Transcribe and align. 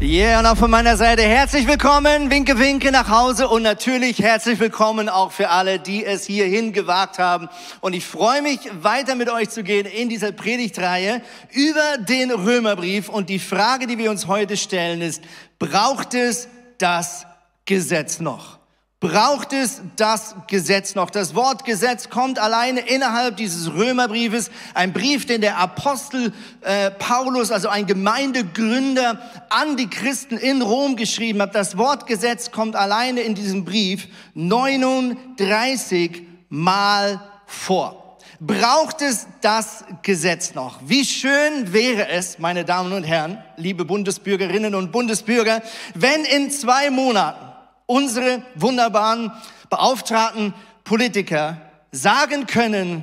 Yeah, 0.00 0.38
und 0.38 0.46
auch 0.46 0.56
von 0.56 0.70
meiner 0.70 0.96
Seite 0.96 1.22
herzlich 1.22 1.66
willkommen, 1.66 2.30
winke, 2.30 2.56
winke 2.60 2.92
nach 2.92 3.08
Hause 3.08 3.48
und 3.48 3.64
natürlich 3.64 4.20
herzlich 4.20 4.60
willkommen 4.60 5.08
auch 5.08 5.32
für 5.32 5.50
alle, 5.50 5.80
die 5.80 6.04
es 6.04 6.24
hierhin 6.24 6.72
gewagt 6.72 7.18
haben. 7.18 7.48
Und 7.80 7.94
ich 7.94 8.06
freue 8.06 8.40
mich, 8.40 8.60
weiter 8.80 9.16
mit 9.16 9.28
euch 9.28 9.48
zu 9.50 9.64
gehen 9.64 9.86
in 9.86 10.08
dieser 10.08 10.30
Predigtreihe 10.30 11.20
über 11.50 11.98
den 11.98 12.30
Römerbrief. 12.30 13.08
Und 13.08 13.28
die 13.28 13.40
Frage, 13.40 13.88
die 13.88 13.98
wir 13.98 14.12
uns 14.12 14.28
heute 14.28 14.56
stellen, 14.56 15.02
ist, 15.02 15.20
braucht 15.58 16.14
es 16.14 16.46
das 16.78 17.26
Gesetz 17.64 18.20
noch? 18.20 18.57
Braucht 19.00 19.52
es 19.52 19.80
das 19.96 20.34
Gesetz 20.48 20.96
noch. 20.96 21.10
Das 21.10 21.36
Wort 21.36 21.64
Gesetz 21.64 22.10
kommt 22.10 22.40
alleine 22.40 22.80
innerhalb 22.80 23.36
dieses 23.36 23.72
Römerbriefes, 23.72 24.50
ein 24.74 24.92
Brief, 24.92 25.24
den 25.24 25.40
der 25.40 25.58
Apostel 25.58 26.32
äh, 26.62 26.90
Paulus, 26.90 27.52
also 27.52 27.68
ein 27.68 27.86
Gemeindegründer, 27.86 29.20
an 29.50 29.76
die 29.76 29.88
Christen 29.88 30.36
in 30.36 30.62
Rom 30.62 30.96
geschrieben 30.96 31.40
hat. 31.42 31.54
Das 31.54 31.78
Wort 31.78 32.06
Gesetz 32.06 32.50
kommt 32.50 32.74
alleine 32.74 33.20
in 33.20 33.36
diesem 33.36 33.64
Brief 33.64 34.08
39 34.34 36.22
Mal 36.48 37.20
vor. 37.46 38.18
Braucht 38.40 39.02
es 39.02 39.26
das 39.40 39.84
Gesetz 40.02 40.54
noch? 40.54 40.78
Wie 40.84 41.04
schön 41.04 41.72
wäre 41.72 42.08
es, 42.08 42.38
meine 42.38 42.64
Damen 42.64 42.92
und 42.92 43.04
Herren, 43.04 43.42
liebe 43.56 43.84
Bundesbürgerinnen 43.84 44.74
und 44.74 44.92
Bundesbürger, 44.92 45.60
wenn 45.94 46.24
in 46.24 46.50
zwei 46.50 46.90
Monaten 46.90 47.47
unsere 47.88 48.42
wunderbaren 48.54 49.32
beauftragten 49.70 50.54
Politiker 50.84 51.60
sagen 51.90 52.46
können, 52.46 53.02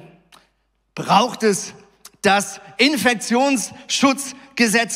braucht 0.93 1.43
es 1.43 1.73
das 2.21 2.61
Infektionsschutzgesetz 2.77 4.35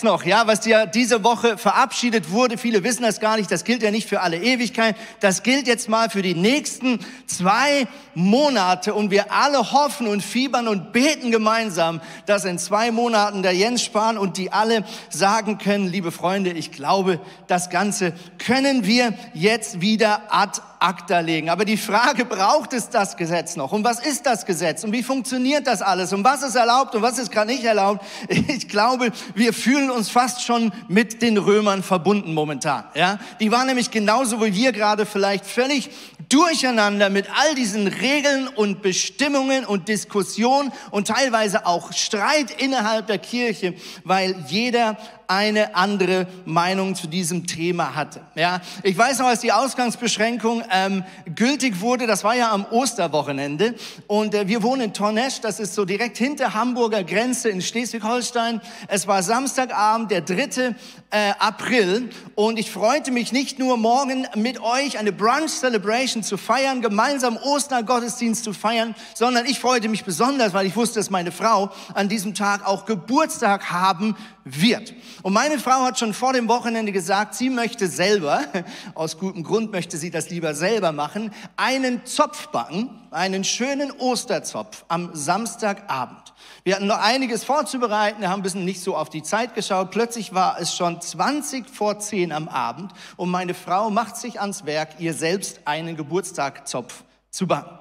noch, 0.04 0.24
ja, 0.24 0.48
was 0.48 0.66
ja 0.66 0.86
diese 0.86 1.24
Woche 1.24 1.58
verabschiedet 1.58 2.32
wurde. 2.32 2.58
Viele 2.58 2.84
wissen 2.84 3.04
das 3.04 3.20
gar 3.20 3.36
nicht. 3.36 3.52
Das 3.52 3.66
gilt 3.66 3.84
ja 3.84 3.92
nicht 3.92 4.08
für 4.08 4.22
alle 4.22 4.38
Ewigkeit. 4.38 4.96
Das 5.20 5.44
gilt 5.44 5.68
jetzt 5.68 5.90
mal 5.90 6.10
für 6.10 6.22
die 6.22 6.34
nächsten 6.34 7.00
zwei 7.28 7.88
Monate. 8.16 8.94
Und 8.94 9.12
wir 9.12 9.34
alle 9.34 9.72
hoffen 9.72 10.08
und 10.08 10.24
fiebern 10.24 10.68
und 10.68 10.94
beten 10.94 11.32
gemeinsam, 11.32 12.00
dass 12.26 12.46
in 12.46 12.58
zwei 12.58 12.92
Monaten 12.92 13.44
der 13.44 13.54
Jens 13.54 13.84
Spahn 13.84 14.18
und 14.18 14.38
die 14.38 14.52
alle 14.54 14.86
sagen 15.10 15.58
können, 15.58 15.88
liebe 15.88 16.12
Freunde, 16.12 16.52
ich 16.52 16.72
glaube, 16.72 17.20
das 17.48 17.70
Ganze 17.70 18.14
können 18.38 18.86
wir 18.86 19.14
jetzt 19.34 19.82
wieder 19.82 20.22
ad 20.30 20.62
acta 20.80 21.20
legen. 21.20 21.50
Aber 21.50 21.66
die 21.66 21.78
Frage, 21.78 22.26
braucht 22.26 22.74
es 22.74 22.90
das 22.90 23.18
Gesetz 23.18 23.56
noch? 23.56 23.72
Und 23.72 23.84
was 23.84 24.00
ist 24.00 24.26
das 24.26 24.46
Gesetz? 24.46 24.84
Und 24.84 24.92
wie 24.92 25.04
funktioniert 25.04 25.68
das 25.68 25.82
alles? 25.82 26.14
Und 26.14 26.24
was 26.24 26.42
ist 26.42 26.56
erlaubt 26.56 26.96
und 26.96 27.02
was 27.02 27.18
ist 27.18 27.32
gerade 27.32 27.52
nicht 27.52 27.64
erlaubt? 27.64 28.06
Ich 28.60 28.68
glaube, 28.68 29.12
wir 29.36 29.54
fühlen 29.54 29.92
uns 29.92 30.10
fast 30.10 30.44
schon 30.44 30.72
mit 30.88 31.22
den 31.22 31.38
Römern 31.38 31.84
verbunden 31.84 32.34
momentan. 32.34 32.84
Ja? 32.96 33.20
Die 33.40 33.52
waren 33.52 33.68
nämlich 33.68 33.92
genauso 33.92 34.44
wie 34.44 34.54
wir 34.54 34.72
gerade 34.72 35.06
vielleicht 35.06 35.46
völlig 35.46 35.90
durcheinander 36.30 37.10
mit 37.10 37.28
all 37.40 37.56
diesen 37.56 37.88
Regeln 37.88 38.48
und 38.48 38.82
Bestimmungen 38.82 39.66
und 39.66 39.88
Diskussionen 39.88 40.72
und 40.92 41.08
teilweise 41.08 41.66
auch 41.66 41.92
Streit 41.94 42.52
innerhalb 42.62 43.08
der 43.08 43.18
Kirche, 43.18 43.74
weil 44.04 44.36
jeder 44.48 44.98
eine 45.30 45.76
andere 45.76 46.26
Meinung 46.46 46.96
zu 46.96 47.06
diesem 47.06 47.46
Thema 47.46 47.94
hatte. 47.94 48.22
Ja, 48.34 48.62
ich 48.82 48.98
weiß 48.98 49.20
noch, 49.20 49.28
als 49.28 49.42
die 49.42 49.52
Ausgangsbeschränkung 49.52 50.64
ähm, 50.72 51.04
gültig 51.36 51.82
wurde, 51.82 52.08
das 52.08 52.24
war 52.24 52.36
ja 52.36 52.52
am 52.52 52.66
Osterwochenende 52.66 53.76
und 54.08 54.34
äh, 54.34 54.48
wir 54.48 54.64
wohnen 54.64 54.82
in 54.82 54.94
Tornesch, 54.94 55.40
das 55.40 55.60
ist 55.60 55.76
so 55.76 55.86
direkt 55.86 56.18
hinter 56.18 56.56
Hamburger 56.56 57.04
Grenze 57.04 57.50
in 57.50 57.62
Schleswig-Holstein. 57.62 58.60
Es 58.88 59.06
war 59.06 59.22
Samstagabend, 59.22 60.10
der 60.10 60.22
3. 60.22 60.76
Äh, 61.12 61.34
April 61.38 62.10
und 62.34 62.58
ich 62.58 62.72
freute 62.72 63.12
mich 63.12 63.32
nicht 63.32 63.60
nur 63.60 63.78
morgen 63.78 64.28
mit 64.36 64.60
euch 64.62 64.98
eine 64.98 65.12
Brunch 65.12 65.52
Celebration 65.52 66.24
zu 66.24 66.38
feiern, 66.38 66.82
gemeinsam 66.82 67.38
Ostergottesdienst 67.38 68.44
zu 68.44 68.54
feiern, 68.54 68.96
sondern 69.14 69.46
ich 69.46 69.60
freute 69.60 69.90
mich 69.90 70.06
besonders, 70.06 70.54
weil 70.54 70.66
ich 70.66 70.76
wusste, 70.76 71.00
dass 71.00 71.12
meine 71.12 71.32
Frau 71.32 71.70
an 71.94 72.10
diesem 72.10 72.34
Tag 72.34 72.66
auch 72.66 72.86
Geburtstag 72.86 73.72
haben 73.72 74.16
wird. 74.56 74.94
Und 75.24 75.34
meine 75.34 75.60
Frau 75.60 75.82
hat 75.84 76.00
schon 76.00 76.14
vor 76.14 76.34
dem 76.34 76.48
Wochenende 76.48 76.92
gesagt, 76.92 77.36
sie 77.36 77.50
möchte 77.50 77.88
selber, 77.88 78.42
aus 78.96 79.18
gutem 79.18 79.44
Grund 79.44 79.72
möchte 79.72 79.98
sie 79.98 80.12
das 80.12 80.30
lieber 80.30 80.54
selber 80.54 80.92
machen, 80.92 81.34
einen 81.58 82.06
Zopf 82.06 82.48
backen, 82.48 82.90
einen 83.12 83.44
schönen 83.44 83.92
Osterzopf 83.92 84.86
am 84.88 85.12
Samstagabend. 85.14 86.34
Wir 86.64 86.76
hatten 86.76 86.88
noch 86.88 87.00
einiges 87.00 87.44
vorzubereiten, 87.44 88.22
wir 88.22 88.30
haben 88.30 88.40
ein 88.40 88.44
bisschen 88.44 88.66
nicht 88.66 88.82
so 88.82 88.96
auf 88.96 89.10
die 89.10 89.24
Zeit 89.24 89.56
geschaut. 89.56 89.92
Plötzlich 89.92 90.34
war 90.34 90.60
es 90.60 90.76
schon 90.76 91.02
20 91.02 91.70
vor 91.70 92.00
10 92.00 92.32
am 92.32 92.48
Abend 92.48 92.92
und 93.18 93.30
meine 93.30 93.54
Frau 93.54 93.90
macht 93.90 94.18
sich 94.18 94.40
ans 94.40 94.66
Werk, 94.66 95.00
ihr 95.00 95.14
selbst 95.14 95.62
einen 95.66 95.96
Geburtstagzopf 95.96 97.04
zu 97.30 97.48
backen. 97.48 97.78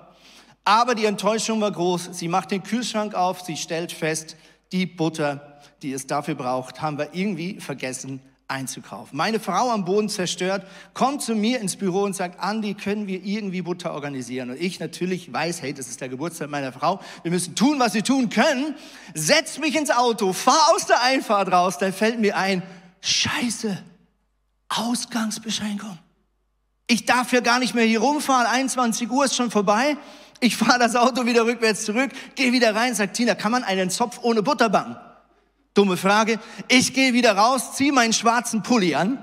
Aber 0.65 0.95
die 0.95 1.07
Enttäuschung 1.07 1.63
war 1.63 1.73
groß. 1.73 2.11
Sie 2.13 2.29
macht 2.29 2.51
den 2.51 2.63
Kühlschrank 2.63 3.15
auf, 3.15 3.41
sie 3.41 3.57
stellt 3.57 3.91
fest, 3.91 4.37
die 4.71 4.85
Butter 4.85 5.58
die 5.83 5.93
es 5.93 6.07
dafür 6.07 6.35
braucht, 6.35 6.83
haben 6.83 6.99
wir 6.99 7.15
irgendwie 7.15 7.61
vergessen 7.61 8.21
einzukaufen. 8.49 9.17
Meine 9.17 9.41
Frau 9.41 9.71
am 9.71 9.85
Boden 9.85 10.09
zerstört, 10.09 10.67
kommt 10.95 11.23
zu 11.23 11.35
mir 11.35 11.61
ins 11.61 11.77
Büro 11.77 12.03
und 12.03 12.17
sagt, 12.17 12.41
Andi, 12.41 12.75
können 12.75 13.07
wir 13.07 13.23
irgendwie 13.23 13.63
Butter 13.63 13.93
organisieren? 13.93 14.51
Und 14.51 14.61
ich 14.61 14.81
natürlich 14.81 15.33
weiß, 15.33 15.63
hey, 15.63 15.75
das 15.75 15.89
ist 15.89 16.01
der 16.01 16.09
Geburtstag 16.09 16.49
meiner 16.49 16.73
Frau, 16.73 17.01
wir 17.23 17.31
müssen 17.31 17.55
tun, 17.55 17.79
was 17.79 17.95
wir 17.95 18.03
tun 18.03 18.31
können, 18.31 18.75
setz 19.15 19.59
mich 19.59 19.77
ins 19.77 19.91
Auto, 19.91 20.33
fahr 20.33 20.73
aus 20.75 20.87
der 20.87 21.03
Einfahrt 21.03 21.53
raus, 21.53 21.77
dann 21.79 21.93
fällt 21.93 22.19
mir 22.19 22.37
ein, 22.37 22.63
scheiße, 23.03 23.79
Ausgangsbeschränkung. 24.71 25.99
Ich 26.87 27.05
darf 27.05 27.33
ja 27.33 27.41
gar 27.41 27.59
nicht 27.59 27.75
mehr 27.75 27.85
hier 27.85 28.01
rumfahren, 28.01 28.47
21 28.47 29.11
Uhr 29.11 29.27
ist 29.27 29.37
schon 29.37 29.51
vorbei. 29.51 29.97
Ich 30.41 30.57
fahre 30.57 30.79
das 30.79 30.97
Auto 30.97 31.27
wieder 31.27 31.45
rückwärts 31.45 31.85
zurück, 31.85 32.13
gehe 32.35 32.53
wieder 32.53 32.75
rein, 32.75 32.95
sagt 32.95 33.17
Tina, 33.17 33.35
kann 33.35 33.53
man 33.53 33.65
einen 33.65 33.91
Zopf 33.91 34.21
ohne 34.23 34.43
Butter 34.43 34.71
backen? 34.71 34.97
Dumme 35.79 35.97
Frage. 35.97 36.41
Ich 36.67 36.93
gehe 36.93 37.13
wieder 37.13 37.37
raus, 37.37 37.77
ziehe 37.77 37.93
meinen 37.93 38.13
schwarzen 38.13 38.65
Pulli 38.65 38.97
an, 38.97 39.17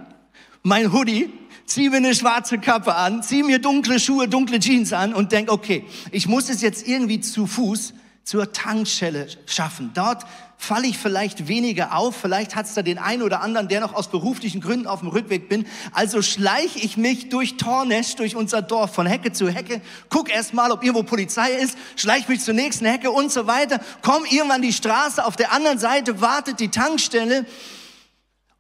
mein 0.64 0.94
Hoodie, 0.94 1.30
ziehe 1.66 1.90
mir 1.90 1.98
eine 1.98 2.16
schwarze 2.16 2.60
Kappe 2.60 2.96
an, 2.96 3.22
ziehe 3.24 3.44
mir 3.44 3.60
dunkle 3.60 4.00
Schuhe, 4.00 4.30
dunkle 4.30 4.62
Jeans 4.62 4.94
an 4.94 5.14
und 5.14 5.34
denk, 5.34 5.52
okay, 5.52 5.84
ich 6.14 6.30
muss 6.30 6.48
es 6.48 6.62
jetzt 6.62 6.88
irgendwie 6.88 7.20
zu 7.20 7.46
Fuß 7.46 7.94
zur 8.24 8.54
Tankstelle 8.54 9.28
schaffen. 9.46 9.92
Dort 9.96 10.26
falle 10.58 10.88
ich 10.88 10.98
vielleicht 10.98 11.48
weniger 11.48 11.96
auf, 11.96 12.16
vielleicht 12.16 12.56
hat 12.56 12.66
es 12.66 12.74
da 12.74 12.82
den 12.82 12.98
einen 12.98 13.22
oder 13.22 13.42
anderen, 13.42 13.68
der 13.68 13.82
noch 13.82 13.94
aus 13.94 14.10
beruflichen 14.10 14.62
Gründen 14.62 14.88
auf 14.88 15.02
dem 15.02 15.10
Rückweg 15.10 15.50
bin. 15.50 15.68
Also 15.92 16.22
schleiche 16.22 16.80
ich 16.80 16.98
mich 16.98 17.30
durch 17.30 17.58
Tornesch, 17.58 18.16
durch 18.16 18.36
unser 18.36 18.62
Dorf, 18.62 18.94
von 18.94 19.06
Hecke 19.06 19.32
zu 19.32 19.50
Hecke, 19.50 19.82
guck 20.10 20.30
erst 20.30 20.54
mal, 20.54 20.72
ob 20.72 20.84
irgendwo 20.84 21.04
Polizei 21.04 21.52
ist, 21.52 21.78
schleiche 21.96 22.32
mich 22.32 22.42
zur 22.42 22.54
nächsten 22.54 22.86
Hecke 22.86 23.12
und 23.12 23.32
so 23.32 23.48
weiter, 23.48 23.80
komm 24.02 24.26
irgendwann 24.26 24.62
die 24.62 24.74
Straße, 24.74 25.26
auf 25.26 25.36
der 25.36 25.52
anderen 25.52 25.80
Seite 25.80 26.22
wartet 26.22 26.60
die 26.60 26.70
Tankstelle. 26.70 27.46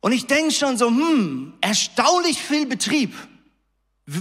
Und 0.01 0.11
ich 0.11 0.27
denke 0.27 0.51
schon 0.51 0.77
so, 0.77 0.87
hm, 0.87 1.53
erstaunlich 1.61 2.41
viel 2.41 2.67
Betrieb, 2.67 3.15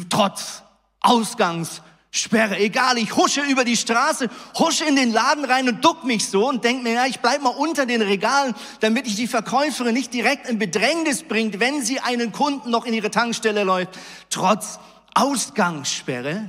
trotz 0.08 0.62
Ausgangs 1.00 1.82
Sperre, 2.16 2.56
egal, 2.58 2.96
ich 2.96 3.16
husche 3.16 3.40
über 3.40 3.64
die 3.64 3.76
Straße, 3.76 4.30
husche 4.56 4.84
in 4.84 4.94
den 4.94 5.12
Laden 5.12 5.44
rein 5.44 5.68
und 5.68 5.84
duck 5.84 6.04
mich 6.04 6.28
so 6.28 6.48
und 6.48 6.62
denke 6.62 6.84
mir, 6.84 6.92
ja, 6.92 7.06
ich 7.06 7.18
bleib 7.18 7.42
mal 7.42 7.48
unter 7.48 7.86
den 7.86 8.02
Regalen, 8.02 8.54
damit 8.78 9.08
ich 9.08 9.16
die 9.16 9.26
Verkäuferin 9.26 9.94
nicht 9.94 10.14
direkt 10.14 10.48
in 10.48 10.60
Bedrängnis 10.60 11.24
bringt, 11.24 11.58
wenn 11.58 11.82
sie 11.82 11.98
einen 11.98 12.30
Kunden 12.30 12.70
noch 12.70 12.86
in 12.86 12.94
ihre 12.94 13.10
Tankstelle 13.10 13.64
läuft, 13.64 13.98
trotz 14.30 14.78
Ausgangssperre. 15.12 16.48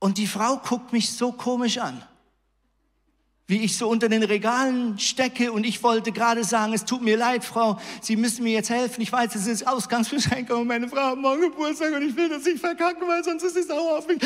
Und 0.00 0.18
die 0.18 0.26
Frau 0.26 0.56
guckt 0.56 0.92
mich 0.92 1.12
so 1.12 1.30
komisch 1.30 1.78
an 1.78 2.02
wie 3.48 3.64
ich 3.64 3.78
so 3.78 3.88
unter 3.88 4.10
den 4.10 4.22
Regalen 4.22 4.98
stecke 4.98 5.50
und 5.50 5.64
ich 5.64 5.82
wollte 5.82 6.12
gerade 6.12 6.44
sagen, 6.44 6.74
es 6.74 6.84
tut 6.84 7.00
mir 7.00 7.16
leid, 7.16 7.46
Frau, 7.46 7.80
Sie 8.02 8.14
müssen 8.14 8.44
mir 8.44 8.52
jetzt 8.52 8.68
helfen. 8.68 9.00
Ich 9.00 9.10
weiß, 9.10 9.34
es 9.34 9.46
ist 9.46 9.66
Ausgangsbeschränkung 9.66 10.60
und 10.60 10.66
meine 10.66 10.86
Frau 10.86 11.12
hat 11.12 11.18
morgen 11.18 11.40
Geburtstag 11.40 11.94
und 11.94 12.02
ich 12.02 12.14
will 12.14 12.28
das 12.28 12.44
nicht 12.44 12.60
verkacken, 12.60 13.08
weil 13.08 13.24
sonst 13.24 13.42
ist 13.44 13.54
sie 13.54 13.62
sauer 13.62 13.98
auf 13.98 14.06
mich. 14.06 14.18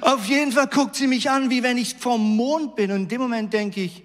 Auf 0.00 0.24
jeden 0.26 0.52
Fall 0.52 0.68
guckt 0.68 0.94
sie 0.94 1.08
mich 1.08 1.28
an, 1.28 1.50
wie 1.50 1.64
wenn 1.64 1.76
ich 1.76 1.96
vom 1.96 2.36
Mond 2.36 2.76
bin 2.76 2.92
und 2.92 3.02
in 3.02 3.08
dem 3.08 3.20
Moment 3.20 3.52
denke 3.52 3.80
ich, 3.80 4.04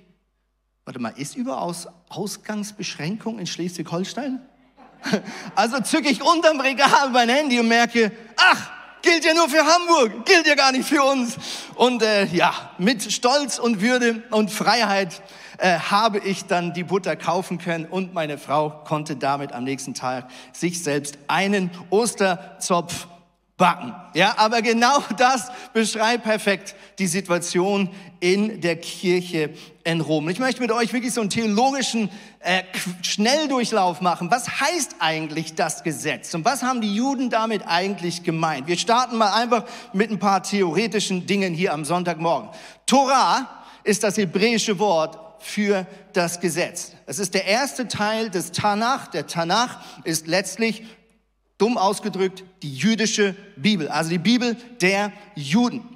warte 0.86 1.00
mal, 1.00 1.14
ist 1.18 1.38
überaus 1.38 1.88
Ausgangsbeschränkung 2.10 3.38
in 3.38 3.46
Schleswig-Holstein? 3.46 4.42
Also 5.56 5.82
zücke 5.82 6.10
ich 6.10 6.24
unterm 6.24 6.62
Regal 6.62 7.10
mein 7.12 7.30
Handy 7.30 7.60
und 7.60 7.68
merke, 7.68 8.12
ach, 8.38 8.72
gilt 9.04 9.24
ja 9.26 9.36
nur 9.36 9.48
für 9.48 9.64
Hamburg, 9.64 10.26
gilt 10.26 10.48
ja 10.48 10.56
gar 10.56 10.72
nicht 10.72 10.90
für 10.90 11.04
uns. 11.04 11.38
Und 11.76 12.02
äh, 12.02 12.26
ja, 12.26 12.72
mit 12.80 13.12
Stolz 13.12 13.60
und 13.60 13.82
Würde 13.82 14.24
und 14.32 14.50
Freiheit 14.50 15.22
äh, 15.60 15.78
habe 15.78 16.18
ich 16.18 16.46
dann 16.46 16.74
die 16.74 16.84
Butter 16.84 17.16
kaufen 17.16 17.60
können 17.60 17.86
und 17.86 18.14
meine 18.14 18.40
Frau 18.40 18.70
konnte 18.70 19.16
damit 19.16 19.54
am 19.54 19.64
nächsten 19.66 19.94
Tag 19.94 20.30
sich 20.52 20.82
selbst 20.82 21.20
einen 21.28 21.70
Osterzopf 21.92 23.08
backen. 23.58 23.94
Ja, 24.14 24.36
aber 24.38 24.62
genau 24.62 25.00
das 25.18 25.52
beschreibt 25.74 26.24
perfekt 26.24 26.76
die 27.00 27.08
Situation 27.08 27.90
in 28.20 28.62
der 28.62 28.78
Kirche 28.78 29.52
in 29.84 30.02
Rom. 30.02 30.30
Ich 30.30 30.40
möchte 30.40 30.62
mit 30.62 30.72
euch 30.72 30.94
wirklich 30.94 31.14
so 31.14 31.22
einen 31.22 31.30
theologischen 31.30 32.10
äh, 32.40 32.64
Schnelldurchlauf 33.02 34.02
machen. 34.02 34.32
Was 34.32 34.60
heißt 34.62 34.96
eigentlich 35.00 35.56
das 35.56 35.84
Gesetz 35.84 36.34
und 36.34 36.46
was 36.46 36.64
haben 36.64 36.82
die 36.82 36.96
Juden 36.96 37.30
damit 37.30 37.64
eigentlich 37.68 38.24
gemeint? 38.24 38.68
Wir 38.68 38.78
starten 38.78 39.18
mal 39.18 39.34
einfach 39.34 39.66
mit 39.92 40.10
ein 40.10 40.20
paar 40.20 40.42
theoretischen 40.42 41.26
Dingen 41.26 41.54
hier 41.54 41.74
am 41.74 41.86
Sonntagmorgen. 41.86 42.50
Torah 42.86 43.64
ist 43.84 44.04
das 44.04 44.18
hebräische 44.18 44.80
Wort 44.80 45.20
für 45.40 45.86
das 46.14 46.40
Gesetz. 46.40 46.94
Es 47.06 47.20
ist 47.20 47.34
der 47.34 47.46
erste 47.46 47.88
Teil 47.88 48.30
des 48.30 48.52
Tanach. 48.52 49.08
Der 49.08 49.28
Tanach 49.28 49.80
ist 50.06 50.28
letztlich 50.28 50.84
dumm 51.58 51.78
ausgedrückt, 51.78 52.44
die 52.62 52.74
jüdische 52.76 53.36
Bibel, 53.56 53.88
also 53.88 54.10
die 54.10 54.18
Bibel 54.18 54.56
der 54.82 55.12
Juden. 55.36 55.88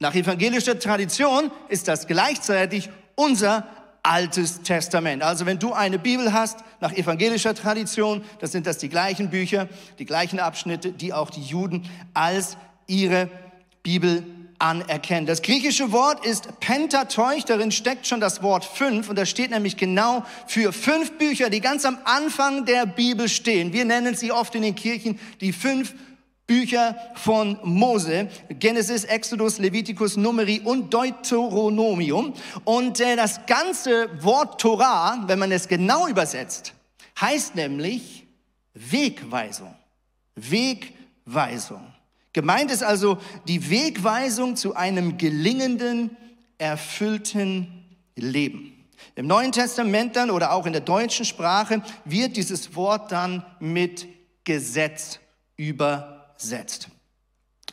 Nach 0.00 0.14
evangelischer 0.14 0.78
Tradition 0.78 1.50
ist 1.68 1.86
das 1.86 2.06
gleichzeitig 2.06 2.90
unser 3.14 3.66
Altes 4.02 4.62
Testament. 4.62 5.22
Also 5.22 5.46
wenn 5.46 5.60
du 5.60 5.72
eine 5.72 5.98
Bibel 5.98 6.32
hast, 6.32 6.58
nach 6.80 6.92
evangelischer 6.92 7.54
Tradition, 7.54 8.24
dann 8.40 8.50
sind 8.50 8.66
das 8.66 8.78
die 8.78 8.88
gleichen 8.88 9.30
Bücher, 9.30 9.68
die 10.00 10.04
gleichen 10.04 10.40
Abschnitte, 10.40 10.90
die 10.90 11.12
auch 11.12 11.30
die 11.30 11.42
Juden 11.42 11.88
als 12.14 12.56
ihre 12.88 13.28
Bibel 13.84 14.24
anerkennen. 14.62 15.26
Das 15.26 15.42
griechische 15.42 15.92
Wort 15.92 16.24
ist 16.24 16.60
Pentateuch, 16.60 17.44
darin 17.44 17.72
steckt 17.72 18.06
schon 18.06 18.20
das 18.20 18.42
Wort 18.42 18.64
fünf 18.64 19.08
und 19.08 19.16
das 19.16 19.28
steht 19.28 19.50
nämlich 19.50 19.76
genau 19.76 20.24
für 20.46 20.72
fünf 20.72 21.18
Bücher, 21.18 21.50
die 21.50 21.60
ganz 21.60 21.84
am 21.84 21.98
Anfang 22.04 22.64
der 22.64 22.86
Bibel 22.86 23.28
stehen. 23.28 23.72
Wir 23.72 23.84
nennen 23.84 24.14
sie 24.14 24.30
oft 24.30 24.54
in 24.54 24.62
den 24.62 24.74
Kirchen 24.74 25.18
die 25.40 25.52
fünf 25.52 25.94
Bücher 26.46 26.96
von 27.14 27.58
Mose, 27.62 28.28
Genesis, 28.48 29.04
Exodus, 29.04 29.58
Leviticus, 29.58 30.16
Numeri 30.16 30.60
und 30.60 30.92
Deuteronomium. 30.92 32.34
Und 32.64 33.00
äh, 33.00 33.16
das 33.16 33.46
ganze 33.46 34.10
Wort 34.22 34.60
Torah, 34.60 35.22
wenn 35.26 35.38
man 35.38 35.50
es 35.50 35.66
genau 35.66 36.08
übersetzt, 36.08 36.74
heißt 37.20 37.54
nämlich 37.54 38.26
Wegweisung. 38.74 39.74
Wegweisung. 40.34 41.91
Gemeint 42.32 42.70
ist 42.70 42.82
also 42.82 43.18
die 43.46 43.70
Wegweisung 43.70 44.56
zu 44.56 44.74
einem 44.74 45.18
gelingenden, 45.18 46.16
erfüllten 46.58 47.96
Leben. 48.16 48.72
Im 49.14 49.26
Neuen 49.26 49.52
Testament 49.52 50.16
dann 50.16 50.30
oder 50.30 50.52
auch 50.52 50.64
in 50.64 50.72
der 50.72 50.80
deutschen 50.80 51.24
Sprache 51.24 51.82
wird 52.04 52.36
dieses 52.36 52.74
Wort 52.74 53.12
dann 53.12 53.44
mit 53.60 54.06
Gesetz 54.44 55.18
übersetzt. 55.56 56.88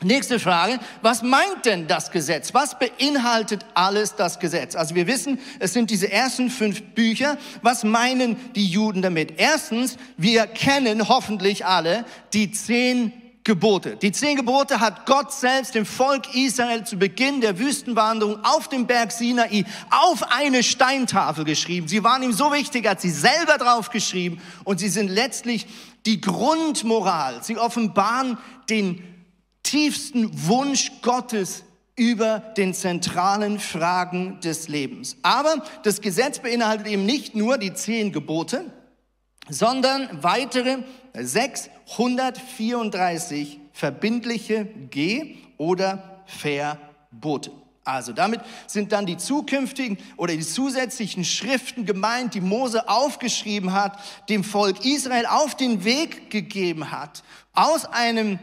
Nächste 0.02 0.40
Frage, 0.40 0.78
was 1.02 1.22
meint 1.22 1.66
denn 1.66 1.86
das 1.86 2.10
Gesetz? 2.10 2.54
Was 2.54 2.78
beinhaltet 2.78 3.66
alles 3.74 4.16
das 4.16 4.38
Gesetz? 4.38 4.74
Also 4.74 4.94
wir 4.94 5.06
wissen, 5.06 5.38
es 5.58 5.74
sind 5.74 5.90
diese 5.90 6.10
ersten 6.10 6.48
fünf 6.48 6.82
Bücher. 6.94 7.36
Was 7.60 7.84
meinen 7.84 8.36
die 8.54 8.64
Juden 8.64 9.02
damit? 9.02 9.34
Erstens, 9.36 9.98
wir 10.16 10.46
kennen 10.46 11.08
hoffentlich 11.08 11.66
alle 11.66 12.06
die 12.32 12.50
zehn 12.50 13.12
Gebote. 13.42 13.96
Die 13.96 14.12
zehn 14.12 14.36
Gebote 14.36 14.80
hat 14.80 15.06
Gott 15.06 15.32
selbst 15.32 15.74
dem 15.74 15.86
Volk 15.86 16.34
Israel 16.34 16.84
zu 16.84 16.96
Beginn 16.96 17.40
der 17.40 17.58
Wüstenwanderung 17.58 18.44
auf 18.44 18.68
dem 18.68 18.86
Berg 18.86 19.12
Sinai 19.12 19.64
auf 19.90 20.30
eine 20.30 20.62
Steintafel 20.62 21.44
geschrieben. 21.44 21.88
Sie 21.88 22.04
waren 22.04 22.22
ihm 22.22 22.34
so 22.34 22.52
wichtig, 22.52 22.86
hat 22.86 23.00
sie 23.00 23.10
selber 23.10 23.56
drauf 23.56 23.88
geschrieben 23.88 24.42
und 24.64 24.78
sie 24.78 24.90
sind 24.90 25.08
letztlich 25.08 25.66
die 26.04 26.20
Grundmoral. 26.20 27.42
Sie 27.42 27.56
offenbaren 27.56 28.36
den 28.68 29.02
tiefsten 29.62 30.30
Wunsch 30.46 30.92
Gottes 31.00 31.64
über 31.96 32.40
den 32.56 32.74
zentralen 32.74 33.58
Fragen 33.58 34.40
des 34.40 34.68
Lebens. 34.68 35.16
Aber 35.22 35.62
das 35.82 36.00
Gesetz 36.00 36.38
beinhaltet 36.38 36.86
eben 36.86 37.06
nicht 37.06 37.34
nur 37.34 37.58
die 37.58 37.74
zehn 37.74 38.12
Gebote, 38.12 38.70
sondern 39.50 40.08
weitere 40.22 40.78
634 41.14 43.60
verbindliche 43.72 44.66
Geh- 44.90 45.36
oder 45.58 46.22
Verbote. 46.26 47.50
Also 47.84 48.12
damit 48.12 48.40
sind 48.66 48.92
dann 48.92 49.06
die 49.06 49.16
zukünftigen 49.16 49.98
oder 50.16 50.34
die 50.34 50.46
zusätzlichen 50.46 51.24
Schriften 51.24 51.86
gemeint, 51.86 52.34
die 52.34 52.40
Mose 52.40 52.88
aufgeschrieben 52.88 53.72
hat, 53.72 53.98
dem 54.28 54.44
Volk 54.44 54.84
Israel 54.84 55.26
auf 55.26 55.56
den 55.56 55.82
Weg 55.84 56.30
gegeben 56.30 56.92
hat, 56.92 57.24
aus 57.52 57.86
einem 57.86 58.38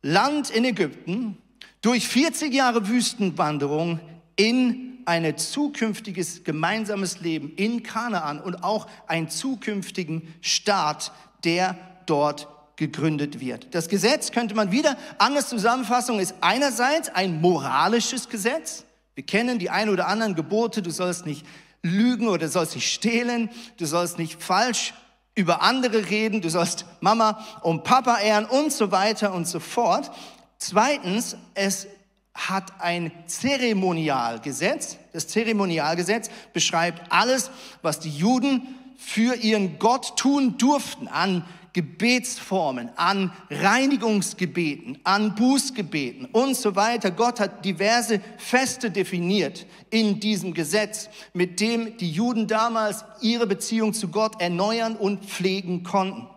Land 0.00 0.48
in 0.50 0.64
Ägypten 0.64 1.36
durch 1.82 2.08
40 2.08 2.54
Jahre 2.54 2.88
Wüstenwanderung 2.88 4.00
in 4.36 4.91
ein 5.06 5.36
zukünftiges 5.36 6.44
gemeinsames 6.44 7.20
Leben 7.20 7.52
in 7.56 7.82
Kanaan 7.82 8.40
und 8.40 8.62
auch 8.62 8.86
einen 9.06 9.28
zukünftigen 9.28 10.34
Staat, 10.40 11.12
der 11.44 11.76
dort 12.06 12.48
gegründet 12.76 13.40
wird. 13.40 13.74
Das 13.74 13.88
Gesetz 13.88 14.32
könnte 14.32 14.54
man 14.54 14.72
wieder 14.72 14.96
anders 15.18 15.48
zusammenfassen, 15.48 16.18
ist 16.18 16.34
einerseits 16.40 17.08
ein 17.08 17.40
moralisches 17.40 18.28
Gesetz. 18.28 18.84
Wir 19.14 19.24
kennen 19.24 19.58
die 19.58 19.70
ein 19.70 19.88
oder 19.88 20.08
anderen 20.08 20.34
Gebote, 20.34 20.82
du 20.82 20.90
sollst 20.90 21.26
nicht 21.26 21.46
lügen 21.82 22.28
oder 22.28 22.46
du 22.46 22.48
sollst 22.48 22.74
nicht 22.74 22.92
stehlen, 22.92 23.50
du 23.76 23.86
sollst 23.86 24.18
nicht 24.18 24.42
falsch 24.42 24.94
über 25.34 25.62
andere 25.62 26.10
reden, 26.10 26.40
du 26.40 26.50
sollst 26.50 26.84
Mama 27.00 27.44
und 27.62 27.84
Papa 27.84 28.18
ehren 28.18 28.46
und 28.46 28.72
so 28.72 28.90
weiter 28.90 29.32
und 29.32 29.46
so 29.46 29.60
fort. 29.60 30.10
Zweitens, 30.58 31.36
es 31.54 31.86
hat 32.34 32.80
ein 32.80 33.12
Zeremonialgesetz. 33.26 34.98
Das 35.12 35.28
Zeremonialgesetz 35.28 36.30
beschreibt 36.52 37.12
alles, 37.12 37.50
was 37.82 38.00
die 38.00 38.10
Juden 38.10 38.66
für 38.96 39.34
ihren 39.34 39.78
Gott 39.78 40.16
tun 40.16 40.56
durften 40.58 41.08
an 41.08 41.44
Gebetsformen, 41.72 42.90
an 42.96 43.32
Reinigungsgebeten, 43.50 44.98
an 45.04 45.34
Bußgebeten 45.34 46.26
und 46.26 46.54
so 46.54 46.76
weiter. 46.76 47.10
Gott 47.10 47.40
hat 47.40 47.64
diverse 47.64 48.20
Feste 48.36 48.90
definiert 48.90 49.66
in 49.90 50.20
diesem 50.20 50.52
Gesetz, 50.52 51.08
mit 51.32 51.60
dem 51.60 51.96
die 51.96 52.10
Juden 52.10 52.46
damals 52.46 53.04
ihre 53.22 53.46
Beziehung 53.46 53.94
zu 53.94 54.08
Gott 54.08 54.40
erneuern 54.40 54.96
und 54.96 55.24
pflegen 55.24 55.82
konnten. 55.82 56.28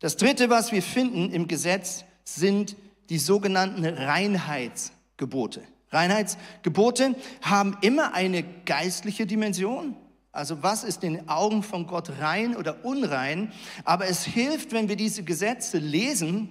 Das 0.00 0.16
Dritte, 0.16 0.50
was 0.50 0.72
wir 0.72 0.82
finden 0.82 1.30
im 1.30 1.48
Gesetz, 1.48 2.04
sind 2.24 2.76
die 3.08 3.18
sogenannten 3.18 3.84
Reinheits 3.84 4.92
Gebote. 5.22 5.62
Reinheitsgebote 5.90 7.14
haben 7.42 7.76
immer 7.80 8.12
eine 8.12 8.42
geistliche 8.64 9.24
Dimension. 9.24 9.94
Also 10.32 10.64
was 10.64 10.82
ist 10.82 11.04
in 11.04 11.12
den 11.12 11.28
Augen 11.28 11.62
von 11.62 11.86
Gott 11.86 12.10
rein 12.18 12.56
oder 12.56 12.84
unrein? 12.84 13.52
Aber 13.84 14.08
es 14.08 14.24
hilft, 14.24 14.72
wenn 14.72 14.88
wir 14.88 14.96
diese 14.96 15.22
Gesetze 15.22 15.78
lesen, 15.78 16.48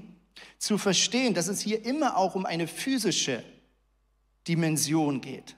zu 0.57 0.77
verstehen, 0.77 1.33
dass 1.33 1.49
es 1.49 1.59
hier 1.59 1.83
immer 1.85 2.15
auch 2.15 2.33
um 2.35 2.45
eine 2.45 2.65
physische 2.65 3.43
Dimension 4.47 5.19
geht. 5.19 5.57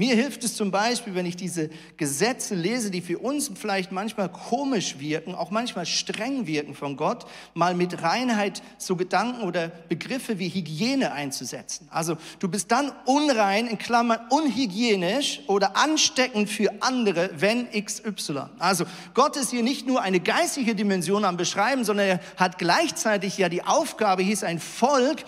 Mir 0.00 0.14
hilft 0.14 0.44
es 0.44 0.56
zum 0.56 0.70
Beispiel, 0.70 1.14
wenn 1.14 1.26
ich 1.26 1.36
diese 1.36 1.68
Gesetze 1.98 2.54
lese, 2.54 2.90
die 2.90 3.02
für 3.02 3.18
uns 3.18 3.50
vielleicht 3.54 3.92
manchmal 3.92 4.30
komisch 4.30 4.98
wirken, 4.98 5.34
auch 5.34 5.50
manchmal 5.50 5.84
streng 5.84 6.46
wirken 6.46 6.74
von 6.74 6.96
Gott, 6.96 7.26
mal 7.52 7.74
mit 7.74 8.02
Reinheit 8.02 8.62
so 8.78 8.96
Gedanken 8.96 9.42
oder 9.42 9.68
Begriffe 9.68 10.38
wie 10.38 10.48
Hygiene 10.48 11.12
einzusetzen. 11.12 11.86
Also 11.90 12.16
du 12.38 12.48
bist 12.48 12.72
dann 12.72 12.90
unrein, 13.04 13.66
in 13.66 13.76
Klammern 13.76 14.20
unhygienisch 14.30 15.42
oder 15.48 15.76
ansteckend 15.76 16.48
für 16.48 16.70
andere, 16.80 17.28
wenn 17.36 17.68
XY. 17.70 18.44
Also 18.58 18.86
Gott 19.12 19.36
ist 19.36 19.50
hier 19.50 19.62
nicht 19.62 19.86
nur 19.86 20.00
eine 20.00 20.20
geistige 20.20 20.74
Dimension 20.74 21.26
am 21.26 21.36
Beschreiben, 21.36 21.84
sondern 21.84 22.06
er 22.06 22.20
hat 22.38 22.56
gleichzeitig 22.56 23.36
ja 23.36 23.50
die 23.50 23.64
Aufgabe, 23.64 24.24
ist 24.24 24.44
ein 24.44 24.60
Volk, 24.60 25.24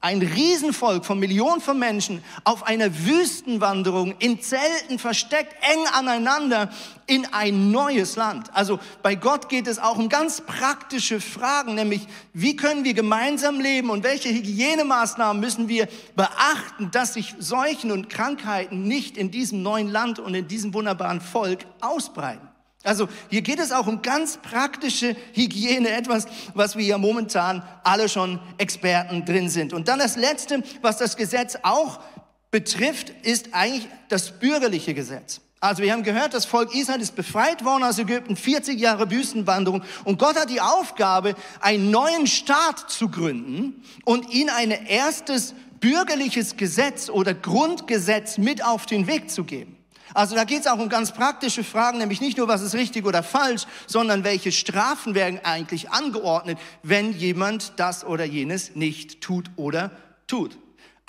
ein 0.00 0.22
Riesenvolk 0.22 1.04
von 1.04 1.18
Millionen 1.18 1.60
von 1.60 1.78
Menschen 1.78 2.22
auf 2.44 2.66
einer 2.66 3.06
Wüstenwanderung 3.06 4.14
in 4.18 4.40
Zelten 4.40 4.98
versteckt, 4.98 5.54
eng 5.62 5.86
aneinander 5.92 6.70
in 7.06 7.26
ein 7.32 7.70
neues 7.70 8.16
Land. 8.16 8.54
Also 8.54 8.78
bei 9.02 9.14
Gott 9.14 9.48
geht 9.48 9.66
es 9.66 9.78
auch 9.78 9.96
um 9.96 10.08
ganz 10.08 10.40
praktische 10.40 11.20
Fragen, 11.20 11.74
nämlich 11.74 12.06
wie 12.32 12.56
können 12.56 12.84
wir 12.84 12.94
gemeinsam 12.94 13.60
leben 13.60 13.90
und 13.90 14.04
welche 14.04 14.30
Hygienemaßnahmen 14.30 15.40
müssen 15.40 15.68
wir 15.68 15.88
beachten, 16.16 16.90
dass 16.90 17.14
sich 17.14 17.34
Seuchen 17.38 17.90
und 17.90 18.08
Krankheiten 18.08 18.82
nicht 18.82 19.16
in 19.16 19.30
diesem 19.30 19.62
neuen 19.62 19.88
Land 19.88 20.18
und 20.18 20.34
in 20.34 20.48
diesem 20.48 20.74
wunderbaren 20.74 21.20
Volk 21.20 21.66
ausbreiten. 21.80 22.47
Also 22.84 23.08
hier 23.28 23.42
geht 23.42 23.58
es 23.58 23.72
auch 23.72 23.86
um 23.86 24.02
ganz 24.02 24.36
praktische 24.36 25.16
Hygiene, 25.32 25.90
etwas, 25.90 26.26
was 26.54 26.76
wir 26.76 26.84
ja 26.84 26.96
momentan 26.96 27.62
alle 27.82 28.08
schon 28.08 28.38
Experten 28.56 29.24
drin 29.24 29.48
sind. 29.48 29.72
Und 29.72 29.88
dann 29.88 29.98
das 29.98 30.16
Letzte, 30.16 30.62
was 30.80 30.98
das 30.98 31.16
Gesetz 31.16 31.58
auch 31.62 32.00
betrifft, 32.50 33.10
ist 33.22 33.48
eigentlich 33.52 33.88
das 34.08 34.38
bürgerliche 34.38 34.94
Gesetz. 34.94 35.40
Also 35.60 35.82
wir 35.82 35.92
haben 35.92 36.04
gehört, 36.04 36.34
das 36.34 36.44
Volk 36.44 36.72
Israel 36.72 37.00
ist 37.00 37.16
befreit 37.16 37.64
worden 37.64 37.82
aus 37.82 37.98
Ägypten, 37.98 38.36
40 38.36 38.78
Jahre 38.78 39.10
Wüstenwanderung 39.10 39.82
und 40.04 40.20
Gott 40.20 40.38
hat 40.38 40.50
die 40.50 40.60
Aufgabe, 40.60 41.34
einen 41.60 41.90
neuen 41.90 42.28
Staat 42.28 42.88
zu 42.90 43.08
gründen 43.08 43.82
und 44.04 44.30
ihnen 44.32 44.50
ein 44.50 44.70
erstes 44.70 45.54
bürgerliches 45.80 46.56
Gesetz 46.56 47.10
oder 47.10 47.34
Grundgesetz 47.34 48.38
mit 48.38 48.64
auf 48.64 48.86
den 48.86 49.08
Weg 49.08 49.32
zu 49.32 49.42
geben. 49.42 49.77
Also 50.14 50.34
da 50.34 50.44
geht 50.44 50.60
es 50.60 50.66
auch 50.66 50.78
um 50.78 50.88
ganz 50.88 51.12
praktische 51.12 51.64
Fragen, 51.64 51.98
nämlich 51.98 52.20
nicht 52.20 52.38
nur, 52.38 52.48
was 52.48 52.62
ist 52.62 52.74
richtig 52.74 53.04
oder 53.04 53.22
falsch, 53.22 53.66
sondern 53.86 54.24
welche 54.24 54.52
Strafen 54.52 55.14
werden 55.14 55.40
eigentlich 55.42 55.90
angeordnet, 55.90 56.58
wenn 56.82 57.12
jemand 57.12 57.74
das 57.76 58.04
oder 58.04 58.24
jenes 58.24 58.74
nicht 58.74 59.20
tut 59.20 59.50
oder 59.56 59.90
tut. 60.26 60.56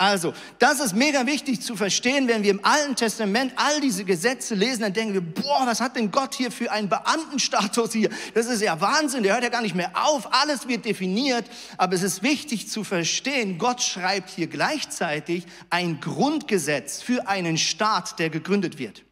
Also, 0.00 0.32
das 0.58 0.80
ist 0.80 0.96
mega 0.96 1.26
wichtig 1.26 1.60
zu 1.60 1.76
verstehen, 1.76 2.26
wenn 2.26 2.42
wir 2.42 2.52
im 2.52 2.64
Alten 2.64 2.96
Testament 2.96 3.52
all 3.56 3.82
diese 3.82 4.06
Gesetze 4.06 4.54
lesen, 4.54 4.80
dann 4.80 4.94
denken 4.94 5.12
wir, 5.12 5.20
boah, 5.20 5.66
was 5.66 5.82
hat 5.82 5.94
denn 5.94 6.10
Gott 6.10 6.34
hier 6.34 6.50
für 6.50 6.72
einen 6.72 6.88
Beamtenstatus 6.88 7.92
hier? 7.92 8.08
Das 8.32 8.46
ist 8.46 8.62
ja 8.62 8.80
Wahnsinn, 8.80 9.24
der 9.24 9.34
hört 9.34 9.42
ja 9.42 9.50
gar 9.50 9.60
nicht 9.60 9.74
mehr 9.74 9.90
auf, 9.92 10.32
alles 10.32 10.66
wird 10.66 10.86
definiert, 10.86 11.44
aber 11.76 11.96
es 11.96 12.02
ist 12.02 12.22
wichtig 12.22 12.70
zu 12.70 12.82
verstehen, 12.82 13.58
Gott 13.58 13.82
schreibt 13.82 14.30
hier 14.30 14.46
gleichzeitig 14.46 15.44
ein 15.68 16.00
Grundgesetz 16.00 17.02
für 17.02 17.28
einen 17.28 17.58
Staat, 17.58 18.18
der 18.18 18.30
gegründet 18.30 18.78
wird. 18.78 19.04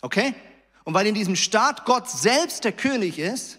Okay? 0.00 0.32
Und 0.84 0.94
weil 0.94 1.08
in 1.08 1.14
diesem 1.16 1.34
Staat 1.34 1.84
Gott 1.86 2.08
selbst 2.08 2.62
der 2.62 2.70
König 2.70 3.18
ist, 3.18 3.58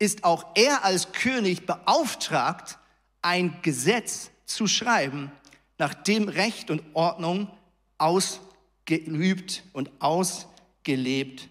ist 0.00 0.24
auch 0.24 0.44
er 0.56 0.84
als 0.84 1.12
König 1.12 1.66
beauftragt, 1.66 2.78
ein 3.22 3.58
Gesetz 3.62 4.32
zu 4.44 4.66
schreiben, 4.66 5.30
nachdem 5.80 6.28
Recht 6.28 6.70
und 6.70 6.82
Ordnung 6.92 7.48
ausgeübt 7.96 9.64
und 9.72 9.90
ausgelebt 9.98 11.48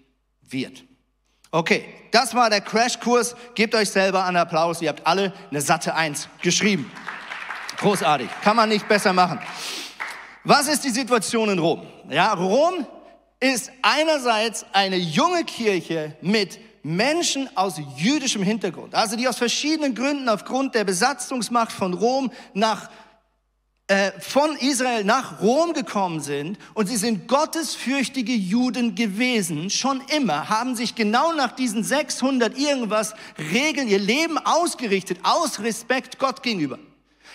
wird. 0.48 0.84
Okay, 1.52 1.84
das 2.12 2.36
war 2.36 2.50
der 2.52 2.62
Crashkurs. 2.62 3.36
Gebt 3.56 3.74
euch 3.74 3.90
selber 3.90 4.24
einen 4.24 4.38
Applaus. 4.38 4.82
Ihr 4.84 4.90
habt 4.90 5.06
alle 5.06 5.34
eine 5.50 5.62
satte 5.62 5.96
Eins 5.96 6.30
geschrieben. 6.44 6.90
Großartig. 7.78 8.30
Kann 8.44 8.56
man 8.56 8.70
nicht 8.70 8.88
besser 8.88 9.14
machen. 9.14 9.40
Was 10.44 10.68
ist 10.68 10.84
die 10.84 10.92
Situation 10.92 11.50
in 11.50 11.58
Rom? 11.58 11.88
Ja, 12.10 12.34
Rom 12.34 12.86
ist 13.40 13.72
einerseits 13.82 14.64
eine 14.74 14.98
junge 14.98 15.44
Kirche 15.44 16.16
mit 16.22 16.60
Menschen 16.84 17.50
aus 17.58 17.82
jüdischem 17.98 18.44
Hintergrund, 18.44 18.96
also 18.96 19.16
die 19.16 19.28
aus 19.28 19.38
verschiedenen 19.38 19.96
Gründen 19.96 20.30
aufgrund 20.30 20.76
der 20.76 20.84
Besatzungsmacht 20.84 21.72
von 21.72 21.94
Rom 21.94 22.32
nach 22.54 22.90
äh, 23.90 24.12
von 24.22 24.56
Israel 24.58 25.04
nach 25.04 25.42
Rom 25.42 25.74
gekommen 25.74 26.20
sind 26.20 26.60
und 26.76 26.88
sie 26.88 26.96
sind 26.96 27.28
gottesfürchtige 27.28 28.34
Juden 28.34 28.94
gewesen, 28.94 29.72
schon 29.72 30.02
immer, 30.16 30.48
haben 30.48 30.76
sich 30.76 30.94
genau 30.94 31.34
nach 31.34 31.54
diesen 31.54 31.84
600 31.84 32.56
irgendwas 32.56 33.16
Regeln 33.52 33.88
ihr 33.88 33.98
Leben 33.98 34.38
ausgerichtet, 34.38 35.18
aus 35.24 35.60
Respekt 35.62 36.20
Gott 36.20 36.44
gegenüber, 36.44 36.78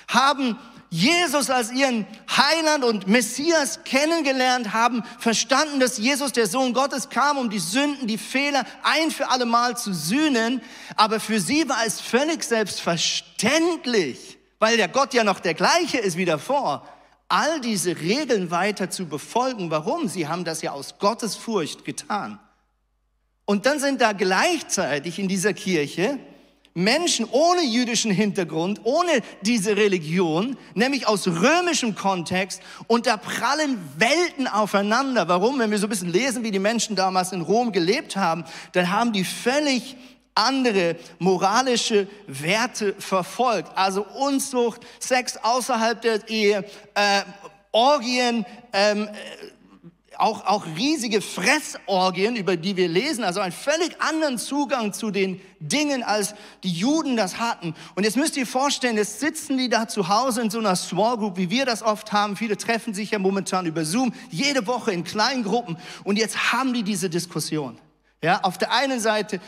haben 0.07 0.57
Jesus 0.91 1.51
als 1.51 1.73
ihren 1.73 2.07
Heiland 2.31 2.85
und 2.85 3.09
Messias 3.09 3.83
kennengelernt 3.83 4.73
haben, 4.73 5.03
verstanden, 5.19 5.81
dass 5.81 5.99
Jesus, 5.99 6.31
der 6.31 6.47
Sohn 6.47 6.73
Gottes, 6.73 7.09
kam, 7.09 7.37
um 7.37 7.51
die 7.51 7.59
Sünden, 7.59 8.07
die 8.07 8.17
Fehler 8.17 8.65
ein 8.85 9.11
für 9.11 9.29
alle 9.29 9.45
Mal 9.45 9.77
zu 9.77 9.93
sühnen. 9.93 10.63
Aber 10.95 11.19
für 11.19 11.41
sie 11.41 11.69
war 11.69 11.85
es 11.85 12.01
völlig 12.01 12.45
selbstverständlich, 12.45 14.34
weil 14.59 14.77
der 14.77 14.89
Gott 14.89 15.15
ja 15.15 15.25
noch 15.25 15.41
der 15.41 15.55
gleiche 15.55 15.99
ist 15.99 16.17
wie 16.17 16.25
davor, 16.25 16.87
all 17.29 17.61
diese 17.61 18.01
Regeln 18.01 18.51
weiter 18.51 18.91
zu 18.91 19.07
befolgen. 19.07 19.71
Warum? 19.71 20.09
Sie 20.09 20.29
haben 20.29 20.45
das 20.45 20.63
ja 20.63 20.73
aus 20.73 20.99
Gottes 20.99 21.37
Furcht 21.37 21.85
getan. 21.85 22.39
Und 23.45 23.67
dann 23.67 23.79
sind 23.79 24.01
da 24.01 24.13
gleichzeitig 24.13 25.19
in 25.19 25.29
dieser 25.29 25.53
Kirche 25.53 26.19
Menschen 26.77 27.27
ohne 27.31 27.63
jüdischen 27.63 28.11
Hintergrund, 28.11 28.81
ohne 28.83 29.23
diese 29.43 29.77
Religion, 29.77 30.57
nämlich 30.75 31.07
aus 31.07 31.29
römischem 31.29 31.95
Kontext, 31.95 32.61
und 32.89 33.07
da 33.07 33.17
prallen 33.17 33.79
Welten 33.97 34.49
aufeinander. 34.49 35.29
Warum? 35.29 35.61
Wenn 35.61 35.71
wir 35.71 35.79
so 35.79 35.87
ein 35.87 35.91
bisschen 35.91 36.13
lesen, 36.13 36.43
wie 36.43 36.51
die 36.51 36.59
Menschen 36.59 36.97
damals 36.97 37.31
in 37.31 37.43
Rom 37.43 37.71
gelebt 37.71 38.17
haben, 38.17 38.45
dann 38.73 38.91
haben 38.91 39.13
die 39.13 39.23
völlig 39.23 39.97
andere 40.35 40.97
moralische 41.19 42.09
Werte 42.27 42.95
verfolgt. 42.99 43.71
Also 43.77 44.05
Unzucht, 44.05 44.83
Sex 44.99 45.37
außerhalb 45.43 46.01
der 46.01 46.29
Ehe, 46.29 46.65
äh, 46.95 47.23
Orgien, 47.73 48.47
ähm, 48.73 49.09
auch, 50.19 50.47
auch 50.47 50.67
riesige 50.77 51.21
Fressorgien, 51.21 52.37
über 52.37 52.57
die 52.57 52.77
wir 52.77 52.89
lesen, 52.89 53.25
also 53.25 53.41
einen 53.41 53.53
völlig 53.53 54.01
anderen 54.01 54.39
Zugang 54.39 54.93
zu 54.93 55.11
den 55.11 55.41
Dingen, 55.59 56.03
als 56.03 56.35
die 56.63 56.71
Juden 56.71 57.17
das 57.17 57.39
hatten. 57.39 57.75
Und 57.95 58.05
jetzt 58.05 58.17
müsst 58.17 58.37
ihr 58.37 58.47
vorstellen, 58.47 58.97
jetzt 58.97 59.21
sitzen 59.21 59.59
die 59.59 59.69
da 59.69 59.89
zu 59.89 60.09
Hause 60.09 60.43
in 60.43 60.51
so 60.51 60.59
einer 60.59 60.77
Small 60.77 61.17
Group, 61.17 61.37
wie 61.37 61.51
wir 61.51 61.67
das 61.67 61.83
oft 61.83 62.13
haben. 62.13 62.37
Viele 62.37 62.57
treffen 62.57 62.95
sich 62.95 63.11
ja 63.11 63.19
momentan 63.19 63.67
über 63.67 63.85
Zoom, 63.85 64.13
jede 64.31 64.67
Woche 64.67 64.93
in 64.93 65.05
kleinen 65.05 65.43
Gruppen. 65.43 65.77
Und 66.05 66.19
jetzt 66.19 66.53
haben 66.53 66.73
die 66.75 66.83
diese 66.83 67.11
Diskussion. 67.11 67.79
Ja, 68.23 68.41
auf 68.41 68.57
der 68.57 68.73
einen 68.73 69.01
Seite 69.01 69.39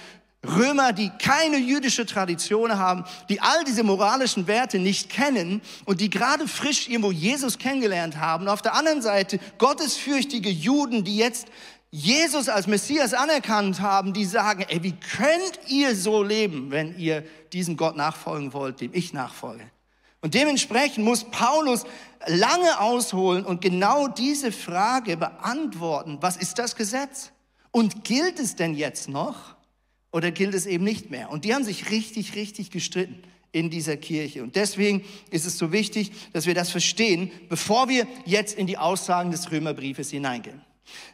Römer, 0.46 0.92
die 0.92 1.10
keine 1.18 1.58
jüdische 1.58 2.06
Tradition 2.06 2.78
haben, 2.78 3.04
die 3.28 3.40
all 3.40 3.64
diese 3.64 3.82
moralischen 3.82 4.46
Werte 4.46 4.78
nicht 4.78 5.10
kennen 5.10 5.60
und 5.84 6.00
die 6.00 6.10
gerade 6.10 6.48
frisch 6.48 6.88
irgendwo 6.88 7.12
Jesus 7.12 7.58
kennengelernt 7.58 8.16
haben. 8.16 8.44
Und 8.44 8.48
auf 8.50 8.62
der 8.62 8.74
anderen 8.74 9.02
Seite 9.02 9.38
gottesfürchtige 9.58 10.50
Juden, 10.50 11.04
die 11.04 11.16
jetzt 11.16 11.48
Jesus 11.90 12.48
als 12.48 12.66
Messias 12.66 13.14
anerkannt 13.14 13.80
haben, 13.80 14.12
die 14.12 14.24
sagen, 14.24 14.64
ey, 14.68 14.82
wie 14.82 14.94
könnt 14.94 15.58
ihr 15.68 15.96
so 15.96 16.22
leben, 16.22 16.70
wenn 16.70 16.98
ihr 16.98 17.24
diesem 17.52 17.76
Gott 17.76 17.96
nachfolgen 17.96 18.52
wollt, 18.52 18.80
dem 18.80 18.92
ich 18.92 19.12
nachfolge? 19.12 19.64
Und 20.20 20.34
dementsprechend 20.34 21.04
muss 21.04 21.24
Paulus 21.24 21.84
lange 22.26 22.80
ausholen 22.80 23.44
und 23.44 23.60
genau 23.60 24.08
diese 24.08 24.50
Frage 24.52 25.16
beantworten. 25.16 26.18
Was 26.20 26.36
ist 26.36 26.58
das 26.58 26.76
Gesetz? 26.76 27.30
Und 27.70 28.04
gilt 28.04 28.40
es 28.40 28.56
denn 28.56 28.74
jetzt 28.74 29.08
noch? 29.08 29.55
Oder 30.16 30.30
gilt 30.30 30.54
es 30.54 30.64
eben 30.64 30.82
nicht 30.82 31.10
mehr? 31.10 31.28
Und 31.28 31.44
die 31.44 31.54
haben 31.54 31.62
sich 31.62 31.90
richtig, 31.90 32.36
richtig 32.36 32.70
gestritten 32.70 33.22
in 33.52 33.68
dieser 33.68 33.98
Kirche. 33.98 34.42
Und 34.42 34.56
deswegen 34.56 35.04
ist 35.28 35.44
es 35.44 35.58
so 35.58 35.72
wichtig, 35.72 36.10
dass 36.32 36.46
wir 36.46 36.54
das 36.54 36.70
verstehen, 36.70 37.30
bevor 37.50 37.90
wir 37.90 38.06
jetzt 38.24 38.56
in 38.56 38.66
die 38.66 38.78
Aussagen 38.78 39.30
des 39.30 39.52
Römerbriefes 39.52 40.10
hineingehen. 40.10 40.62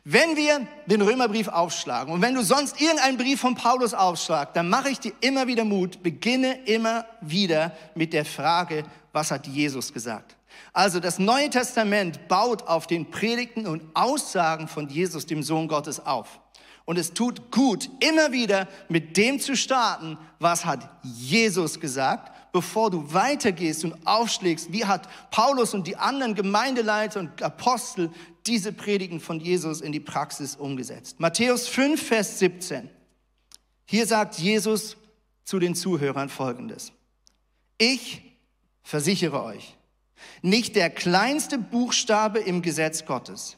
Wenn 0.04 0.36
wir 0.36 0.68
den 0.86 1.02
Römerbrief 1.02 1.48
aufschlagen 1.48 2.14
und 2.14 2.22
wenn 2.22 2.36
du 2.36 2.44
sonst 2.44 2.80
irgendeinen 2.80 3.18
Brief 3.18 3.40
von 3.40 3.56
Paulus 3.56 3.92
aufschlagst, 3.92 4.54
dann 4.54 4.68
mache 4.68 4.90
ich 4.90 5.00
dir 5.00 5.12
immer 5.20 5.48
wieder 5.48 5.64
Mut, 5.64 6.00
beginne 6.04 6.60
immer 6.66 7.04
wieder 7.22 7.76
mit 7.96 8.12
der 8.12 8.24
Frage, 8.24 8.84
was 9.12 9.32
hat 9.32 9.48
Jesus 9.48 9.92
gesagt? 9.92 10.36
Also 10.72 11.00
das 11.00 11.18
Neue 11.18 11.50
Testament 11.50 12.28
baut 12.28 12.68
auf 12.68 12.86
den 12.86 13.10
Predigten 13.10 13.66
und 13.66 13.82
Aussagen 13.94 14.68
von 14.68 14.88
Jesus, 14.88 15.26
dem 15.26 15.42
Sohn 15.42 15.66
Gottes, 15.66 16.06
auf. 16.06 16.38
Und 16.84 16.98
es 16.98 17.14
tut 17.14 17.50
gut, 17.50 17.88
immer 18.00 18.32
wieder 18.32 18.68
mit 18.88 19.16
dem 19.16 19.38
zu 19.38 19.56
starten, 19.56 20.18
was 20.38 20.64
hat 20.64 20.88
Jesus 21.02 21.78
gesagt, 21.78 22.32
bevor 22.52 22.90
du 22.90 23.12
weitergehst 23.14 23.84
und 23.84 24.06
aufschlägst, 24.06 24.72
wie 24.72 24.84
hat 24.84 25.08
Paulus 25.30 25.74
und 25.74 25.86
die 25.86 25.96
anderen 25.96 26.34
Gemeindeleiter 26.34 27.20
und 27.20 27.42
Apostel 27.42 28.10
diese 28.46 28.72
Predigen 28.72 29.20
von 29.20 29.40
Jesus 29.40 29.80
in 29.80 29.92
die 29.92 30.00
Praxis 30.00 30.56
umgesetzt. 30.56 31.20
Matthäus 31.20 31.68
5, 31.68 32.00
Vers 32.00 32.38
17. 32.40 32.90
Hier 33.86 34.06
sagt 34.06 34.38
Jesus 34.38 34.96
zu 35.44 35.58
den 35.58 35.74
Zuhörern 35.74 36.28
Folgendes. 36.28 36.92
Ich 37.78 38.22
versichere 38.82 39.42
euch, 39.42 39.76
nicht 40.42 40.76
der 40.76 40.90
kleinste 40.90 41.58
Buchstabe 41.58 42.40
im 42.40 42.62
Gesetz 42.62 43.06
Gottes, 43.06 43.56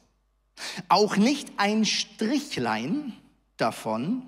auch 0.88 1.16
nicht 1.16 1.52
ein 1.56 1.84
Strichlein 1.84 3.12
davon 3.56 4.23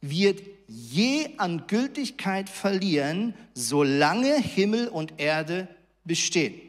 wird 0.00 0.40
je 0.66 1.30
an 1.38 1.66
Gültigkeit 1.66 2.48
verlieren, 2.48 3.34
solange 3.54 4.36
Himmel 4.36 4.88
und 4.88 5.14
Erde 5.18 5.68
bestehen. 6.04 6.60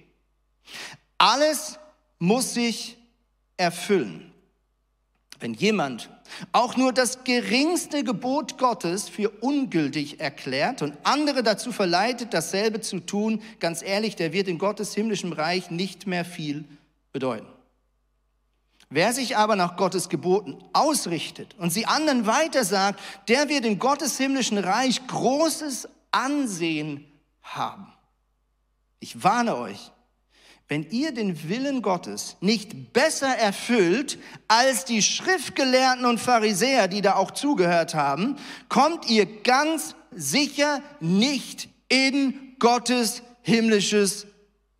Alles 1.17 1.79
muss 2.19 2.53
sich 2.53 2.97
erfüllen. 3.57 4.31
Wenn 5.39 5.53
jemand 5.53 6.09
auch 6.51 6.77
nur 6.77 6.93
das 6.93 7.23
geringste 7.23 8.03
Gebot 8.03 8.57
Gottes 8.57 9.09
für 9.09 9.29
ungültig 9.29 10.19
erklärt 10.19 10.81
und 10.81 10.97
andere 11.03 11.43
dazu 11.43 11.71
verleitet, 11.71 12.33
dasselbe 12.33 12.81
zu 12.81 12.99
tun, 12.99 13.41
ganz 13.59 13.81
ehrlich, 13.81 14.15
der 14.15 14.33
wird 14.33 14.47
in 14.47 14.57
Gottes 14.57 14.93
himmlischem 14.95 15.33
Reich 15.33 15.71
nicht 15.71 16.07
mehr 16.07 16.25
viel 16.25 16.65
bedeuten. 17.11 17.54
Wer 18.95 19.11
sich 19.11 19.35
aber 19.35 19.57
nach 19.57 19.75
Gottes 19.75 20.07
Geboten 20.07 20.57
ausrichtet 20.71 21.53
und 21.57 21.69
sie 21.69 21.85
anderen 21.85 22.27
weitersagt, 22.27 22.97
der 23.27 23.49
wird 23.49 23.65
in 23.65 23.77
Gottes 23.77 24.17
himmlischen 24.17 24.57
Reich 24.57 25.05
großes 25.05 25.89
Ansehen 26.11 27.05
haben. 27.43 27.91
Ich 29.01 29.21
warne 29.21 29.57
euch, 29.57 29.91
wenn 30.69 30.89
ihr 30.91 31.13
den 31.13 31.49
Willen 31.49 31.81
Gottes 31.81 32.37
nicht 32.39 32.93
besser 32.93 33.37
erfüllt 33.37 34.17
als 34.47 34.85
die 34.85 35.01
Schriftgelehrten 35.01 36.05
und 36.05 36.21
Pharisäer, 36.21 36.87
die 36.87 37.01
da 37.01 37.15
auch 37.15 37.31
zugehört 37.31 37.95
haben, 37.95 38.37
kommt 38.69 39.09
ihr 39.09 39.25
ganz 39.41 39.93
sicher 40.11 40.81
nicht 41.01 41.67
in 41.89 42.55
Gottes 42.59 43.23
himmlisches 43.41 44.25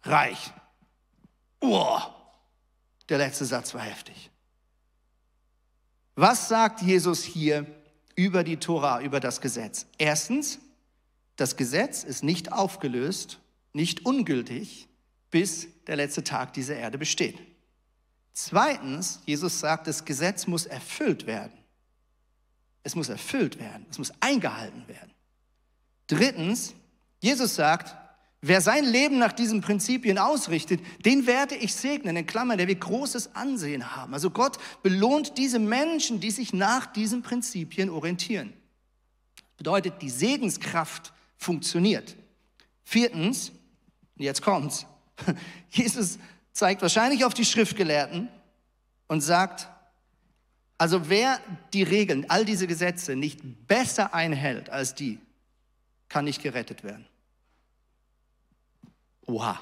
Reich. 0.04 0.54
Oh, 1.60 2.00
der 3.10 3.18
letzte 3.18 3.46
Satz 3.46 3.74
war 3.74 3.82
heftig. 3.82 4.30
Was 6.16 6.48
sagt 6.48 6.82
Jesus 6.82 7.24
hier 7.24 7.66
über 8.16 8.44
die 8.44 8.58
Tora, 8.58 9.02
über 9.02 9.20
das 9.20 9.42
Gesetz? 9.42 9.86
Erstens, 9.98 10.60
das 11.36 11.58
Gesetz 11.58 12.04
ist 12.04 12.24
nicht 12.24 12.54
aufgelöst, 12.54 13.40
nicht 13.74 14.06
ungültig, 14.06 14.88
bis 15.30 15.68
der 15.88 15.98
letzte 15.98 16.24
Tag 16.24 16.54
dieser 16.54 16.78
Erde 16.78 16.98
besteht. 16.98 17.38
Zweitens, 18.34 19.20
Jesus 19.26 19.60
sagt, 19.60 19.88
das 19.88 20.06
Gesetz 20.06 20.48
muss 20.48 20.66
erfüllt 20.66 21.28
werden. 21.28 21.58
Es 22.84 22.96
muss 22.96 23.10
erfüllt 23.10 23.60
werden, 23.60 23.86
es 23.90 23.98
muss 23.98 24.14
eingehalten 24.20 24.88
werden. 24.88 25.12
Drittens, 26.08 26.74
Jesus 27.20 27.56
sagt, 27.56 27.96
wer 28.48 28.62
sein 28.62 28.86
Leben 28.86 29.18
nach 29.18 29.32
diesen 29.32 29.62
Prinzipien 29.62 30.18
ausrichtet, 30.18 30.80
den 31.04 31.26
werde 31.26 31.56
ich 31.56 31.74
segnen, 31.74 32.16
in 32.16 32.28
Klammern, 32.28 32.58
der 32.58 32.68
wird 32.68 32.82
großes 32.82 33.36
Ansehen 33.36 33.96
haben. 33.96 34.14
Also 34.14 34.30
Gott 34.30 34.58
belohnt 34.84 35.38
diese 35.38 35.58
Menschen, 35.60 36.20
die 36.20 36.32
sich 36.32 36.54
nach 36.54 36.86
diesen 36.86 37.24
Prinzipien 37.24 37.90
orientieren. 37.90 38.54
Bedeutet, 39.58 40.02
die 40.02 40.10
Segenskraft 40.10 41.14
funktioniert. 41.38 42.16
Viertens, 42.84 43.52
jetzt 44.16 44.42
kommt's, 44.42 44.86
Jesus 45.70 46.20
zeigt 46.52 46.82
wahrscheinlich 46.82 47.26
auf 47.26 47.34
die 47.34 47.46
Schriftgelehrten 47.46 48.30
und 49.08 49.22
sagt, 49.22 49.68
also 50.78 51.10
wer 51.10 51.40
die 51.74 51.84
Regeln, 51.84 52.26
all 52.30 52.46
diese 52.46 52.68
Gesetze 52.68 53.16
nicht 53.16 53.40
besser 53.68 54.14
einhält 54.14 54.70
als 54.70 54.94
die, 54.94 55.20
kann 56.10 56.26
nicht 56.26 56.44
gerettet 56.44 56.84
werden. 56.84 57.08
Oha, 59.28 59.60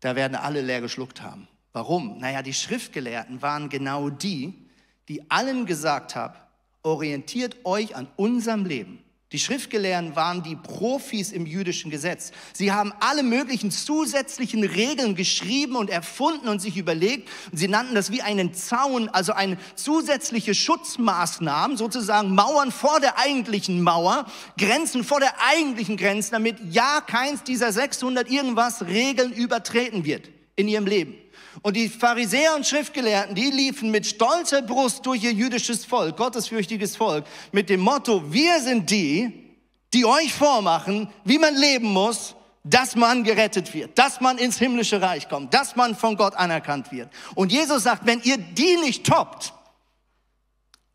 da 0.00 0.16
werden 0.16 0.34
alle 0.34 0.60
leer 0.60 0.80
geschluckt 0.80 1.22
haben. 1.22 1.48
Warum? 1.72 2.18
Naja, 2.18 2.42
die 2.42 2.52
Schriftgelehrten 2.52 3.40
waren 3.40 3.68
genau 3.68 4.10
die, 4.10 4.68
die 5.08 5.30
allen 5.30 5.64
gesagt 5.66 6.14
haben, 6.14 6.36
orientiert 6.82 7.64
euch 7.64 7.96
an 7.96 8.08
unserem 8.16 8.64
Leben. 8.66 9.01
Die 9.32 9.38
Schriftgelehrten 9.38 10.14
waren 10.14 10.42
die 10.42 10.56
Profis 10.56 11.32
im 11.32 11.46
jüdischen 11.46 11.90
Gesetz. 11.90 12.32
Sie 12.52 12.70
haben 12.70 12.92
alle 13.00 13.22
möglichen 13.22 13.70
zusätzlichen 13.70 14.62
Regeln 14.62 15.14
geschrieben 15.14 15.74
und 15.76 15.88
erfunden 15.88 16.48
und 16.48 16.60
sich 16.60 16.76
überlegt. 16.76 17.30
Und 17.50 17.56
sie 17.56 17.68
nannten 17.68 17.94
das 17.94 18.12
wie 18.12 18.20
einen 18.20 18.52
Zaun, 18.52 19.08
also 19.08 19.32
eine 19.32 19.56
zusätzliche 19.74 20.54
Schutzmaßnahmen, 20.54 21.78
sozusagen 21.78 22.34
Mauern 22.34 22.70
vor 22.70 23.00
der 23.00 23.18
eigentlichen 23.18 23.80
Mauer, 23.80 24.26
Grenzen 24.58 25.02
vor 25.02 25.20
der 25.20 25.34
eigentlichen 25.40 25.96
Grenze, 25.96 26.30
damit 26.32 26.58
ja 26.70 27.00
keins 27.00 27.42
dieser 27.42 27.72
600 27.72 28.30
irgendwas 28.30 28.84
Regeln 28.86 29.32
übertreten 29.32 30.04
wird 30.04 30.28
in 30.56 30.68
ihrem 30.68 30.86
Leben. 30.86 31.21
Und 31.60 31.76
die 31.76 31.88
Pharisäer 31.88 32.56
und 32.56 32.66
Schriftgelehrten, 32.66 33.34
die 33.34 33.50
liefen 33.50 33.90
mit 33.90 34.06
stolzer 34.06 34.62
Brust 34.62 35.04
durch 35.04 35.22
ihr 35.22 35.32
jüdisches 35.32 35.84
Volk, 35.84 36.16
gottesfürchtiges 36.16 36.96
Volk, 36.96 37.26
mit 37.52 37.68
dem 37.68 37.80
Motto, 37.80 38.32
wir 38.32 38.60
sind 38.60 38.90
die, 38.90 39.56
die 39.92 40.06
euch 40.06 40.32
vormachen, 40.32 41.08
wie 41.24 41.38
man 41.38 41.54
leben 41.54 41.88
muss, 41.88 42.34
dass 42.64 42.96
man 42.96 43.24
gerettet 43.24 43.74
wird, 43.74 43.98
dass 43.98 44.20
man 44.20 44.38
ins 44.38 44.58
himmlische 44.58 45.02
Reich 45.02 45.28
kommt, 45.28 45.52
dass 45.52 45.76
man 45.76 45.94
von 45.94 46.16
Gott 46.16 46.34
anerkannt 46.34 46.92
wird. 46.92 47.12
Und 47.34 47.52
Jesus 47.52 47.82
sagt, 47.82 48.06
wenn 48.06 48.22
ihr 48.22 48.38
die 48.38 48.76
nicht 48.76 49.04
toppt, 49.04 49.52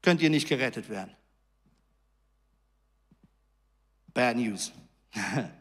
könnt 0.01 0.21
ihr 0.21 0.29
nicht 0.29 0.47
gerettet 0.47 0.89
werden. 0.89 1.11
Bad 4.13 4.37
News. 4.37 4.71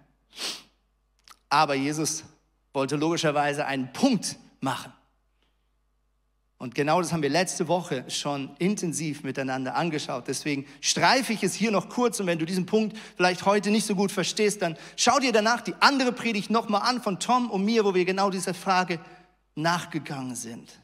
Aber 1.49 1.75
Jesus 1.75 2.25
wollte 2.73 2.97
logischerweise 2.97 3.67
einen 3.67 3.93
Punkt 3.93 4.37
machen. 4.61 4.93
Und 6.59 6.75
genau 6.75 7.03
das 7.03 7.13
haben 7.13 7.23
wir 7.23 7.29
letzte 7.29 7.69
Woche 7.69 8.05
schon 8.09 8.57
intensiv 8.59 9.23
miteinander 9.25 9.75
angeschaut. 9.75 10.27
Deswegen 10.27 10.67
streife 10.81 11.35
ich 11.35 11.43
es 11.43 11.55
hier 11.55 11.71
noch 11.71 11.91
kurz. 11.91 12.19
Und 12.19 12.27
wenn 12.27 12.39
du 12.39 12.47
diesen 12.47 12.65
Punkt 12.65 12.97
vielleicht 13.17 13.45
heute 13.45 13.71
nicht 13.71 13.85
so 13.85 13.95
gut 13.95 14.11
verstehst, 14.11 14.63
dann 14.63 14.79
schau 14.97 15.19
dir 15.19 15.33
danach 15.33 15.61
die 15.61 15.75
andere 15.81 16.13
Predigt 16.13 16.49
nochmal 16.49 16.83
an 16.83 17.03
von 17.03 17.21
Tom 17.21 17.51
und 17.51 17.65
mir, 17.65 17.85
wo 17.85 17.95
wir 17.95 18.07
genau 18.07 18.31
dieser 18.31 18.55
Frage 18.55 19.01
nachgegangen 19.55 20.35
sind. 20.35 20.81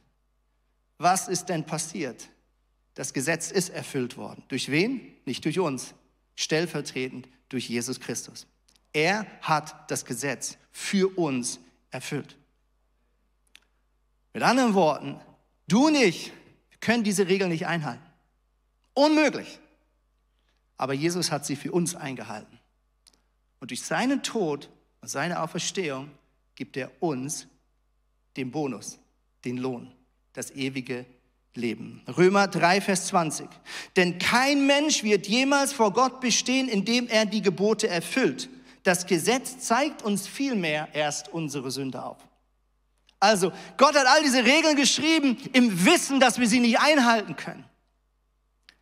Was 0.98 1.28
ist 1.28 1.46
denn 1.46 1.64
passiert? 1.64 2.28
Das 2.94 3.14
Gesetz 3.14 3.50
ist 3.50 3.70
erfüllt 3.70 4.18
worden. 4.18 4.42
Durch 4.48 4.70
wen? 4.70 5.00
Nicht 5.24 5.44
durch 5.46 5.58
uns. 5.58 5.94
Stellvertretend 6.36 7.28
durch 7.48 7.68
Jesus 7.68 7.98
Christus. 7.98 8.46
Er 8.92 9.26
hat 9.40 9.90
das 9.90 10.04
Gesetz 10.04 10.58
für 10.70 11.08
uns 11.16 11.60
erfüllt. 11.90 12.36
Mit 14.32 14.42
anderen 14.42 14.74
Worten, 14.74 15.20
du 15.68 15.88
nicht, 15.90 16.32
können 16.80 17.04
diese 17.04 17.28
Regeln 17.28 17.50
nicht 17.50 17.66
einhalten. 17.66 18.04
Unmöglich. 18.94 19.58
Aber 20.76 20.94
Jesus 20.94 21.30
hat 21.30 21.46
sie 21.46 21.56
für 21.56 21.72
uns 21.72 21.94
eingehalten. 21.94 22.58
Und 23.60 23.70
durch 23.70 23.82
seinen 23.82 24.22
Tod 24.22 24.68
und 25.00 25.08
seine 25.08 25.40
Auferstehung 25.40 26.10
gibt 26.54 26.76
er 26.76 26.90
uns 27.00 27.46
den 28.36 28.50
Bonus, 28.50 28.98
den 29.44 29.58
Lohn, 29.58 29.92
das 30.32 30.50
ewige 30.50 31.06
Leben. 31.54 32.02
Römer 32.16 32.48
3, 32.48 32.80
Vers 32.80 33.06
20. 33.08 33.48
Denn 33.96 34.18
kein 34.18 34.66
Mensch 34.66 35.02
wird 35.02 35.28
jemals 35.28 35.72
vor 35.72 35.92
Gott 35.92 36.20
bestehen, 36.20 36.68
indem 36.68 37.08
er 37.08 37.26
die 37.26 37.42
Gebote 37.42 37.88
erfüllt. 37.88 38.48
Das 38.82 39.06
Gesetz 39.06 39.58
zeigt 39.58 40.02
uns 40.02 40.26
vielmehr 40.26 40.88
erst 40.94 41.28
unsere 41.28 41.70
Sünde 41.70 42.02
auf. 42.02 42.18
Also, 43.22 43.52
Gott 43.76 43.94
hat 43.94 44.08
all 44.08 44.24
diese 44.24 44.44
Regeln 44.44 44.74
geschrieben 44.74 45.36
im 45.52 45.84
Wissen, 45.84 46.18
dass 46.18 46.40
wir 46.40 46.48
sie 46.48 46.58
nicht 46.58 46.80
einhalten 46.80 47.36
können. 47.36 47.64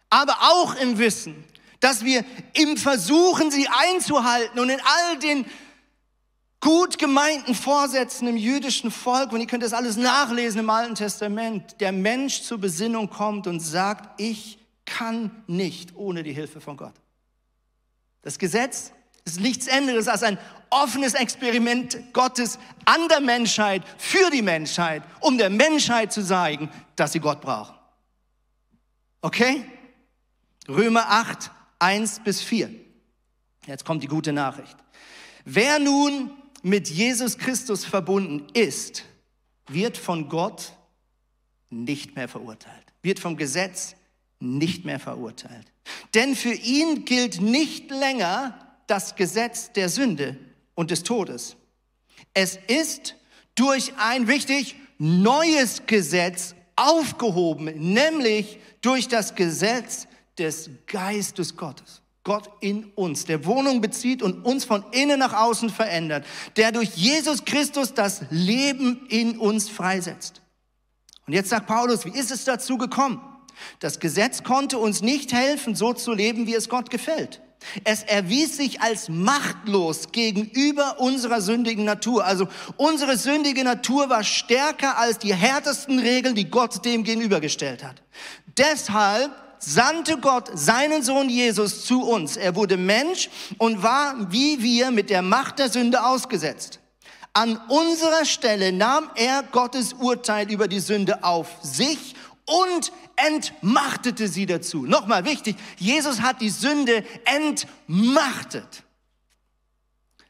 Aber 0.09 0.33
auch 0.41 0.75
im 0.77 0.97
Wissen, 0.97 1.45
dass 1.81 2.07
wir 2.07 2.25
im 2.55 2.79
Versuchen, 2.79 3.51
sie 3.51 3.69
einzuhalten 3.69 4.59
und 4.59 4.71
in 4.71 4.81
all 4.81 5.19
den 5.19 5.45
gut 6.59 6.97
gemeinten 6.97 7.55
Vorsätzen 7.55 8.29
im 8.29 8.39
jüdischen 8.39 8.91
Volk, 8.91 9.33
und 9.33 9.43
ihr 9.43 9.47
könnt 9.47 9.63
das 9.63 9.75
alles 9.75 9.99
nachlesen 9.99 10.61
im 10.61 10.71
Alten 10.71 10.95
Testament, 10.95 11.79
der 11.79 11.93
Mensch 11.93 12.41
zur 12.41 12.57
Besinnung 12.57 13.11
kommt 13.11 13.47
und 13.47 13.61
sagt, 13.61 14.19
ich 14.19 14.59
kann 14.87 15.45
nicht 15.49 15.95
ohne 15.97 16.23
die 16.23 16.33
Hilfe 16.33 16.63
von 16.63 16.79
Gott. 16.79 16.95
Das 18.23 18.39
Gesetz 18.39 18.93
ist 19.25 19.41
nichts 19.41 19.69
anderes 19.69 20.09
als 20.09 20.23
ein 20.23 20.39
offenes 20.71 21.15
Experiment 21.15 21.99
Gottes 22.13 22.59
an 22.85 23.09
der 23.09 23.21
Menschheit, 23.21 23.83
für 23.99 24.31
die 24.31 24.43
Menschheit, 24.43 25.03
um 25.21 25.37
der 25.37 25.51
Menschheit 25.51 26.13
zu 26.13 26.25
zeigen, 26.25 26.71
dass 26.97 27.13
sie 27.13 27.21
Gott 27.21 27.41
brauchen. 27.41 27.75
Okay? 29.21 29.65
Römer 30.69 31.11
8, 31.11 31.51
1 31.81 32.21
bis 32.21 32.41
4. 32.41 32.71
Jetzt 33.67 33.85
kommt 33.85 34.03
die 34.03 34.09
gute 34.09 34.33
Nachricht. 34.33 34.77
Wer 35.45 35.79
nun 35.79 36.31
mit 36.63 36.89
Jesus 36.89 37.39
Christus 37.39 37.85
verbunden 37.85 38.47
ist, 38.55 39.05
wird 39.69 39.97
von 39.97 40.29
Gott 40.29 40.73
nicht 41.71 42.17
mehr 42.17 42.29
verurteilt, 42.29 42.93
wird 43.03 43.19
vom 43.19 43.37
Gesetz 43.37 43.95
nicht 44.41 44.85
mehr 44.85 44.99
verurteilt. 44.99 45.67
Denn 46.15 46.35
für 46.35 46.53
ihn 46.53 47.05
gilt 47.05 47.41
nicht 47.41 47.91
länger 47.91 48.70
das 48.91 49.15
Gesetz 49.15 49.73
der 49.73 49.89
Sünde 49.89 50.37
und 50.75 50.91
des 50.91 51.03
Todes. 51.03 51.57
Es 52.35 52.59
ist 52.67 53.15
durch 53.55 53.93
ein 53.99 54.27
wichtig 54.27 54.77
neues 54.99 55.83
Gesetz 55.87 56.55
aufgehoben, 56.77 57.93
nämlich 57.93 58.59
durch 58.81 59.09
das 59.09 59.35
Gesetz 59.35 60.07
des 60.39 60.71
Geistes 60.87 61.57
Gottes. 61.57 62.03
Gott 62.23 62.51
in 62.61 62.85
uns, 62.97 63.25
der 63.25 63.47
Wohnung 63.47 63.81
bezieht 63.81 64.23
und 64.23 64.45
uns 64.45 64.65
von 64.65 64.85
innen 64.93 65.19
nach 65.19 65.33
außen 65.33 65.71
verändert, 65.71 66.27
der 66.57 66.71
durch 66.73 66.91
Jesus 66.91 67.45
Christus 67.45 67.95
das 67.95 68.23
Leben 68.31 69.07
in 69.09 69.39
uns 69.39 69.71
freisetzt. 69.71 70.43
Und 71.27 71.33
jetzt 71.33 71.49
sagt 71.49 71.67
Paulus, 71.67 72.05
wie 72.05 72.19
ist 72.19 72.31
es 72.31 72.45
dazu 72.45 72.77
gekommen? 72.77 73.21
Das 73.79 74.01
Gesetz 74.01 74.43
konnte 74.43 74.79
uns 74.79 75.01
nicht 75.01 75.33
helfen, 75.33 75.75
so 75.75 75.93
zu 75.93 76.13
leben, 76.13 76.47
wie 76.47 76.55
es 76.55 76.69
Gott 76.69 76.91
gefällt. 76.91 77.41
Es 77.85 78.03
erwies 78.03 78.57
sich 78.57 78.81
als 78.81 79.09
machtlos 79.09 80.13
gegenüber 80.13 80.99
unserer 80.99 81.41
sündigen 81.41 81.85
Natur. 81.85 82.25
Also 82.25 82.49
unsere 82.77 83.17
sündige 83.17 83.65
Natur 83.65 84.09
war 84.09 84.25
stärker 84.25 84.99
als 84.99 85.19
die 85.19 85.35
härtesten 85.35 85.99
Regeln, 85.99 86.35
die 86.35 86.51
Gott 86.51 86.85
dem 86.85 87.05
gegenübergestellt 87.05 87.85
hat. 87.85 88.03
Deshalb 88.57 89.31
sandte 89.59 90.17
Gott 90.19 90.51
seinen 90.55 91.03
Sohn 91.03 91.29
Jesus 91.29 91.85
zu 91.85 92.03
uns. 92.03 92.37
Er 92.37 92.57
wurde 92.57 92.77
Mensch 92.77 93.29
und 93.59 93.83
war 93.83 94.33
wie 94.33 94.63
wir 94.63 94.91
mit 94.91 95.11
der 95.11 95.23
Macht 95.23 95.59
der 95.59 95.69
Sünde 95.69 96.05
ausgesetzt. 96.05 96.81
An 97.33 97.61
unserer 97.69 98.25
Stelle 98.25 98.73
nahm 98.73 99.11
er 99.15 99.45
Gottes 99.53 99.93
Urteil 99.93 100.51
über 100.51 100.67
die 100.67 100.81
Sünde 100.81 101.23
auf 101.23 101.47
sich 101.63 102.15
und 102.47 102.91
entmachtete 103.27 104.29
sie 104.29 104.47
dazu. 104.47 104.87
Nochmal 104.87 105.25
wichtig, 105.25 105.57
Jesus 105.79 106.21
hat 106.21 106.41
die 106.41 106.51
Sünde 106.51 107.05
entmachtet. 107.25 108.85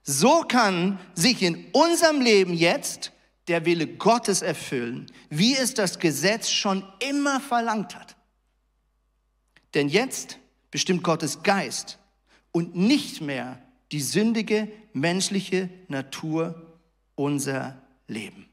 So 0.03 0.43
kann 0.43 0.99
sich 1.15 1.43
in 1.43 1.67
unserem 1.73 2.21
Leben 2.21 2.55
jetzt 2.55 3.13
der 3.49 3.65
Wille 3.65 3.87
Gottes 3.87 4.43
erfüllen, 4.43 5.07
wie 5.29 5.57
es 5.57 5.75
das 5.75 5.99
Gesetz 5.99 6.51
schon 6.51 6.85
immer 7.01 7.41
verlangt 7.41 7.97
hat. 7.97 8.17
Denn 9.75 9.89
jetzt 9.89 10.39
bestimmt 10.71 11.03
Gottes 11.03 11.43
Geist 11.43 11.99
und 12.53 12.77
nicht 12.77 13.21
mehr 13.21 13.61
die 13.93 14.01
sündige 14.01 14.71
menschliche 14.93 15.69
Natur 15.89 16.79
unser 17.15 17.81
Leben. 18.07 18.49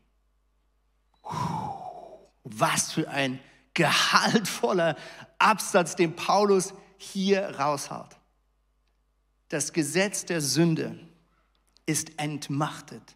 Was 2.44 2.92
für 2.92 3.10
ein 3.10 3.40
gehaltvoller 3.78 4.98
Absatz, 5.38 5.96
den 5.96 6.16
Paulus 6.16 6.74
hier 6.98 7.60
raushaut. 7.60 8.18
Das 9.50 9.72
Gesetz 9.72 10.26
der 10.26 10.42
Sünde 10.42 10.98
ist 11.86 12.20
entmachtet. 12.20 13.16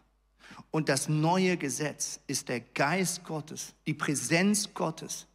Und 0.70 0.88
das 0.88 1.08
neue 1.08 1.56
Gesetz 1.56 2.20
ist 2.28 2.48
der 2.48 2.60
Geist 2.60 3.24
Gottes, 3.24 3.74
die 3.86 3.92
Präsenz 3.92 4.72
Gottes, 4.72 5.26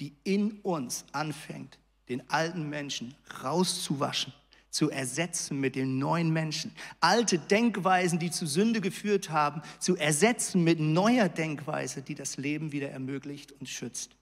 die 0.00 0.14
in 0.22 0.60
uns 0.60 1.06
anfängt, 1.12 1.78
den 2.10 2.28
alten 2.30 2.68
Menschen 2.68 3.14
rauszuwaschen, 3.42 4.34
zu 4.68 4.90
ersetzen 4.90 5.60
mit 5.60 5.76
den 5.76 5.98
neuen 5.98 6.30
Menschen. 6.30 6.72
Alte 7.00 7.38
Denkweisen, 7.38 8.18
die 8.18 8.30
zu 8.30 8.46
Sünde 8.46 8.82
geführt 8.82 9.30
haben, 9.30 9.62
zu 9.78 9.96
ersetzen 9.96 10.62
mit 10.62 10.78
neuer 10.78 11.30
Denkweise, 11.30 12.02
die 12.02 12.14
das 12.14 12.36
Leben 12.36 12.70
wieder 12.70 12.90
ermöglicht 12.90 13.52
und 13.52 13.68
schützt. 13.68 14.14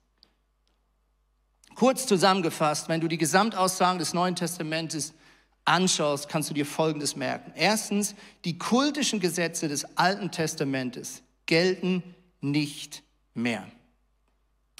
Kurz 1.75 2.05
zusammengefasst, 2.05 2.89
wenn 2.89 3.01
du 3.01 3.07
die 3.07 3.17
Gesamtaussagen 3.17 3.99
des 3.99 4.13
Neuen 4.13 4.35
Testamentes 4.35 5.13
anschaust, 5.65 6.29
kannst 6.29 6.49
du 6.49 6.53
dir 6.53 6.65
Folgendes 6.65 7.15
merken. 7.15 7.51
Erstens, 7.55 8.15
die 8.45 8.57
kultischen 8.57 9.19
Gesetze 9.19 9.67
des 9.67 9.97
Alten 9.97 10.31
Testamentes 10.31 11.23
gelten 11.45 12.03
nicht 12.41 13.03
mehr. 13.33 13.65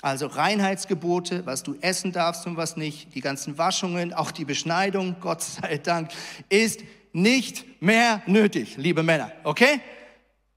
Also 0.01 0.27
Reinheitsgebote, 0.27 1.45
was 1.45 1.63
du 1.63 1.77
essen 1.79 2.11
darfst 2.11 2.45
und 2.45 2.57
was 2.57 2.75
nicht, 2.75 3.15
die 3.15 3.21
ganzen 3.21 3.57
Waschungen, 3.57 4.13
auch 4.13 4.31
die 4.31 4.43
Beschneidung, 4.43 5.15
Gott 5.21 5.41
sei 5.41 5.77
Dank, 5.77 6.11
ist 6.49 6.81
nicht 7.13 7.81
mehr 7.81 8.21
nötig, 8.25 8.75
liebe 8.75 9.03
Männer, 9.03 9.31
okay? 9.43 9.79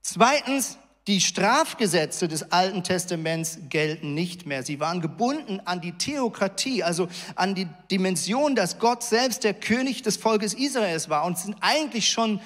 Zweitens, 0.02 0.78
die 1.06 1.20
Strafgesetze 1.20 2.26
des 2.26 2.50
Alten 2.50 2.82
Testaments 2.82 3.58
gelten 3.68 4.14
nicht 4.14 4.44
mehr. 4.44 4.64
Sie 4.64 4.80
waren 4.80 5.00
gebunden 5.00 5.60
an 5.64 5.80
die 5.80 5.92
Theokratie, 5.92 6.82
also 6.82 7.08
an 7.36 7.54
die 7.54 7.68
Dimension, 7.90 8.56
dass 8.56 8.78
Gott 8.78 9.04
selbst 9.04 9.44
der 9.44 9.54
König 9.54 10.02
des 10.02 10.16
Volkes 10.16 10.52
Israels 10.52 11.08
war 11.08 11.24
und 11.24 11.38
sind 11.38 11.56
eigentlich 11.60 12.10
schon 12.10 12.40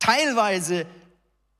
teilweise 0.00 0.86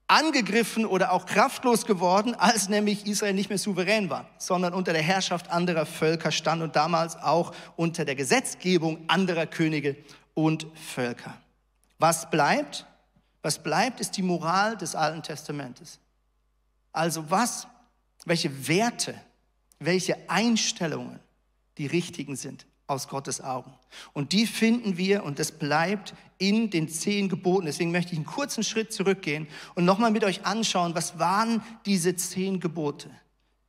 angegriffen 0.09 0.85
oder 0.85 1.13
auch 1.13 1.25
kraftlos 1.25 1.87
geworden, 1.87 2.35
als 2.35 2.69
nämlich 2.69 3.07
Israel 3.07 3.33
nicht 3.33 3.49
mehr 3.49 3.59
souverän 3.59 4.11
war, 4.11 4.29
sondern 4.39 4.75
unter 4.75 4.93
der 4.93 5.03
Herrschaft 5.03 5.51
anderer 5.51 5.87
Völker 5.87 6.33
stand 6.33 6.63
und 6.63 6.75
damals 6.75 7.17
auch 7.17 7.55
unter 7.77 8.05
der 8.05 8.17
Gesetzgebung 8.17 9.05
anderer 9.07 9.47
Könige 9.47 9.97
und 10.35 10.67
Völker. 10.75 11.35
Was 11.99 12.29
bleibt? 12.29 12.85
Was 13.43 13.63
bleibt, 13.63 14.01
ist 14.01 14.17
die 14.17 14.23
Moral 14.23 14.77
des 14.77 14.95
Alten 14.95 15.23
Testamentes. 15.23 15.99
Also 16.93 17.31
was, 17.31 17.67
welche 18.25 18.69
Werte, 18.69 19.15
welche 19.79 20.17
Einstellungen 20.31 21.19
die 21.79 21.87
richtigen 21.87 22.37
sind 22.37 22.67
aus 22.87 23.09
Gottes 23.09 23.41
Augen. 23.41 23.73
Und 24.13 24.33
die 24.33 24.47
finden 24.47 24.97
wir 24.97 25.25
und 25.25 25.39
das 25.39 25.53
bleibt 25.53 26.15
in 26.39 26.71
den 26.71 26.89
zehn 26.89 27.29
Geboten. 27.29 27.67
Deswegen 27.67 27.91
möchte 27.91 28.13
ich 28.13 28.19
einen 28.19 28.27
kurzen 28.27 28.63
Schritt 28.63 28.93
zurückgehen 28.93 29.49
und 29.75 29.85
nochmal 29.85 30.11
mit 30.11 30.25
euch 30.25 30.45
anschauen, 30.45 30.95
was 30.95 31.19
waren 31.19 31.63
diese 31.87 32.15
zehn 32.15 32.61
Gebote. 32.61 33.11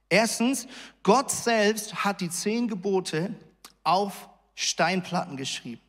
Erstens, 0.09 0.67
Gott 1.01 1.31
selbst 1.31 2.03
hat 2.03 2.21
die 2.21 2.29
zehn 2.29 2.67
Gebote 2.67 3.33
auf 3.83 4.29
Steinplatten 4.55 5.37
geschrieben. 5.37 5.81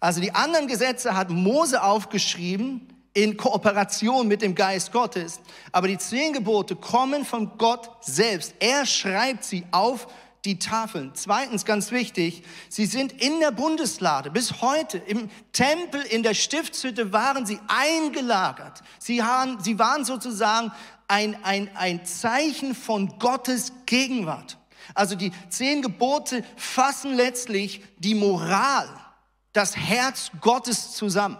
Also 0.00 0.20
die 0.20 0.34
anderen 0.34 0.66
Gesetze 0.66 1.14
hat 1.14 1.30
Mose 1.30 1.82
aufgeschrieben, 1.82 2.88
in 3.12 3.36
Kooperation 3.36 4.28
mit 4.28 4.42
dem 4.42 4.54
Geist 4.54 4.92
Gottes. 4.92 5.40
Aber 5.72 5.88
die 5.88 5.98
zehn 5.98 6.32
Gebote 6.32 6.76
kommen 6.76 7.24
von 7.24 7.58
Gott 7.58 7.90
selbst. 8.00 8.54
Er 8.60 8.86
schreibt 8.86 9.44
sie 9.44 9.64
auf 9.72 10.06
die 10.44 10.58
Tafeln. 10.58 11.12
Zweitens, 11.14 11.64
ganz 11.64 11.90
wichtig, 11.90 12.42
sie 12.68 12.86
sind 12.86 13.12
in 13.20 13.40
der 13.40 13.50
Bundeslade. 13.50 14.30
Bis 14.30 14.62
heute 14.62 14.98
im 14.98 15.28
Tempel, 15.52 16.00
in 16.02 16.22
der 16.22 16.34
Stiftshütte 16.34 17.12
waren 17.12 17.44
sie 17.44 17.58
eingelagert. 17.68 18.82
Sie, 18.98 19.22
haben, 19.22 19.60
sie 19.60 19.78
waren 19.78 20.04
sozusagen 20.04 20.72
ein, 21.08 21.36
ein, 21.44 21.68
ein 21.74 22.06
Zeichen 22.06 22.74
von 22.74 23.18
Gottes 23.18 23.72
Gegenwart. 23.86 24.56
Also 24.94 25.14
die 25.14 25.32
zehn 25.50 25.82
Gebote 25.82 26.44
fassen 26.56 27.14
letztlich 27.14 27.82
die 27.98 28.14
Moral, 28.14 28.88
das 29.52 29.76
Herz 29.76 30.30
Gottes 30.40 30.92
zusammen. 30.92 31.36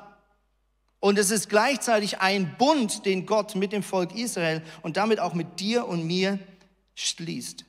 Und 1.00 1.18
es 1.18 1.30
ist 1.30 1.48
gleichzeitig 1.48 2.20
ein 2.20 2.56
Bund, 2.58 3.06
den 3.06 3.24
Gott 3.24 3.54
mit 3.54 3.72
dem 3.72 3.82
Volk 3.82 4.14
Israel 4.14 4.62
und 4.82 4.98
damit 4.98 5.18
auch 5.18 5.32
mit 5.32 5.58
dir 5.58 5.88
und 5.88 6.06
mir 6.06 6.38
schließt. 6.94 7.64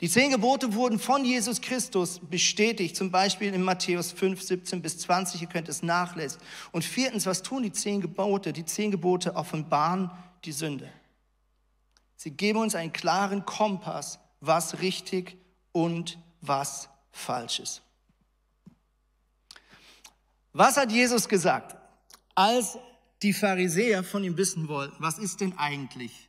Die 0.00 0.10
zehn 0.10 0.30
Gebote 0.30 0.74
wurden 0.74 0.98
von 0.98 1.24
Jesus 1.24 1.60
Christus 1.60 2.18
bestätigt, 2.18 2.96
zum 2.96 3.10
Beispiel 3.10 3.54
in 3.54 3.62
Matthäus 3.62 4.12
5, 4.12 4.42
17 4.42 4.82
bis 4.82 4.98
20, 4.98 5.40
ihr 5.40 5.48
könnt 5.48 5.68
es 5.70 5.82
nachlesen. 5.82 6.40
Und 6.72 6.84
viertens, 6.84 7.24
was 7.24 7.42
tun 7.42 7.62
die 7.62 7.72
zehn 7.72 8.02
Gebote? 8.02 8.52
Die 8.52 8.66
zehn 8.66 8.90
Gebote 8.90 9.36
offenbaren 9.36 10.10
die 10.44 10.52
Sünde. 10.52 10.90
Sie 12.16 12.30
geben 12.30 12.58
uns 12.58 12.74
einen 12.74 12.92
klaren 12.92 13.46
Kompass, 13.46 14.18
was 14.40 14.80
richtig 14.80 15.38
und 15.72 16.18
was 16.40 16.88
falsch 17.10 17.60
ist. 17.60 17.82
Was 20.52 20.76
hat 20.76 20.92
Jesus 20.92 21.28
gesagt? 21.28 21.76
Als 22.36 22.78
die 23.22 23.32
Pharisäer 23.32 24.04
von 24.04 24.22
ihm 24.22 24.36
wissen 24.36 24.68
wollten, 24.68 24.94
was 25.00 25.18
ist 25.18 25.40
denn 25.40 25.58
eigentlich 25.58 26.25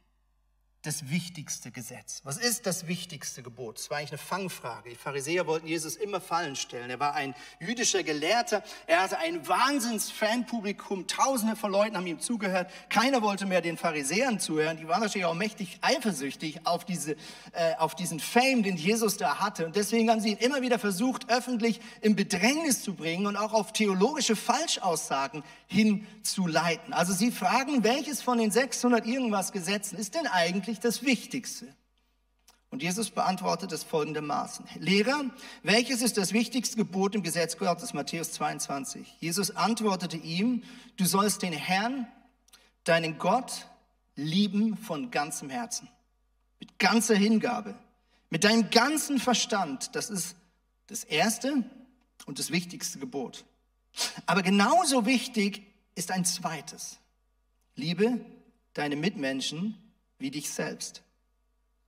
das 0.84 1.10
wichtigste 1.10 1.72
Gesetz? 1.72 2.22
Was 2.24 2.38
ist 2.38 2.66
das 2.66 2.88
wichtigste 2.88 3.44
Gebot? 3.44 3.78
Das 3.78 3.90
war 3.90 3.98
eigentlich 3.98 4.12
eine 4.12 4.20
Fangfrage. 4.20 4.90
Die 4.90 4.96
Pharisäer 4.96 5.48
wollten 5.48 5.68
Jesus 5.68 5.96
immer 5.96 6.22
Fallen 6.22 6.56
stellen. 6.56 6.90
Er 6.90 7.00
war 7.00 7.14
ein 7.14 7.36
jüdischer 7.60 8.04
Gelehrter. 8.04 8.64
Er 8.86 9.02
hatte 9.02 9.18
ein 9.18 9.48
Wahnsinns-Fanpublikum. 9.48 11.08
Tausende 11.08 11.56
von 11.56 11.72
Leuten 11.72 11.98
haben 11.98 12.06
ihm 12.06 12.20
zugehört. 12.20 12.72
Keiner 12.90 13.22
wollte 13.22 13.46
mehr 13.46 13.62
den 13.62 13.78
Pharisäern 13.78 14.40
zuhören. 14.40 14.78
Die 14.78 14.88
waren 14.88 15.02
natürlich 15.02 15.26
auch 15.26 15.34
mächtig 15.34 15.80
eifersüchtig 15.82 16.66
auf, 16.66 16.86
diese, 16.86 17.14
äh, 17.54 17.76
auf 17.80 17.96
diesen 17.96 18.20
Fame, 18.20 18.62
den 18.62 18.78
Jesus 18.78 19.18
da 19.18 19.40
hatte. 19.40 19.66
Und 19.66 19.76
deswegen 19.76 20.10
haben 20.10 20.22
sie 20.22 20.32
ihn 20.32 20.38
immer 20.38 20.62
wieder 20.62 20.78
versucht, 20.78 21.30
öffentlich 21.30 21.82
in 22.02 22.16
Bedrängnis 22.16 22.84
zu 22.84 22.94
bringen 22.94 23.26
und 23.26 23.36
auch 23.36 23.54
auf 23.54 23.74
theologische 23.74 24.36
Falschaussagen 24.36 25.44
hinzuleiten. 25.66 26.94
Also 26.94 27.14
sie 27.14 27.32
fragen, 27.32 27.84
welches 27.84 28.22
von 28.22 28.38
den 28.38 28.52
600 28.52 29.06
irgendwas 29.06 29.52
Gesetzen 29.52 29.98
ist 29.98 30.16
denn 30.16 30.28
eigentlich 30.28 30.67
eigentlich 30.68 30.80
das 30.80 31.04
Wichtigste? 31.04 31.74
Und 32.70 32.84
Jesus 32.84 33.12
beantwortet 33.12 33.72
es 33.72 33.84
folgendermaßen. 33.84 34.66
Lehrer, 34.80 35.24
welches 35.64 36.02
ist 36.02 36.18
das 36.18 36.34
wichtigste 36.34 36.76
Gebot 36.76 37.16
im 37.16 37.24
Gesetz 37.24 37.58
Gottes? 37.58 37.94
Matthäus 37.94 38.34
22. 38.34 39.16
Jesus 39.22 39.52
antwortete 39.52 40.18
ihm, 40.18 40.64
du 40.98 41.06
sollst 41.06 41.44
den 41.44 41.54
Herrn, 41.54 42.08
deinen 42.84 43.18
Gott, 43.18 43.68
lieben 44.16 44.76
von 44.76 45.12
ganzem 45.12 45.50
Herzen, 45.50 45.88
mit 46.60 46.78
ganzer 46.78 47.16
Hingabe, 47.16 47.76
mit 48.30 48.44
deinem 48.44 48.70
ganzen 48.70 49.20
Verstand. 49.20 49.96
Das 49.96 50.10
ist 50.10 50.36
das 50.88 51.06
erste 51.06 51.64
und 52.26 52.40
das 52.40 52.52
wichtigste 52.52 53.00
Gebot. 53.00 53.46
Aber 54.26 54.44
genauso 54.44 55.06
wichtig 55.06 55.66
ist 55.96 56.12
ein 56.12 56.26
zweites. 56.26 57.00
Liebe 57.76 58.20
deine 58.74 58.98
Mitmenschen 58.98 59.87
wie 60.20 60.32
dich 60.32 60.50
selbst. 60.50 61.04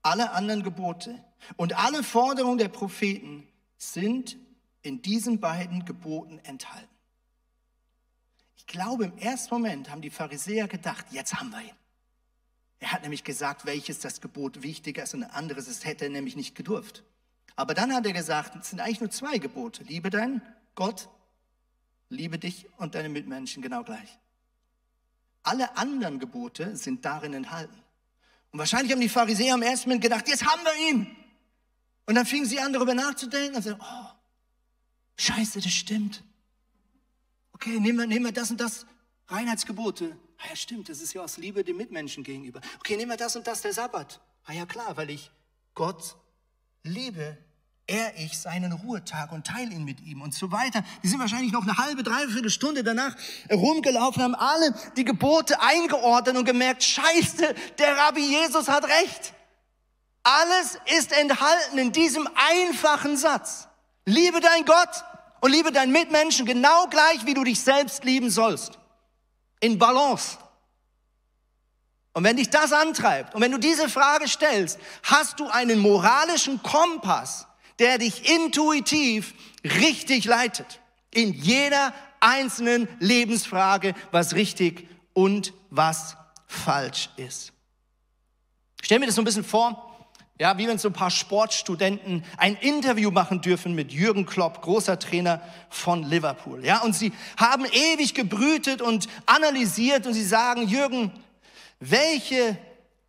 Alle 0.02 0.32
anderen 0.32 0.64
Gebote 0.64 1.24
und 1.58 1.78
alle 1.78 2.04
Forderungen 2.04 2.58
der 2.58 2.70
Propheten 2.70 3.48
sind 3.78 4.38
in 4.82 5.02
diesen 5.02 5.40
beiden 5.40 5.86
Geboten 5.86 6.40
enthalten. 6.40 6.88
Ich 8.56 8.66
glaube, 8.66 9.06
im 9.06 9.18
ersten 9.18 9.54
Moment 9.54 9.90
haben 9.90 10.02
die 10.02 10.10
Pharisäer 10.10 10.68
gedacht, 10.68 11.06
jetzt 11.12 11.36
haben 11.36 11.50
wir 11.52 11.62
ihn. 11.62 11.76
Er 12.80 12.94
hat 12.94 13.02
nämlich 13.02 13.24
gesagt, 13.24 13.66
welches 13.66 14.00
das 14.00 14.22
Gebot 14.22 14.64
wichtiger 14.64 15.04
ist 15.04 15.14
und 15.14 15.24
ein 15.24 15.32
anderes, 15.32 15.66
das 15.66 15.84
hätte 15.84 16.06
er 16.06 16.12
nämlich 16.12 16.36
nicht 16.36 16.56
gedurft. 16.56 17.04
Aber 17.56 17.74
dann 17.74 17.94
hat 17.94 18.06
er 18.06 18.14
gesagt, 18.14 18.56
es 18.56 18.70
sind 18.70 18.80
eigentlich 18.80 19.02
nur 19.02 19.10
zwei 19.10 19.38
Gebote. 19.38 19.84
Liebe 19.84 20.10
deinen 20.10 20.42
Gott, 20.76 21.10
liebe 22.08 22.40
dich 22.40 22.68
und 22.78 22.96
deine 22.96 23.10
Mitmenschen 23.10 23.62
genau 23.62 23.84
gleich. 23.84 24.18
alle 25.44 25.78
anderen 25.78 26.20
Gebote 26.20 26.76
sind 26.76 27.04
darin 27.04 27.34
enthalten. 27.34 27.82
Und 28.52 28.60
wahrscheinlich 28.60 28.92
haben 28.92 29.02
die 29.02 29.10
Pharisäer 29.10 29.54
am 29.54 29.62
ersten 29.62 29.90
Moment 29.90 30.04
gedacht, 30.04 30.28
jetzt 30.28 30.46
haben 30.46 30.62
wir 30.64 30.90
ihn. 30.90 31.16
Und 32.06 32.16
dann 32.16 32.26
fingen 32.26 32.46
sie 32.46 32.60
an, 32.60 32.74
darüber 32.74 32.94
nachzudenken 32.94 33.56
und 33.56 33.62
sagen, 33.62 33.80
oh, 33.82 34.08
scheiße, 35.18 35.62
das 35.62 35.72
stimmt. 35.72 36.24
Okay, 37.54 37.80
nehmen 37.80 38.00
wir, 38.00 38.08
nehmen 38.08 38.26
wir 38.26 38.32
das 38.32 38.50
und 38.50 38.60
das, 38.60 38.86
Reinheitsgebote. 39.28 40.18
Ah 40.40 40.50
ja, 40.50 40.56
stimmt, 40.56 40.90
das 40.90 41.02
ist 41.02 41.14
ja 41.14 41.22
aus 41.22 41.38
Liebe 41.38 41.64
dem 41.64 41.78
Mitmenschen 41.78 42.24
gegenüber. 42.24 42.62
Okay, 42.80 42.98
nehmen 42.98 43.12
wir 43.12 43.18
das 43.18 43.36
und 43.36 43.46
das, 43.46 43.62
der 43.62 43.74
Sabbat. 43.74 44.22
Ah 44.46 44.54
ja, 44.54 44.66
klar, 44.66 44.98
weil 44.98 45.10
ich 45.12 45.30
Gott 45.76 46.16
liebe 46.84 47.38
er 47.90 48.18
ich 48.18 48.38
seinen 48.38 48.72
Ruhetag 48.72 49.32
und 49.32 49.48
teile 49.48 49.72
ihn 49.72 49.84
mit 49.84 50.00
ihm 50.02 50.22
und 50.22 50.34
so 50.34 50.52
weiter. 50.52 50.84
Die 51.02 51.08
sind 51.08 51.20
wahrscheinlich 51.20 51.52
noch 51.52 51.64
eine 51.64 51.78
halbe, 51.78 52.04
dreiviertel 52.04 52.52
Stunde 52.52 52.84
danach 52.84 53.16
rumgelaufen, 53.52 54.22
haben 54.22 54.36
alle 54.36 54.74
die 54.96 55.04
Gebote 55.04 55.60
eingeordnet 55.60 56.38
und 56.38 56.46
gemerkt, 56.46 56.84
scheiße, 56.84 57.56
der 57.80 57.98
Rabbi 57.98 58.22
Jesus 58.22 58.68
hat 58.68 58.86
recht. 58.86 59.34
Alles 60.24 60.78
ist 60.98 61.12
enthalten 61.12 61.80
in 61.80 61.92
diesem 61.92 62.30
einfachen 62.36 63.18
Satz. 63.18 63.68
Liebe 64.06 64.40
dein 64.40 64.66
Gott 64.66 65.04
und 65.42 65.52
liebe 65.52 65.72
deinen 65.72 65.92
Mitmenschen 65.92 66.46
genau 66.46 66.88
gleich, 66.88 67.26
wie 67.26 67.34
du 67.34 67.44
dich 67.44 67.60
selbst 67.60 68.04
lieben 68.04 68.30
sollst. 68.30 68.78
In 69.62 69.80
Balance. 69.80 70.38
Und 72.14 72.24
wenn 72.24 72.38
dich 72.38 72.50
das 72.50 72.72
antreibt 72.72 73.34
und 73.34 73.42
wenn 73.42 73.52
du 73.52 73.58
diese 73.58 73.90
Frage 73.90 74.28
stellst, 74.28 74.80
hast 75.04 75.40
du 75.40 75.48
einen 75.48 75.80
moralischen 75.80 76.62
Kompass, 76.62 77.48
der 77.80 77.98
dich 77.98 78.30
intuitiv 78.30 79.34
richtig 79.64 80.26
leitet. 80.26 80.80
In 81.12 81.34
jeder 81.34 81.94
einzelnen 82.20 82.88
Lebensfrage, 83.00 83.96
was 84.12 84.36
richtig 84.36 84.88
und 85.14 85.54
was 85.70 86.18
falsch 86.48 87.10
ist. 87.18 87.54
stell 88.82 89.00
mir 89.00 89.06
das 89.06 89.16
so 89.16 89.22
ein 89.22 89.26
bisschen 89.26 89.44
vor, 89.44 89.86
ja, 90.40 90.58
wie 90.58 90.68
wenn 90.68 90.78
so 90.78 90.88
ein 90.88 90.94
paar 90.94 91.12
Sportstudenten 91.12 92.24
ein 92.38 92.56
Interview 92.56 93.12
machen 93.12 93.42
dürfen 93.42 93.76
mit 93.76 93.92
Jürgen 93.92 94.26
Klopp, 94.26 94.62
großer 94.62 94.98
Trainer 94.98 95.42
von 95.70 96.04
Liverpool. 96.04 96.66
Ja, 96.66 96.82
und 96.82 96.96
sie 96.96 97.12
haben 97.36 97.66
ewig 97.66 98.14
gebrütet 98.14 98.82
und 98.82 99.08
analysiert 99.26 100.08
und 100.08 100.14
sie 100.14 100.24
sagen, 100.24 100.68
Jürgen, 100.68 101.12
welche 101.82 102.58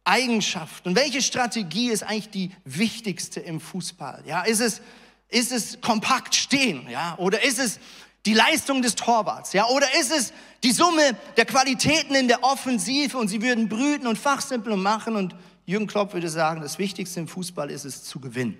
Eigenschaft 0.04 0.86
und 0.86 0.96
welche 0.96 1.22
Strategie 1.22 1.90
ist 1.90 2.02
eigentlich 2.02 2.30
die 2.30 2.50
wichtigste 2.64 3.40
im 3.40 3.60
Fußball? 3.60 4.22
Ja, 4.26 4.42
ist 4.42 4.60
es, 4.60 4.80
ist 5.28 5.52
es 5.52 5.80
kompakt 5.80 6.34
stehen? 6.34 6.88
Ja, 6.90 7.14
oder 7.18 7.42
ist 7.42 7.58
es 7.58 7.78
die 8.26 8.34
Leistung 8.34 8.82
des 8.82 8.94
Torwarts? 8.94 9.52
Ja, 9.52 9.66
oder 9.66 9.86
ist 10.00 10.10
es 10.10 10.32
die 10.62 10.72
Summe 10.72 11.16
der 11.36 11.44
Qualitäten 11.44 12.14
in 12.14 12.28
der 12.28 12.42
Offensive 12.42 13.16
und 13.16 13.28
sie 13.28 13.42
würden 13.42 13.68
brüten 13.68 14.06
und 14.06 14.18
fachsimpeln 14.18 14.80
machen 14.80 15.16
und 15.16 15.34
Jürgen 15.66 15.86
Klopp 15.86 16.14
würde 16.14 16.28
sagen, 16.28 16.60
das 16.62 16.78
Wichtigste 16.78 17.20
im 17.20 17.28
Fußball 17.28 17.70
ist 17.70 17.84
es 17.84 18.02
zu 18.02 18.18
gewinnen. 18.18 18.56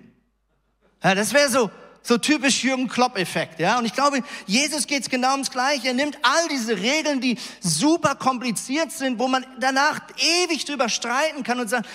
Ja, 1.03 1.15
das 1.15 1.33
wäre 1.33 1.49
so, 1.49 1.69
so 2.03 2.17
typisch 2.17 2.63
Jürgen 2.63 2.87
Klopp-Effekt, 2.87 3.59
ja. 3.59 3.77
Und 3.77 3.85
ich 3.85 3.93
glaube, 3.93 4.23
Jesus 4.47 4.87
geht 4.87 5.03
es 5.03 5.09
genau 5.09 5.31
ums 5.33 5.51
Gleiche. 5.51 5.87
Er 5.87 5.93
nimmt 5.93 6.17
all 6.23 6.47
diese 6.49 6.77
Regeln, 6.77 7.21
die 7.21 7.37
super 7.59 8.15
kompliziert 8.15 8.91
sind, 8.91 9.19
wo 9.19 9.27
man 9.27 9.45
danach 9.59 10.01
ewig 10.17 10.65
drüber 10.65 10.89
streiten 10.89 11.43
kann 11.43 11.59
und 11.59 11.69
sagt, 11.69 11.87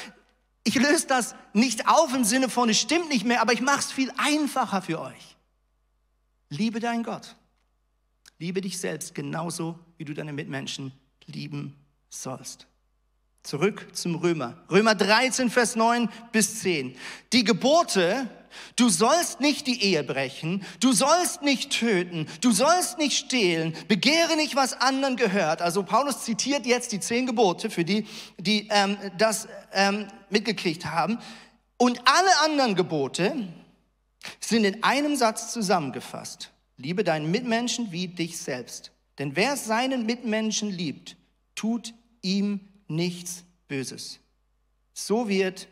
ich 0.65 0.75
löse 0.75 1.07
das 1.07 1.35
nicht 1.53 1.89
auf 1.89 2.13
im 2.15 2.25
Sinne 2.25 2.49
von, 2.49 2.69
es 2.69 2.81
stimmt 2.81 3.09
nicht 3.09 3.25
mehr, 3.25 3.41
aber 3.41 3.53
ich 3.53 3.61
mache 3.61 3.81
es 3.81 3.93
viel 3.93 4.13
einfacher 4.17 4.83
für 4.83 5.01
euch. 5.01 5.37
Liebe 6.49 6.81
deinen 6.81 7.03
Gott. 7.03 7.37
Liebe 8.39 8.61
dich 8.61 8.79
selbst 8.79 9.15
genauso, 9.15 9.79
wie 9.97 10.05
du 10.05 10.13
deine 10.13 10.33
Mitmenschen 10.33 10.93
lieben 11.27 11.75
sollst. 12.09 12.67
Zurück 13.47 13.87
zum 13.93 14.17
Römer. 14.17 14.57
Römer 14.69 14.97
13, 14.97 15.51
Vers 15.51 15.77
9 15.77 16.09
bis 16.33 16.63
10. 16.63 16.97
Die 17.33 17.45
Gebote, 17.45 18.29
Du 18.75 18.89
sollst 18.89 19.41
nicht 19.41 19.67
die 19.67 19.83
Ehe 19.83 20.03
brechen, 20.03 20.65
du 20.81 20.93
sollst 20.93 21.43
nicht 21.43 21.73
töten, 21.73 22.27
du 22.41 22.53
sollst 22.53 22.97
nicht 22.97 23.19
stehlen, 23.19 23.75
begehre 23.87 24.35
nicht, 24.37 24.57
was 24.57 24.73
anderen 24.73 25.17
gehört. 25.17 25.61
Also 25.61 25.83
Paulus 25.83 26.25
zitiert 26.25 26.65
jetzt 26.65 26.91
die 26.93 27.01
zehn 27.01 27.27
Gebote 27.27 27.69
für 27.69 27.85
die, 27.85 28.07
die 28.39 28.67
ähm, 28.71 28.97
das 29.19 29.47
ähm, 29.75 30.07
mitgekriegt 30.31 30.87
haben. 30.87 31.19
Und 31.77 32.01
alle 32.07 32.31
anderen 32.47 32.77
Gebote 32.77 33.47
sind 34.41 34.65
in 34.65 34.83
einem 34.83 35.17
Satz 35.17 35.53
zusammengefasst. 35.53 36.51
Liebe 36.79 37.05
deinen 37.05 37.31
Mitmenschen 37.31 37.93
wie 37.93 38.09
dich 38.09 38.39
selbst. 38.39 38.91
Denn 39.19 39.37
wer 39.37 39.59
seinen 39.59 40.07
Mitmenschen 40.07 40.71
liebt, 40.71 41.17
tut 41.55 41.93
ihm 42.23 42.61
nichts 42.89 43.45
Böses. 43.69 44.21
So 44.93 45.29
wird 45.29 45.69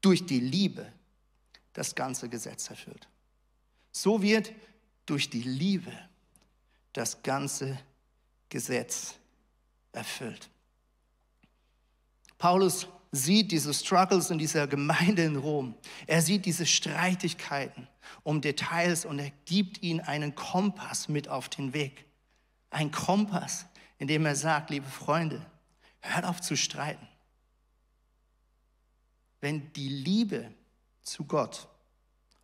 durch 0.00 0.26
die 0.26 0.40
Liebe 0.40 0.92
das 1.72 1.94
ganze 1.94 2.28
Gesetz 2.28 2.70
erfüllt. 2.70 3.08
So 3.92 4.22
wird 4.22 4.52
durch 5.06 5.30
die 5.30 5.42
Liebe 5.42 5.92
das 6.92 7.22
ganze 7.22 7.78
Gesetz 8.48 9.14
erfüllt. 9.92 10.48
Paulus 12.38 12.86
sieht 13.10 13.52
diese 13.52 13.72
Struggles 13.72 14.30
in 14.30 14.38
dieser 14.38 14.66
Gemeinde 14.66 15.24
in 15.24 15.36
Rom. 15.36 15.74
Er 16.06 16.22
sieht 16.22 16.46
diese 16.46 16.66
Streitigkeiten 16.66 17.88
um 18.22 18.40
Details 18.40 19.04
und 19.04 19.18
er 19.18 19.32
gibt 19.44 19.82
ihnen 19.82 20.00
einen 20.00 20.34
Kompass 20.34 21.08
mit 21.08 21.28
auf 21.28 21.48
den 21.48 21.72
Weg. 21.72 22.04
Ein 22.70 22.90
Kompass, 22.90 23.66
in 23.98 24.08
dem 24.08 24.26
er 24.26 24.36
sagt, 24.36 24.70
liebe 24.70 24.86
Freunde, 24.86 25.44
hört 26.00 26.24
auf 26.24 26.40
zu 26.40 26.56
streiten. 26.56 27.06
Wenn 29.40 29.72
die 29.72 29.88
Liebe 29.88 30.52
zu 31.02 31.24
Gott 31.24 31.68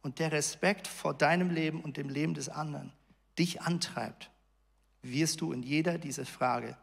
und 0.03 0.19
der 0.19 0.33
Respekt 0.33 0.87
vor 0.87 1.15
deinem 1.15 1.51
Leben 1.51 1.81
und 1.81 1.97
dem 1.97 2.09
Leben 2.09 2.35
des 2.35 2.49
anderen 2.49 2.93
dich 3.39 3.63
antreibt, 3.63 4.31
wirst 5.03 5.41
du 5.41 5.53
in 5.53 5.63
jeder 5.63 5.99
dieser 5.99 6.25
Frage 6.25 6.77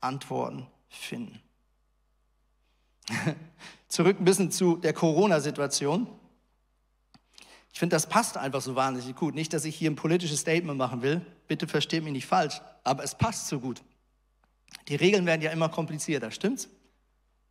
Antworten 0.00 0.66
finden. 0.88 1.40
Zurück 3.88 4.20
ein 4.20 4.24
bisschen 4.24 4.50
zu 4.50 4.76
der 4.76 4.92
Corona-Situation. 4.92 6.06
Ich 7.72 7.78
finde, 7.78 7.96
das 7.96 8.08
passt 8.08 8.36
einfach 8.36 8.60
so 8.60 8.76
wahnsinnig 8.76 9.16
gut. 9.16 9.34
Nicht, 9.34 9.52
dass 9.52 9.64
ich 9.64 9.74
hier 9.74 9.90
ein 9.90 9.96
politisches 9.96 10.40
Statement 10.40 10.78
machen 10.78 11.02
will. 11.02 11.20
Bitte 11.48 11.66
versteht 11.66 12.04
mich 12.04 12.12
nicht 12.12 12.26
falsch. 12.26 12.60
Aber 12.84 13.02
es 13.02 13.16
passt 13.16 13.48
so 13.48 13.58
gut. 13.58 13.82
Die 14.88 14.96
Regeln 14.96 15.26
werden 15.26 15.42
ja 15.42 15.50
immer 15.50 15.68
komplizierter, 15.68 16.30
stimmt's? 16.30 16.68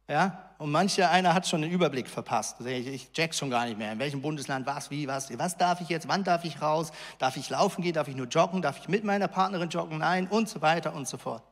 Ja, 0.07 0.49
und 0.57 0.69
mancher 0.69 1.09
einer 1.09 1.33
hat 1.33 1.47
schon 1.47 1.61
den 1.61 1.71
Überblick 1.71 2.09
verpasst. 2.09 2.59
Ich, 2.61 2.87
ich 2.87 3.11
check 3.13 3.33
schon 3.33 3.49
gar 3.49 3.65
nicht 3.65 3.77
mehr, 3.77 3.93
in 3.93 3.99
welchem 3.99 4.21
Bundesland 4.21 4.65
was, 4.65 4.91
wie, 4.91 5.07
was. 5.07 5.37
Was 5.39 5.57
darf 5.57 5.79
ich 5.79 5.89
jetzt, 5.89 6.07
wann 6.09 6.23
darf 6.23 6.43
ich 6.43 6.61
raus? 6.61 6.91
Darf 7.19 7.37
ich 7.37 7.49
laufen 7.49 7.81
gehen? 7.81 7.93
Darf 7.93 8.09
ich 8.09 8.15
nur 8.15 8.27
joggen? 8.27 8.61
Darf 8.61 8.79
ich 8.79 8.89
mit 8.89 9.05
meiner 9.05 9.29
Partnerin 9.29 9.69
joggen? 9.69 9.99
Nein, 9.99 10.27
und 10.27 10.49
so 10.49 10.61
weiter 10.61 10.93
und 10.93 11.07
so 11.07 11.17
fort. 11.17 11.43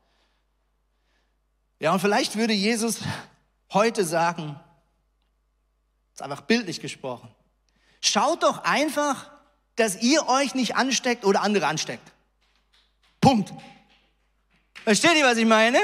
Ja, 1.79 1.93
und 1.93 1.99
vielleicht 1.99 2.35
würde 2.35 2.53
Jesus 2.53 2.99
heute 3.73 4.03
sagen, 4.03 4.59
ist 6.13 6.21
einfach 6.21 6.41
bildlich 6.41 6.81
gesprochen, 6.81 7.33
schaut 8.01 8.43
doch 8.43 8.63
einfach, 8.65 9.31
dass 9.77 10.01
ihr 10.01 10.27
euch 10.27 10.53
nicht 10.55 10.75
ansteckt 10.75 11.23
oder 11.25 11.41
andere 11.41 11.67
ansteckt. 11.67 12.11
Punkt. 13.21 13.53
Versteht 14.83 15.15
ihr, 15.15 15.25
was 15.25 15.37
ich 15.37 15.45
meine? 15.45 15.79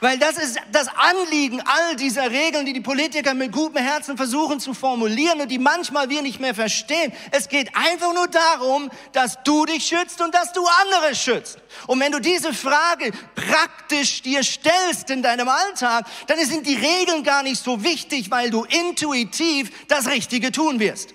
Weil 0.00 0.18
das 0.18 0.36
ist 0.36 0.58
das 0.70 0.88
Anliegen 0.88 1.62
all 1.62 1.96
dieser 1.96 2.30
Regeln, 2.30 2.66
die 2.66 2.74
die 2.74 2.80
Politiker 2.80 3.32
mit 3.32 3.52
gutem 3.52 3.82
Herzen 3.82 4.16
versuchen 4.16 4.60
zu 4.60 4.74
formulieren 4.74 5.40
und 5.40 5.48
die 5.48 5.58
manchmal 5.58 6.10
wir 6.10 6.20
nicht 6.20 6.40
mehr 6.40 6.54
verstehen. 6.54 7.10
Es 7.30 7.48
geht 7.48 7.74
einfach 7.74 8.12
nur 8.12 8.28
darum, 8.28 8.90
dass 9.12 9.42
du 9.44 9.64
dich 9.64 9.86
schützt 9.86 10.20
und 10.20 10.34
dass 10.34 10.52
du 10.52 10.64
andere 10.82 11.14
schützt. 11.14 11.58
Und 11.86 12.00
wenn 12.00 12.12
du 12.12 12.20
diese 12.20 12.52
Frage 12.52 13.12
praktisch 13.34 14.20
dir 14.20 14.44
stellst 14.44 15.08
in 15.08 15.22
deinem 15.22 15.48
Alltag, 15.48 16.06
dann 16.26 16.38
sind 16.44 16.66
die 16.66 16.76
Regeln 16.76 17.24
gar 17.24 17.42
nicht 17.42 17.62
so 17.62 17.82
wichtig, 17.82 18.30
weil 18.30 18.50
du 18.50 18.64
intuitiv 18.64 19.70
das 19.88 20.06
Richtige 20.08 20.52
tun 20.52 20.80
wirst. 20.80 21.14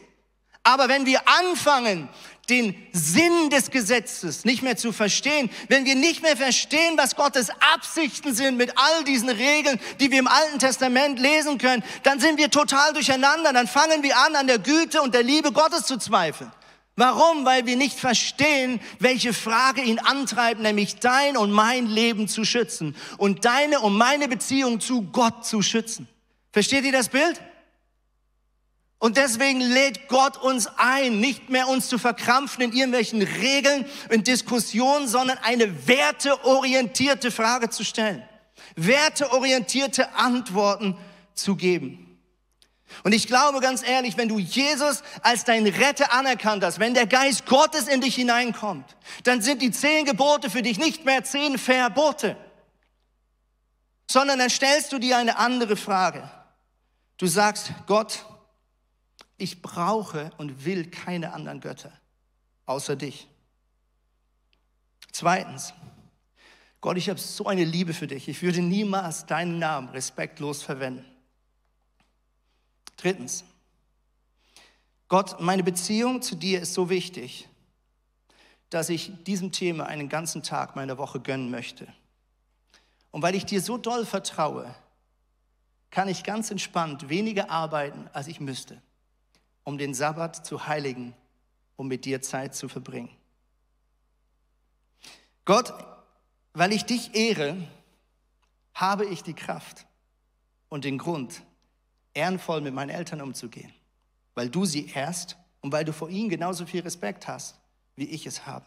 Aber 0.63 0.89
wenn 0.89 1.05
wir 1.05 1.21
anfangen, 1.27 2.09
den 2.49 2.75
Sinn 2.91 3.49
des 3.49 3.71
Gesetzes 3.71 4.45
nicht 4.45 4.61
mehr 4.61 4.77
zu 4.77 4.91
verstehen, 4.91 5.49
wenn 5.67 5.85
wir 5.85 5.95
nicht 5.95 6.21
mehr 6.21 6.35
verstehen, 6.35 6.97
was 6.97 7.15
Gottes 7.15 7.49
Absichten 7.73 8.33
sind 8.33 8.57
mit 8.57 8.73
all 8.75 9.03
diesen 9.03 9.29
Regeln, 9.29 9.79
die 9.99 10.11
wir 10.11 10.19
im 10.19 10.27
Alten 10.27 10.59
Testament 10.59 11.19
lesen 11.19 11.57
können, 11.57 11.83
dann 12.03 12.19
sind 12.19 12.37
wir 12.37 12.49
total 12.49 12.93
durcheinander. 12.93 13.53
Dann 13.53 13.67
fangen 13.67 14.03
wir 14.03 14.17
an, 14.17 14.35
an 14.35 14.47
der 14.47 14.59
Güte 14.59 15.01
und 15.01 15.13
der 15.13 15.23
Liebe 15.23 15.51
Gottes 15.51 15.85
zu 15.85 15.97
zweifeln. 15.97 16.51
Warum? 16.95 17.45
Weil 17.45 17.65
wir 17.65 17.77
nicht 17.77 17.97
verstehen, 17.97 18.81
welche 18.99 19.31
Frage 19.31 19.81
ihn 19.81 19.99
antreibt, 19.99 20.59
nämlich 20.59 20.97
dein 20.97 21.37
und 21.37 21.49
mein 21.49 21.85
Leben 21.85 22.27
zu 22.27 22.43
schützen 22.43 22.93
und 23.17 23.45
deine 23.45 23.79
und 23.79 23.95
meine 23.95 24.27
Beziehung 24.27 24.81
zu 24.81 25.03
Gott 25.03 25.45
zu 25.45 25.61
schützen. 25.61 26.09
Versteht 26.51 26.83
ihr 26.83 26.91
das 26.91 27.07
Bild? 27.07 27.39
Und 28.99 29.15
deswegen 29.15 29.61
lädt 29.61 30.09
Gott 30.09 30.35
uns 30.35 30.67
ein, 30.75 31.21
nicht 31.21 31.49
mehr 31.49 31.69
uns 31.69 31.87
zu 31.87 31.97
verkrampfen 31.97 32.65
in 32.65 32.73
irgendwelchen 32.73 33.21
Regeln, 33.21 33.85
in 34.09 34.25
Diskussionen, 34.25 35.07
sondern 35.07 35.37
eine 35.37 35.87
werteorientierte 35.87 37.31
Frage 37.31 37.69
zu 37.69 37.83
stellen. 37.85 38.23
werteorientierte 38.75 40.13
Antworten 40.15 40.97
zu 41.33 41.55
geben. 41.55 42.19
Und 43.03 43.13
ich 43.13 43.27
glaube 43.27 43.59
ganz 43.61 43.87
ehrlich, 43.87 44.17
wenn 44.17 44.29
du 44.29 44.39
Jesus 44.39 45.03
als 45.21 45.43
dein 45.43 45.65
Retter 45.67 46.11
anerkannt 46.11 46.63
hast, 46.63 46.79
wenn 46.79 46.93
der 46.93 47.07
Geist 47.07 47.45
Gottes 47.45 47.87
in 47.87 48.01
dich 48.01 48.15
hineinkommt, 48.15 48.97
dann 49.23 49.41
sind 49.41 49.61
die 49.61 49.71
zehn 49.71 50.05
Gebote 50.05 50.49
für 50.49 50.61
dich 50.61 50.77
nicht 50.77 51.05
mehr 51.05 51.23
zehn 51.23 51.57
Verbote, 51.57 52.35
sondern 54.09 54.39
dann 54.39 54.49
stellst 54.49 54.91
du 54.91 54.99
dir 54.99 55.17
eine 55.17 55.37
andere 55.37 55.77
Frage. 55.77 56.29
Du 57.17 57.27
sagst, 57.27 57.71
Gott, 57.85 58.25
ich 59.39 59.61
brauche 59.61 60.31
und 60.37 60.65
will 60.65 60.89
keine 60.89 61.33
anderen 61.33 61.61
Götter 61.61 61.91
außer 62.65 62.95
dich. 62.95 63.27
Zweitens, 65.11 65.73
Gott, 66.81 66.97
ich 66.97 67.09
habe 67.09 67.19
so 67.19 67.47
eine 67.47 67.63
Liebe 67.63 67.93
für 67.93 68.07
dich. 68.07 68.27
Ich 68.27 68.41
würde 68.41 68.61
niemals 68.61 69.25
deinen 69.25 69.57
Namen 69.57 69.89
respektlos 69.89 70.61
verwenden. 70.61 71.05
Drittens, 72.95 73.43
Gott, 75.07 75.41
meine 75.41 75.63
Beziehung 75.63 76.21
zu 76.21 76.35
dir 76.35 76.61
ist 76.61 76.75
so 76.75 76.89
wichtig, 76.89 77.49
dass 78.69 78.89
ich 78.89 79.11
diesem 79.23 79.51
Thema 79.51 79.87
einen 79.87 80.07
ganzen 80.07 80.43
Tag 80.43 80.75
meiner 80.75 80.99
Woche 80.99 81.19
gönnen 81.19 81.49
möchte. 81.49 81.87
Und 83.09 83.23
weil 83.23 83.33
ich 83.33 83.45
dir 83.45 83.61
so 83.61 83.77
doll 83.79 84.05
vertraue, 84.05 84.75
kann 85.89 86.07
ich 86.07 86.23
ganz 86.23 86.51
entspannt 86.51 87.09
weniger 87.09 87.49
arbeiten, 87.49 88.07
als 88.13 88.27
ich 88.27 88.39
müsste, 88.39 88.79
um 89.69 89.77
den 89.77 89.93
Sabbat 89.93 90.47
zu 90.47 90.65
heiligen, 90.65 91.13
um 91.75 91.87
mit 91.87 92.03
dir 92.03 92.23
Zeit 92.23 92.55
zu 92.55 92.67
verbringen. 92.67 93.15
Gott, 95.45 95.71
weil 96.53 96.73
ich 96.73 96.85
dich 96.85 97.13
ehre, 97.13 97.55
habe 98.73 99.05
ich 99.05 99.21
die 99.21 99.35
Kraft 99.35 99.85
und 100.69 100.85
den 100.85 100.97
Grund, 100.97 101.43
ehrenvoll 102.15 102.61
mit 102.61 102.73
meinen 102.73 102.89
Eltern 102.89 103.21
umzugehen, 103.21 103.71
weil 104.33 104.49
du 104.49 104.65
sie 104.65 104.89
ehrst 104.89 105.37
und 105.61 105.71
weil 105.71 105.85
du 105.85 105.93
vor 105.93 106.09
ihnen 106.09 106.29
genauso 106.29 106.65
viel 106.65 106.81
Respekt 106.81 107.27
hast, 107.27 107.59
wie 107.95 108.09
ich 108.09 108.25
es 108.25 108.47
habe. 108.47 108.65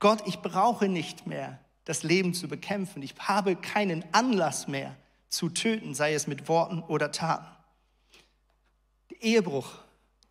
Gott, 0.00 0.22
ich 0.26 0.40
brauche 0.40 0.86
nicht 0.86 1.26
mehr 1.26 1.60
das 1.86 2.02
Leben 2.02 2.34
zu 2.34 2.46
bekämpfen. 2.46 3.00
Ich 3.00 3.14
habe 3.20 3.56
keinen 3.56 4.04
Anlass 4.12 4.68
mehr 4.68 4.96
zu 5.30 5.48
töten, 5.48 5.94
sei 5.94 6.12
es 6.12 6.26
mit 6.26 6.46
Worten 6.46 6.82
oder 6.82 7.10
Taten. 7.10 7.46
Ehebruch. 9.20 9.83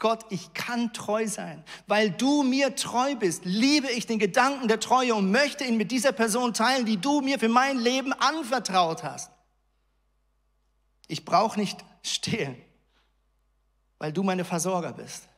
Gott, 0.04 0.26
ich 0.32 0.54
kann 0.54 0.92
treu 0.92 1.30
sein. 1.30 1.64
Weil 1.88 2.12
du 2.12 2.44
mir 2.44 2.76
treu 2.76 3.16
bist, 3.16 3.46
liebe 3.46 3.90
ich 3.90 4.06
den 4.06 4.20
Gedanken 4.20 4.68
der 4.68 4.82
Treue 4.82 5.16
und 5.16 5.32
möchte 5.32 5.64
ihn 5.64 5.78
mit 5.78 5.92
dieser 5.92 6.12
Person 6.12 6.54
teilen, 6.54 6.86
die 6.86 6.98
du 6.98 7.22
mir 7.22 7.40
für 7.40 7.48
mein 7.48 7.80
Leben 7.80 8.12
anvertraut 8.12 9.02
hast. 9.02 9.32
Ich 11.08 11.24
brauche 11.24 11.58
nicht 11.58 11.86
stehlen, 12.02 12.62
weil 13.98 14.12
du 14.12 14.24
meine 14.24 14.44
Versorger 14.44 14.92
bist. 14.92 15.30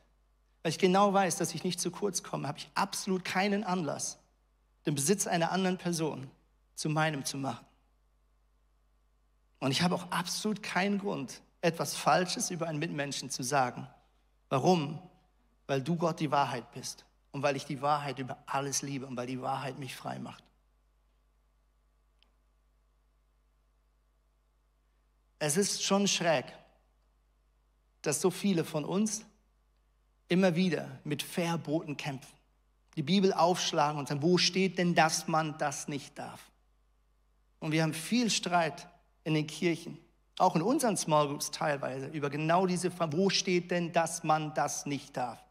Weil 0.62 0.70
ich 0.70 0.78
genau 0.78 1.12
weiß, 1.12 1.36
dass 1.36 1.54
ich 1.54 1.62
nicht 1.62 1.80
zu 1.80 1.92
kurz 1.92 2.24
komme, 2.24 2.48
habe 2.48 2.58
ich 2.58 2.68
absolut 2.74 3.24
keinen 3.24 3.62
Anlass, 3.62 4.18
den 4.84 4.96
Besitz 4.96 5.28
einer 5.28 5.52
anderen 5.52 5.78
Person 5.78 6.28
zu 6.74 6.88
meinem 6.88 7.24
zu 7.24 7.36
machen. 7.36 7.64
Und 9.60 9.70
ich 9.70 9.82
habe 9.82 9.94
auch 9.94 10.10
absolut 10.10 10.60
keinen 10.64 10.98
Grund, 10.98 11.40
etwas 11.60 11.94
Falsches 11.94 12.50
über 12.50 12.66
einen 12.66 12.80
Mitmenschen 12.80 13.30
zu 13.30 13.44
sagen. 13.44 13.86
Warum? 14.48 14.98
Weil 15.66 15.82
du 15.82 15.96
Gott 15.96 16.20
die 16.20 16.30
Wahrheit 16.30 16.70
bist 16.72 17.04
und 17.32 17.42
weil 17.42 17.56
ich 17.56 17.64
die 17.64 17.82
Wahrheit 17.82 18.18
über 18.18 18.38
alles 18.46 18.82
liebe 18.82 19.06
und 19.06 19.16
weil 19.16 19.26
die 19.26 19.40
Wahrheit 19.40 19.78
mich 19.78 19.94
frei 19.96 20.18
macht. 20.18 20.44
Es 25.38 25.56
ist 25.56 25.82
schon 25.82 26.08
schräg, 26.08 26.46
dass 28.02 28.20
so 28.20 28.30
viele 28.30 28.64
von 28.64 28.84
uns 28.84 29.24
immer 30.28 30.54
wieder 30.54 30.98
mit 31.04 31.22
Verboten 31.22 31.96
kämpfen. 31.96 32.32
Die 32.96 33.02
Bibel 33.02 33.32
aufschlagen 33.32 33.98
und 33.98 34.08
sagen, 34.08 34.22
wo 34.22 34.38
steht 34.38 34.78
denn, 34.78 34.94
dass 34.94 35.28
man 35.28 35.58
das 35.58 35.88
nicht 35.88 36.18
darf? 36.18 36.40
Und 37.58 37.72
wir 37.72 37.82
haben 37.82 37.92
viel 37.92 38.30
Streit 38.30 38.88
in 39.24 39.34
den 39.34 39.46
Kirchen, 39.46 39.98
auch 40.38 40.54
in 40.54 40.62
unseren 40.62 40.96
Small 40.96 41.28
Groups 41.28 41.50
teilweise, 41.50 42.06
über 42.08 42.30
genau 42.30 42.66
diese 42.66 42.90
Frage, 42.90 43.16
wo 43.16 43.30
steht 43.30 43.70
denn, 43.70 43.92
dass 43.92 44.22
man 44.22 44.52
das 44.54 44.86
nicht 44.86 45.16
darf? 45.16 45.42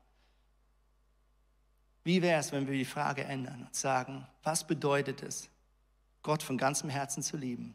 Wie 2.03 2.21
wäre 2.21 2.39
es, 2.39 2.51
wenn 2.51 2.67
wir 2.67 2.77
die 2.77 2.85
Frage 2.85 3.23
ändern 3.23 3.63
und 3.65 3.75
sagen, 3.75 4.27
was 4.43 4.65
bedeutet 4.65 5.23
es, 5.23 5.49
Gott 6.21 6.43
von 6.43 6.57
ganzem 6.57 6.89
Herzen 6.89 7.23
zu 7.23 7.35
lieben, 7.35 7.73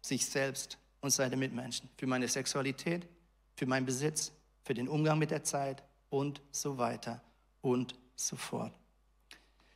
sich 0.00 0.26
selbst 0.26 0.76
und 1.00 1.10
seine 1.10 1.36
Mitmenschen, 1.36 1.88
für 1.96 2.06
meine 2.06 2.26
Sexualität, 2.26 3.06
für 3.54 3.66
meinen 3.66 3.86
Besitz, 3.86 4.32
für 4.62 4.74
den 4.74 4.88
Umgang 4.88 5.18
mit 5.18 5.30
der 5.30 5.44
Zeit 5.44 5.82
und 6.08 6.40
so 6.50 6.78
weiter 6.78 7.20
und 7.62 7.94
so 8.16 8.36
fort. 8.36 8.72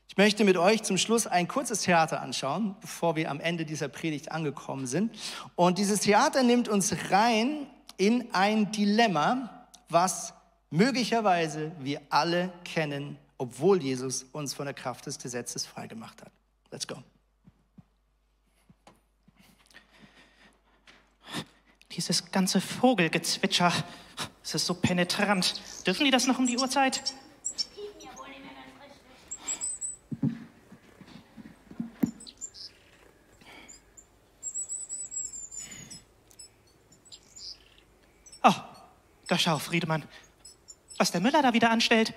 Ich 0.08 0.16
möchte 0.16 0.44
mit 0.44 0.56
euch 0.56 0.82
zum 0.82 0.96
Schluss 0.96 1.26
ein 1.26 1.48
kurzes 1.48 1.80
Theater 1.82 2.20
anschauen, 2.20 2.76
bevor 2.80 3.16
wir 3.16 3.30
am 3.30 3.40
Ende 3.40 3.64
dieser 3.64 3.88
Predigt 3.88 4.30
angekommen 4.30 4.86
sind. 4.86 5.12
Und 5.56 5.78
dieses 5.78 6.00
Theater 6.00 6.42
nimmt 6.42 6.68
uns 6.68 6.94
rein 7.10 7.66
in 7.96 8.32
ein 8.32 8.70
Dilemma, 8.70 9.68
was 9.88 10.34
möglicherweise 10.70 11.72
wir 11.80 12.00
alle 12.10 12.52
kennen, 12.64 13.18
obwohl 13.38 13.82
Jesus 13.82 14.24
uns 14.32 14.54
von 14.54 14.66
der 14.66 14.74
Kraft 14.74 15.06
des 15.06 15.18
Gesetzes 15.18 15.66
freigemacht 15.66 16.22
hat. 16.22 16.30
Let's 16.70 16.86
go. 16.86 16.96
Dieses 21.92 22.32
ganze 22.32 22.60
Vogelgezwitscher, 22.60 23.72
es 24.42 24.54
ist 24.54 24.66
so 24.66 24.74
penetrant. 24.74 25.60
Dürfen 25.86 26.04
die 26.04 26.10
das 26.10 26.26
noch 26.26 26.38
um 26.38 26.46
die 26.46 26.58
Uhrzeit? 26.58 27.14
Oh, 38.42 38.52
da 39.28 39.38
schau, 39.38 39.58
Friedemann. 39.58 40.04
Was 40.98 41.10
der 41.10 41.20
Müller 41.20 41.42
da 41.42 41.52
wieder 41.52 41.70
anstellt. 41.70 42.14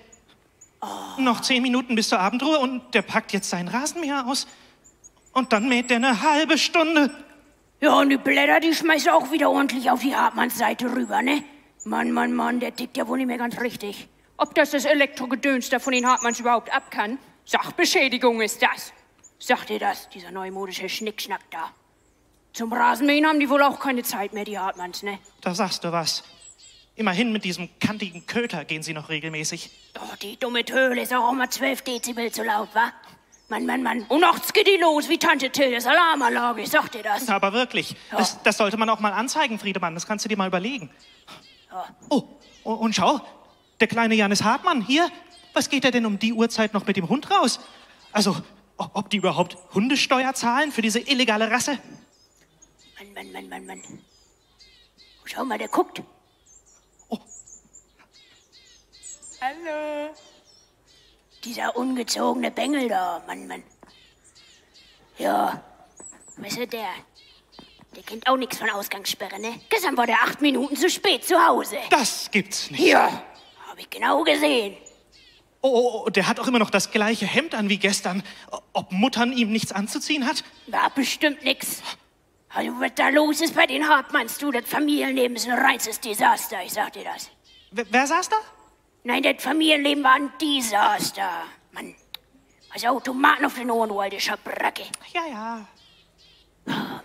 Oh. 0.80 1.20
Noch 1.20 1.40
zehn 1.40 1.62
Minuten 1.62 1.94
bis 1.94 2.08
zur 2.08 2.20
Abendruhe 2.20 2.58
und 2.58 2.94
der 2.94 3.02
packt 3.02 3.32
jetzt 3.32 3.50
seinen 3.50 3.68
Rasenmäher 3.68 4.26
aus. 4.26 4.46
Und 5.32 5.52
dann 5.52 5.68
mäht 5.68 5.90
der 5.90 5.96
eine 5.96 6.22
halbe 6.22 6.58
Stunde. 6.58 7.10
Ja, 7.80 7.94
und 7.94 8.10
die 8.10 8.16
Blätter, 8.16 8.60
die 8.60 8.74
schmeißt 8.74 9.06
er 9.06 9.14
auch 9.14 9.30
wieder 9.30 9.50
ordentlich 9.50 9.90
auf 9.90 10.00
die 10.00 10.14
Hartmanns-Seite 10.14 10.92
rüber, 10.94 11.22
ne? 11.22 11.42
Mann, 11.84 12.12
Mann, 12.12 12.32
Mann, 12.34 12.60
der 12.60 12.74
tickt 12.74 12.96
ja 12.96 13.06
wohl 13.06 13.18
nicht 13.18 13.28
mehr 13.28 13.38
ganz 13.38 13.60
richtig. 13.60 14.08
Ob 14.36 14.54
das 14.54 14.70
das 14.70 14.84
Elektrogedöns 14.84 15.68
da 15.68 15.78
von 15.78 15.92
den 15.92 16.06
Hartmanns 16.06 16.40
überhaupt 16.40 16.72
ab 16.72 16.90
kann? 16.90 17.18
Sachbeschädigung 17.44 18.40
ist 18.40 18.62
das. 18.62 18.92
Sagt 19.38 19.70
ihr 19.70 19.78
das, 19.78 20.08
dieser 20.10 20.30
neumodische 20.30 20.88
Schnickschnack 20.88 21.42
da? 21.50 21.70
Zum 22.52 22.72
Rasenmähen 22.72 23.26
haben 23.26 23.40
die 23.40 23.48
wohl 23.48 23.62
auch 23.62 23.78
keine 23.78 24.02
Zeit 24.02 24.32
mehr, 24.32 24.44
die 24.44 24.58
Hartmanns, 24.58 25.02
ne? 25.02 25.18
Da 25.40 25.54
sagst 25.54 25.84
du 25.84 25.92
was. 25.92 26.24
Immerhin 26.98 27.30
mit 27.30 27.44
diesem 27.44 27.68
kantigen 27.78 28.26
Köter 28.26 28.64
gehen 28.64 28.82
sie 28.82 28.92
noch 28.92 29.08
regelmäßig. 29.08 29.70
Oh, 30.00 30.16
die 30.20 30.36
dumme 30.36 30.64
Töle 30.64 31.00
ist 31.00 31.14
auch 31.14 31.32
mal 31.32 31.48
12 31.48 31.82
Dezibel 31.82 32.32
zu 32.32 32.42
laut, 32.42 32.74
wa? 32.74 32.92
Mann, 33.48 33.66
Mann, 33.66 33.84
Mann. 33.84 34.02
Und 34.08 34.20
nachts 34.20 34.52
geht 34.52 34.66
die 34.66 34.78
los 34.80 35.08
wie 35.08 35.16
Tante 35.16 35.48
Tildes 35.50 35.86
Alarmanlage. 35.86 36.62
Ich 36.62 36.70
sag 36.70 36.90
dir 36.90 37.04
das. 37.04 37.28
Aber 37.28 37.52
wirklich, 37.52 37.94
ja. 38.10 38.18
das, 38.18 38.42
das, 38.42 38.56
sollte 38.56 38.76
man 38.76 38.90
auch 38.90 38.98
mal 38.98 39.12
anzeigen, 39.12 39.60
Friedemann. 39.60 39.94
Das 39.94 40.08
kannst 40.08 40.24
du 40.24 40.28
dir 40.28 40.36
mal 40.36 40.48
überlegen. 40.48 40.90
Ja. 41.70 41.86
Oh, 42.08 42.24
oh, 42.64 42.72
und 42.72 42.96
schau, 42.96 43.20
der 43.78 43.86
kleine 43.86 44.16
Janis 44.16 44.42
Hartmann 44.42 44.82
hier. 44.82 45.08
Was 45.52 45.70
geht 45.70 45.84
er 45.84 45.92
denn 45.92 46.04
um 46.04 46.18
die 46.18 46.32
Uhrzeit 46.32 46.74
noch 46.74 46.84
mit 46.84 46.96
dem 46.96 47.08
Hund 47.08 47.30
raus? 47.30 47.60
Also, 48.10 48.36
ob 48.76 49.08
die 49.08 49.18
überhaupt 49.18 49.56
Hundesteuer 49.72 50.34
zahlen 50.34 50.72
für 50.72 50.82
diese 50.82 50.98
illegale 50.98 51.48
Rasse? 51.48 51.78
Mann, 52.98 53.14
Mann, 53.14 53.32
Mann, 53.32 53.48
Mann, 53.48 53.66
Mann. 53.66 54.00
Schau 55.24 55.44
mal, 55.44 55.58
der 55.58 55.68
guckt. 55.68 56.02
Oh. 57.08 57.18
Hallo. 59.40 60.12
Dieser 61.44 61.76
ungezogene 61.76 62.50
Bengel 62.50 62.88
da, 62.88 63.22
Mann, 63.26 63.46
Mann. 63.46 63.62
Ja, 65.16 65.62
weißt 66.38 66.58
du, 66.58 66.66
der, 66.66 66.88
der 67.94 68.02
kennt 68.02 68.26
auch 68.26 68.36
nichts 68.36 68.58
von 68.58 68.68
Ausgangssperre, 68.70 69.40
ne? 69.40 69.60
Gestern 69.68 69.96
war 69.96 70.06
der 70.06 70.16
acht 70.16 70.40
Minuten 70.40 70.74
zu 70.76 70.90
spät 70.90 71.24
zu 71.24 71.36
Hause. 71.40 71.76
Das 71.90 72.28
gibt's 72.32 72.70
nicht. 72.70 72.80
Ja, 72.80 73.22
hab 73.68 73.78
ich 73.78 73.88
genau 73.88 74.24
gesehen. 74.24 74.76
Oh, 75.60 75.68
oh, 75.68 76.02
oh, 76.06 76.10
der 76.10 76.26
hat 76.26 76.40
auch 76.40 76.48
immer 76.48 76.58
noch 76.58 76.70
das 76.70 76.90
gleiche 76.90 77.26
Hemd 77.26 77.54
an 77.54 77.68
wie 77.68 77.78
gestern. 77.78 78.24
Ob 78.72 78.90
Muttern 78.90 79.32
ihm 79.32 79.52
nichts 79.52 79.70
anzuziehen 79.70 80.26
hat? 80.26 80.42
War 80.66 80.90
bestimmt 80.90 81.44
nix. 81.44 81.82
Also, 82.48 82.72
was 82.80 82.92
da 82.96 83.08
los 83.08 83.40
ist 83.40 83.54
bei 83.54 83.66
den 83.66 83.88
Hartmanns, 83.88 84.38
du, 84.38 84.50
das 84.50 84.64
Familienleben 84.68 85.36
ist 85.36 85.48
ein 85.48 85.58
reines 85.58 86.00
Desaster, 86.00 86.62
ich 86.64 86.72
sag 86.72 86.92
dir 86.92 87.04
das. 87.04 87.30
Wer, 87.70 87.86
wer 87.90 88.06
saß 88.06 88.28
da? 88.30 88.36
Nein, 89.04 89.22
das 89.22 89.42
Familienleben 89.42 90.02
war 90.04 90.14
ein 90.14 90.32
Desaster. 90.40 91.44
Mann, 91.72 91.94
also 92.70 92.88
Automaten 92.88 93.44
auf 93.44 93.54
den 93.54 93.70
Ohren, 93.70 93.88
du 93.88 93.98
alte 94.00 94.20
Schabracke. 94.20 94.82
Ja, 95.12 95.26
ja. 95.26 95.68
Oh, 96.66 96.70
Mann. 96.70 97.04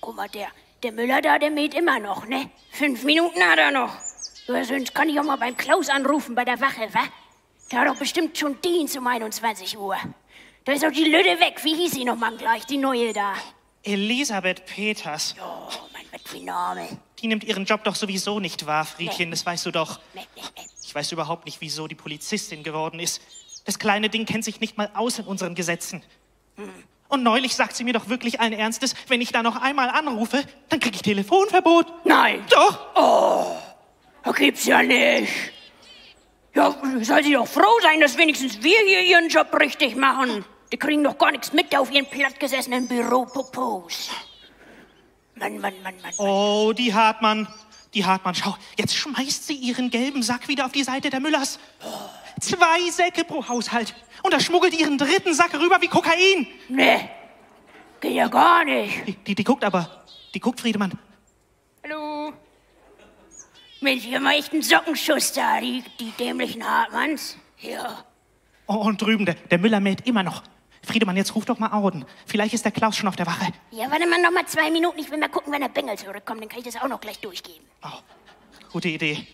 guck 0.00 0.16
mal, 0.16 0.28
der, 0.28 0.48
der 0.82 0.92
Müller 0.92 1.20
da, 1.22 1.38
der 1.38 1.50
mäht 1.50 1.74
immer 1.74 1.98
noch, 1.98 2.26
ne? 2.26 2.50
Fünf 2.72 3.04
Minuten 3.04 3.40
hat 3.42 3.58
er 3.58 3.70
noch. 3.70 3.94
Ja, 4.46 4.64
sonst 4.64 4.94
kann 4.94 5.08
ich 5.08 5.18
auch 5.20 5.24
mal 5.24 5.36
beim 5.36 5.56
Klaus 5.56 5.88
anrufen 5.88 6.34
bei 6.34 6.44
der 6.44 6.60
Wache, 6.60 6.92
wa? 6.92 7.04
Der 7.70 7.80
hat 7.80 7.88
doch 7.88 7.96
bestimmt 7.96 8.36
schon 8.36 8.60
Dienst 8.60 8.96
um 8.96 9.06
21 9.06 9.78
Uhr. 9.78 9.96
Da 10.64 10.72
ist 10.72 10.82
doch 10.82 10.90
die 10.90 11.04
Lüde 11.04 11.40
weg. 11.40 11.60
Wie 11.62 11.74
hieß 11.74 11.92
sie 11.92 12.04
noch 12.04 12.16
mal 12.16 12.36
gleich, 12.36 12.66
die 12.66 12.76
neue 12.76 13.12
da? 13.12 13.34
Elisabeth 13.82 14.66
Peters. 14.66 15.34
Oh, 15.40 15.70
mein 15.92 16.04
Gott, 16.10 16.32
wie 16.32 16.42
Name. 16.42 16.88
Die 17.20 17.26
nimmt 17.26 17.44
ihren 17.44 17.64
Job 17.64 17.84
doch 17.84 17.94
sowieso 17.94 18.40
nicht 18.40 18.66
wahr, 18.66 18.84
Friedchen, 18.84 19.30
das 19.30 19.44
weißt 19.44 19.66
du 19.66 19.70
doch. 19.70 20.00
Ich 20.82 20.94
weiß 20.94 21.12
überhaupt 21.12 21.44
nicht, 21.44 21.60
wieso 21.60 21.86
die 21.86 21.94
Polizistin 21.94 22.62
geworden 22.62 22.98
ist. 22.98 23.20
Das 23.64 23.78
kleine 23.78 24.08
Ding 24.08 24.24
kennt 24.24 24.44
sich 24.44 24.60
nicht 24.60 24.78
mal 24.78 24.90
aus 24.94 25.18
in 25.18 25.26
unseren 25.26 25.54
Gesetzen. 25.54 26.02
Und 27.08 27.22
neulich 27.22 27.54
sagt 27.54 27.76
sie 27.76 27.84
mir 27.84 27.92
doch 27.92 28.08
wirklich 28.08 28.40
allen 28.40 28.52
Ernstes, 28.52 28.94
wenn 29.08 29.20
ich 29.20 29.32
da 29.32 29.42
noch 29.42 29.56
einmal 29.56 29.90
anrufe, 29.90 30.42
dann 30.68 30.80
kriege 30.80 30.96
ich 30.96 31.02
Telefonverbot. 31.02 31.86
Nein, 32.06 32.44
Doch, 32.48 33.56
das 34.22 34.34
gibt's 34.36 34.64
ja 34.64 34.82
nicht. 34.82 35.30
Ja, 36.54 36.74
soll 37.02 37.22
sie 37.22 37.32
doch 37.32 37.46
froh 37.46 37.80
sein, 37.82 38.00
dass 38.00 38.16
wenigstens 38.16 38.62
wir 38.62 38.78
hier 38.86 39.02
ihren 39.02 39.28
Job 39.28 39.54
richtig 39.60 39.94
machen. 39.96 40.44
Die 40.72 40.76
kriegen 40.76 41.04
doch 41.04 41.18
gar 41.18 41.32
nichts 41.32 41.52
mit 41.52 41.76
auf 41.76 41.90
ihren 41.92 42.06
plattgesessenen 42.06 42.88
Büropopos. 42.88 44.10
Mann, 45.40 45.58
Mann, 45.58 45.74
Mann, 45.82 45.94
Mann. 46.02 46.12
Oh, 46.18 46.72
die 46.76 46.94
Hartmann. 46.94 47.48
Die 47.94 48.04
Hartmann, 48.04 48.36
schau, 48.36 48.56
jetzt 48.78 48.94
schmeißt 48.94 49.48
sie 49.48 49.54
ihren 49.54 49.90
gelben 49.90 50.22
Sack 50.22 50.46
wieder 50.46 50.66
auf 50.66 50.70
die 50.70 50.84
Seite 50.84 51.10
der 51.10 51.18
Müllers. 51.18 51.58
Zwei 52.38 52.88
Säcke 52.90 53.24
pro 53.24 53.48
Haushalt. 53.48 53.96
Und 54.22 54.32
da 54.32 54.38
schmuggelt 54.38 54.78
ihren 54.78 54.96
dritten 54.96 55.34
Sack 55.34 55.54
rüber 55.54 55.78
wie 55.80 55.88
Kokain. 55.88 56.46
Nee, 56.68 57.10
geht 58.00 58.12
ja 58.12 58.28
gar 58.28 58.64
nicht. 58.64 59.08
Die, 59.08 59.14
die, 59.14 59.34
die 59.34 59.44
guckt 59.44 59.64
aber. 59.64 60.04
Die 60.34 60.38
guckt, 60.38 60.60
Friedemann. 60.60 60.92
Hallo? 61.82 62.32
Mensch, 63.80 64.06
ihr 64.06 64.20
mal 64.20 64.34
echt 64.34 64.52
einen 64.52 64.62
Sockenschuss 64.62 65.32
da, 65.32 65.60
die, 65.60 65.82
die 65.98 66.12
dämlichen 66.12 66.64
Hartmanns. 66.64 67.36
Ja. 67.58 68.04
Oh, 68.66 68.74
und 68.74 69.02
drüben, 69.02 69.24
der, 69.24 69.34
der 69.34 69.58
Müller 69.58 69.80
mäht 69.80 70.06
immer 70.06 70.22
noch. 70.22 70.44
Friedemann, 70.90 71.16
jetzt 71.16 71.36
ruf 71.36 71.44
doch 71.44 71.60
mal 71.60 71.72
Auden. 71.72 72.04
Vielleicht 72.26 72.52
ist 72.52 72.64
der 72.64 72.72
Klaus 72.72 72.96
schon 72.96 73.08
auf 73.08 73.14
der 73.14 73.26
Wache. 73.26 73.52
Ja, 73.70 73.88
warte 73.90 74.08
mal 74.08 74.20
noch 74.20 74.32
mal 74.32 74.44
zwei 74.46 74.72
Minuten. 74.72 74.98
Ich 74.98 75.08
will 75.10 75.18
mal 75.18 75.28
gucken, 75.28 75.52
wenn 75.52 75.60
der 75.60 75.68
Bengel 75.68 75.96
zurückkommt. 75.96 76.42
Dann 76.42 76.48
kann 76.48 76.58
ich 76.58 76.64
das 76.64 76.76
auch 76.82 76.88
noch 76.88 77.00
gleich 77.00 77.20
durchgeben. 77.20 77.64
Oh, 77.84 77.98
gute 78.72 78.88
Idee. 78.88 79.24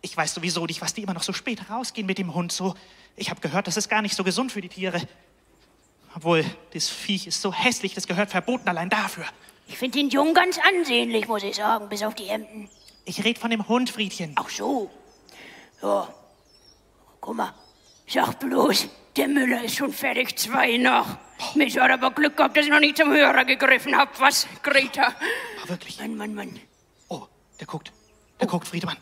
Ich 0.00 0.16
weiß 0.16 0.32
sowieso 0.32 0.64
nicht, 0.64 0.80
was 0.80 0.94
die 0.94 1.02
immer 1.02 1.12
noch 1.12 1.22
so 1.22 1.34
spät 1.34 1.68
rausgehen 1.68 2.06
mit 2.06 2.16
dem 2.16 2.32
Hund. 2.32 2.52
So, 2.52 2.74
ich 3.16 3.28
habe 3.28 3.40
gehört, 3.40 3.66
das 3.66 3.76
ist 3.76 3.90
gar 3.90 4.00
nicht 4.00 4.16
so 4.16 4.24
gesund 4.24 4.50
für 4.50 4.62
die 4.62 4.70
Tiere. 4.70 5.02
Obwohl, 6.14 6.44
das 6.72 6.88
Viech 6.88 7.26
ist 7.26 7.42
so 7.42 7.52
hässlich, 7.52 7.92
das 7.92 8.06
gehört 8.06 8.30
verboten 8.30 8.66
allein 8.68 8.88
dafür. 8.88 9.26
Ich 9.66 9.76
finde 9.76 9.98
den 9.98 10.08
Jungen 10.08 10.32
ganz 10.32 10.58
ansehnlich, 10.58 11.28
muss 11.28 11.42
ich 11.42 11.56
sagen, 11.56 11.88
bis 11.90 12.02
auf 12.02 12.14
die 12.14 12.24
Hemden. 12.24 12.70
Ich 13.04 13.22
red 13.24 13.38
von 13.38 13.50
dem 13.50 13.68
Hund, 13.68 13.90
Friedchen. 13.90 14.32
Ach 14.36 14.48
so. 14.48 14.90
Ja. 15.82 16.08
Guck 17.20 17.36
mal. 17.36 17.52
Sag 18.06 18.38
bloß, 18.40 18.88
der 19.16 19.28
Müller 19.28 19.62
ist 19.64 19.76
schon 19.76 19.92
fertig, 19.92 20.36
zwei 20.38 20.76
nach. 20.76 21.18
Mich 21.54 21.78
hat 21.78 21.90
aber 21.90 22.10
Glück 22.10 22.36
gehabt, 22.36 22.56
dass 22.56 22.64
ich 22.66 22.70
noch 22.70 22.80
nicht 22.80 22.96
zum 22.96 23.10
Hörer 23.12 23.44
gegriffen 23.44 23.96
hab. 23.96 24.18
Was, 24.20 24.46
Greta? 24.62 25.14
Oh, 25.64 25.68
wirklich. 25.68 25.98
Mann, 26.00 26.16
Mann, 26.16 26.34
Mann. 26.34 26.60
Oh, 27.08 27.26
der 27.58 27.66
guckt. 27.66 27.92
Der 28.40 28.46
guckt, 28.46 28.68
Friedemann. 28.68 28.96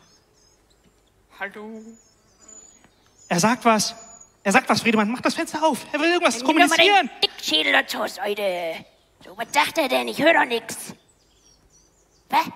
Hallo? 1.39 1.83
Er 3.29 3.41
sagt 3.41 3.65
was. 3.65 3.95
Er 4.45 4.53
sagt 4.53 4.69
was, 4.69 4.81
Friedemann. 4.83 5.11
Mach 5.11 5.21
das 5.21 5.35
Fenster 5.35 5.63
auf. 5.65 5.85
Er 5.93 6.01
will 6.01 6.11
irgendwas 6.11 6.37
Nimm 6.39 6.47
mal 6.57 6.69
kommunizieren. 6.69 7.11
den 7.23 7.31
Dickschädel 7.31 7.73
da 7.73 7.87
zur 7.87 8.09
Seite. 8.09 8.85
So, 9.25 9.37
was 9.37 9.47
sagt 9.53 9.79
er 9.79 9.89
denn? 9.89 10.09
Ich 10.09 10.19
höre 10.23 10.35
doch 10.35 10.45
nix. 10.47 10.95
Was? 12.29 12.47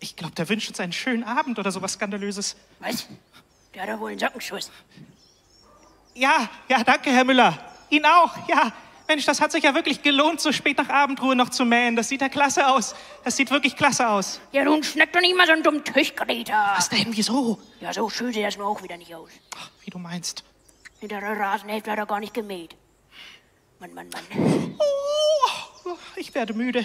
Ich 0.00 0.16
glaube, 0.16 0.34
der 0.34 0.48
wünscht 0.48 0.68
uns 0.68 0.80
einen 0.80 0.92
schönen 0.92 1.24
Abend 1.24 1.58
oder 1.58 1.70
sowas 1.70 1.92
Skandalöses. 1.94 2.56
Was? 2.80 3.06
Der 3.74 3.82
hat 3.82 3.88
doch 3.90 4.00
wohl 4.00 4.10
einen 4.10 4.18
Sockenschuss. 4.18 4.70
Ja, 6.14 6.48
ja, 6.68 6.84
danke, 6.84 7.10
Herr 7.10 7.24
Müller. 7.24 7.58
Ihnen 7.90 8.06
auch, 8.06 8.48
ja. 8.48 8.72
Mensch, 9.08 9.26
das 9.26 9.40
hat 9.40 9.52
sich 9.52 9.64
ja 9.64 9.74
wirklich 9.74 10.02
gelohnt, 10.02 10.40
so 10.40 10.52
spät 10.52 10.78
nach 10.78 10.88
Abendruhe 10.88 11.36
noch 11.36 11.50
zu 11.50 11.64
mähen. 11.64 11.96
Das 11.96 12.08
sieht 12.08 12.22
ja 12.22 12.28
klasse 12.28 12.66
aus. 12.66 12.94
Das 13.24 13.36
sieht 13.36 13.50
wirklich 13.50 13.76
klasse 13.76 14.08
aus. 14.08 14.40
Ja, 14.52 14.64
nun 14.64 14.82
schnack 14.82 15.12
doch 15.12 15.20
nicht 15.20 15.36
mal 15.36 15.46
so 15.46 15.52
einen 15.52 15.62
dummen 15.62 15.84
Tisch, 15.84 16.14
Greta. 16.14 16.74
Was 16.76 16.88
denn? 16.88 17.08
Wieso? 17.10 17.58
Ja, 17.80 17.92
so 17.92 18.08
schön 18.08 18.32
sieht 18.32 18.44
das 18.44 18.56
nur 18.56 18.66
auch 18.66 18.82
wieder 18.82 18.96
nicht 18.96 19.14
aus. 19.14 19.30
Ach, 19.56 19.70
wie 19.84 19.90
du 19.90 19.98
meinst. 19.98 20.44
Hinter 21.00 21.20
der 21.20 21.38
Rasenhälfte 21.38 21.90
hat 21.90 21.98
er 21.98 22.06
gar 22.06 22.20
nicht 22.20 22.32
gemäht. 22.32 22.76
Mann, 23.80 23.92
Mann, 23.92 24.08
Mann. 24.10 24.78
Oh, 25.84 25.96
ich 26.16 26.34
werde 26.34 26.54
müde. 26.54 26.84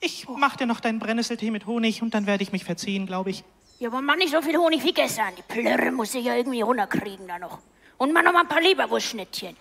Ich 0.00 0.26
mach 0.28 0.56
dir 0.56 0.66
noch 0.66 0.80
deinen 0.80 0.98
Brennnesseltee 0.98 1.50
mit 1.50 1.64
Honig 1.66 2.02
und 2.02 2.12
dann 2.12 2.26
werde 2.26 2.42
ich 2.42 2.52
mich 2.52 2.64
verziehen, 2.64 3.06
glaube 3.06 3.30
ich. 3.30 3.44
Ja, 3.78 3.88
aber 3.88 4.02
mach 4.02 4.16
nicht 4.16 4.32
so 4.32 4.42
viel 4.42 4.56
Honig 4.58 4.82
wie 4.82 4.92
gestern. 4.92 5.32
Die 5.36 5.42
Plörre 5.42 5.92
muss 5.92 6.14
ich 6.14 6.24
ja 6.24 6.34
irgendwie 6.34 6.60
runterkriegen 6.60 7.26
da 7.28 7.38
noch. 7.38 7.60
Und 7.98 8.12
mach 8.12 8.22
noch 8.22 8.32
mal 8.32 8.40
ein 8.40 8.48
paar 8.48 8.60
Leberwurstschnittchen. 8.60 9.56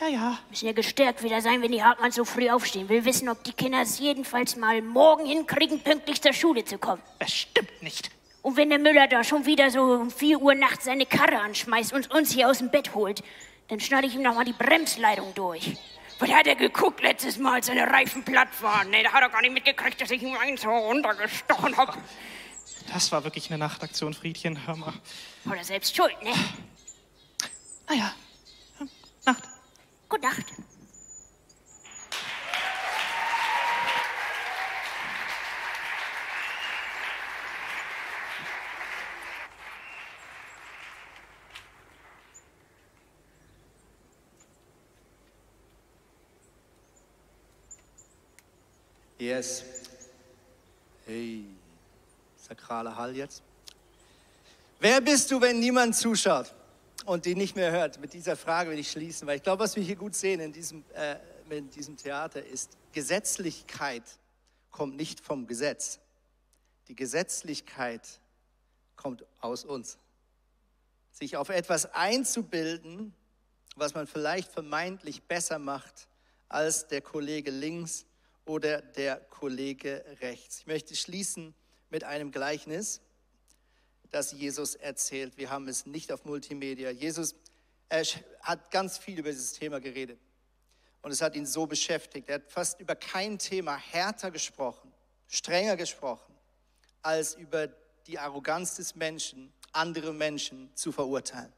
Ja, 0.00 0.08
ja. 0.08 0.38
Müssen 0.50 0.66
ja 0.66 0.72
gestärkt 0.72 1.22
wieder 1.22 1.40
sein, 1.40 1.62
wenn 1.62 1.72
die 1.72 1.82
Hartmanns 1.82 2.16
so 2.16 2.24
früh 2.24 2.48
aufstehen. 2.50 2.88
Will 2.88 3.04
wissen, 3.04 3.28
ob 3.28 3.44
die 3.44 3.52
Kinder 3.52 3.82
es 3.82 3.98
jedenfalls 3.98 4.56
mal 4.56 4.82
morgen 4.82 5.26
hinkriegen, 5.26 5.80
pünktlich 5.80 6.20
zur 6.20 6.32
Schule 6.32 6.64
zu 6.64 6.78
kommen. 6.78 7.02
Bestimmt 7.18 7.82
nicht. 7.82 8.10
Und 8.42 8.56
wenn 8.56 8.70
der 8.70 8.78
Müller 8.78 9.06
da 9.06 9.22
schon 9.22 9.46
wieder 9.46 9.70
so 9.70 9.82
um 9.82 10.10
4 10.10 10.40
Uhr 10.40 10.54
nachts 10.54 10.86
seine 10.86 11.06
Karre 11.06 11.38
anschmeißt 11.38 11.92
und 11.92 12.10
uns 12.10 12.32
hier 12.32 12.48
aus 12.48 12.58
dem 12.58 12.70
Bett 12.70 12.94
holt, 12.94 13.22
dann 13.68 13.78
schneide 13.78 14.06
ich 14.06 14.14
ihm 14.14 14.22
noch 14.22 14.34
mal 14.34 14.44
die 14.44 14.52
Bremsleitung 14.52 15.32
durch. 15.34 15.76
Was 16.18 16.30
hat 16.30 16.46
er 16.46 16.56
geguckt 16.56 17.02
letztes 17.02 17.38
Mal, 17.38 17.54
als 17.54 17.66
seine 17.66 17.86
Reifen 17.86 18.24
platt 18.24 18.48
waren? 18.60 18.90
Nee, 18.90 19.02
da 19.02 19.12
hat 19.12 19.22
er 19.22 19.28
gar 19.28 19.42
nicht 19.42 19.54
mitgekriegt, 19.54 20.00
dass 20.00 20.10
ich 20.10 20.22
ihm 20.22 20.36
eins 20.36 20.62
so 20.62 20.70
runtergestochen 20.70 21.76
hab. 21.76 21.96
Das 22.92 23.12
war 23.12 23.24
wirklich 23.24 23.50
eine 23.50 23.58
Nachtaktion, 23.58 24.14
Friedchen. 24.14 24.66
Hör 24.66 24.76
mal. 24.76 24.92
Oder 25.50 25.62
selbst 25.64 25.96
schuld, 25.96 26.16
ne? 26.22 26.32
Naja. 27.88 28.14
Nacht. 29.24 29.42
Gute 30.08 30.22
Nacht. 30.22 30.44
Yes. 49.18 49.64
Hey, 51.06 51.44
sakraler 52.36 52.96
Hall 52.96 53.14
jetzt. 53.14 53.42
Wer 54.80 55.00
bist 55.00 55.30
du, 55.30 55.40
wenn 55.40 55.60
niemand 55.60 55.94
zuschaut 55.94 56.52
und 57.04 57.26
die 57.26 57.34
nicht 57.34 57.56
mehr 57.56 57.70
hört? 57.72 58.00
Mit 58.00 58.12
dieser 58.12 58.36
Frage 58.36 58.70
will 58.70 58.78
ich 58.78 58.90
schließen, 58.90 59.26
weil 59.26 59.36
ich 59.36 59.42
glaube, 59.42 59.64
was 59.64 59.76
wir 59.76 59.82
hier 59.82 59.96
gut 59.96 60.14
sehen 60.14 60.40
in 60.40 60.52
diesem, 60.52 60.84
äh, 60.94 61.16
in 61.50 61.70
diesem 61.70 61.96
Theater 61.96 62.44
ist, 62.44 62.76
Gesetzlichkeit 62.92 64.04
kommt 64.70 64.96
nicht 64.96 65.20
vom 65.20 65.46
Gesetz. 65.46 66.00
Die 66.88 66.94
Gesetzlichkeit 66.94 68.20
kommt 68.96 69.24
aus 69.40 69.64
uns. 69.64 69.98
Sich 71.10 71.36
auf 71.36 71.48
etwas 71.48 71.92
einzubilden, 71.92 73.14
was 73.76 73.94
man 73.94 74.06
vielleicht 74.06 74.50
vermeintlich 74.50 75.22
besser 75.22 75.58
macht 75.58 76.08
als 76.48 76.88
der 76.88 77.00
Kollege 77.00 77.50
links 77.50 78.06
oder 78.44 78.82
der 78.82 79.16
Kollege 79.16 80.04
rechts. 80.20 80.60
Ich 80.60 80.66
möchte 80.66 80.94
schließen 80.96 81.54
mit 81.90 82.04
einem 82.04 82.32
Gleichnis, 82.32 83.00
das 84.12 84.32
Jesus 84.32 84.76
erzählt. 84.76 85.36
Wir 85.36 85.50
haben 85.50 85.66
es 85.66 85.86
nicht 85.86 86.12
auf 86.12 86.24
Multimedia. 86.24 86.90
Jesus 86.90 87.34
er 87.92 88.06
hat 88.40 88.70
ganz 88.70 88.96
viel 88.96 89.18
über 89.18 89.30
dieses 89.30 89.52
Thema 89.52 89.78
geredet 89.78 90.18
und 91.02 91.10
es 91.10 91.20
hat 91.20 91.36
ihn 91.36 91.44
so 91.44 91.66
beschäftigt. 91.66 92.26
Er 92.30 92.36
hat 92.36 92.50
fast 92.50 92.80
über 92.80 92.96
kein 92.96 93.38
Thema 93.38 93.76
härter 93.76 94.30
gesprochen, 94.30 94.90
strenger 95.28 95.76
gesprochen, 95.76 96.34
als 97.02 97.34
über 97.34 97.68
die 98.06 98.18
Arroganz 98.18 98.76
des 98.76 98.94
Menschen, 98.94 99.52
andere 99.72 100.14
Menschen 100.14 100.74
zu 100.74 100.90
verurteilen. 100.90 101.52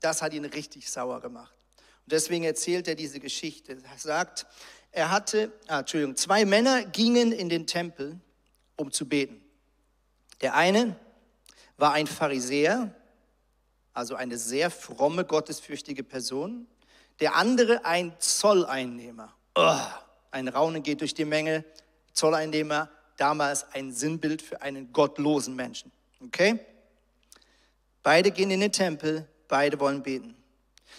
Das 0.00 0.22
hat 0.22 0.32
ihn 0.32 0.46
richtig 0.46 0.90
sauer 0.90 1.20
gemacht. 1.20 1.54
Und 2.06 2.12
deswegen 2.12 2.44
erzählt 2.44 2.88
er 2.88 2.94
diese 2.94 3.20
Geschichte. 3.20 3.76
Er 3.82 3.98
sagt, 3.98 4.46
er 4.92 5.10
hatte, 5.10 5.52
ah, 5.66 5.80
Entschuldigung, 5.80 6.16
zwei 6.16 6.46
Männer 6.46 6.86
gingen 6.86 7.32
in 7.32 7.50
den 7.50 7.66
Tempel, 7.66 8.18
um 8.76 8.90
zu 8.90 9.06
beten. 9.06 9.44
Der 10.40 10.54
eine 10.54 10.96
war 11.80 11.92
ein 11.92 12.06
Pharisäer, 12.06 12.94
also 13.94 14.14
eine 14.14 14.38
sehr 14.38 14.70
fromme, 14.70 15.24
gottesfürchtige 15.24 16.04
Person. 16.04 16.66
Der 17.20 17.36
andere 17.36 17.84
ein 17.84 18.14
Zolleinnehmer. 18.18 19.34
Oh, 19.54 19.76
ein 20.30 20.48
Raunen 20.48 20.82
geht 20.82 21.00
durch 21.00 21.14
die 21.14 21.24
Menge. 21.24 21.64
Zolleinnehmer, 22.12 22.90
damals 23.16 23.66
ein 23.72 23.92
Sinnbild 23.92 24.42
für 24.42 24.62
einen 24.62 24.92
gottlosen 24.92 25.56
Menschen. 25.56 25.90
Okay? 26.22 26.60
Beide 28.02 28.30
gehen 28.30 28.50
in 28.50 28.60
den 28.60 28.72
Tempel, 28.72 29.26
beide 29.48 29.80
wollen 29.80 30.02
beten. 30.02 30.36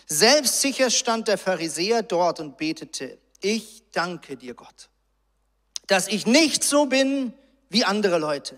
Selbstsicher 0.07 0.89
stand 0.89 1.27
der 1.27 1.38
Pharisäer 1.38 2.03
dort 2.03 2.39
und 2.39 2.57
betete, 2.57 3.17
ich 3.41 3.84
danke 3.91 4.36
dir, 4.36 4.53
Gott, 4.53 4.89
dass 5.88 6.07
ich 6.07 6.25
nicht 6.25 6.63
so 6.63 6.86
bin 6.86 7.34
wie 7.69 7.84
andere 7.84 8.17
Leute. 8.17 8.57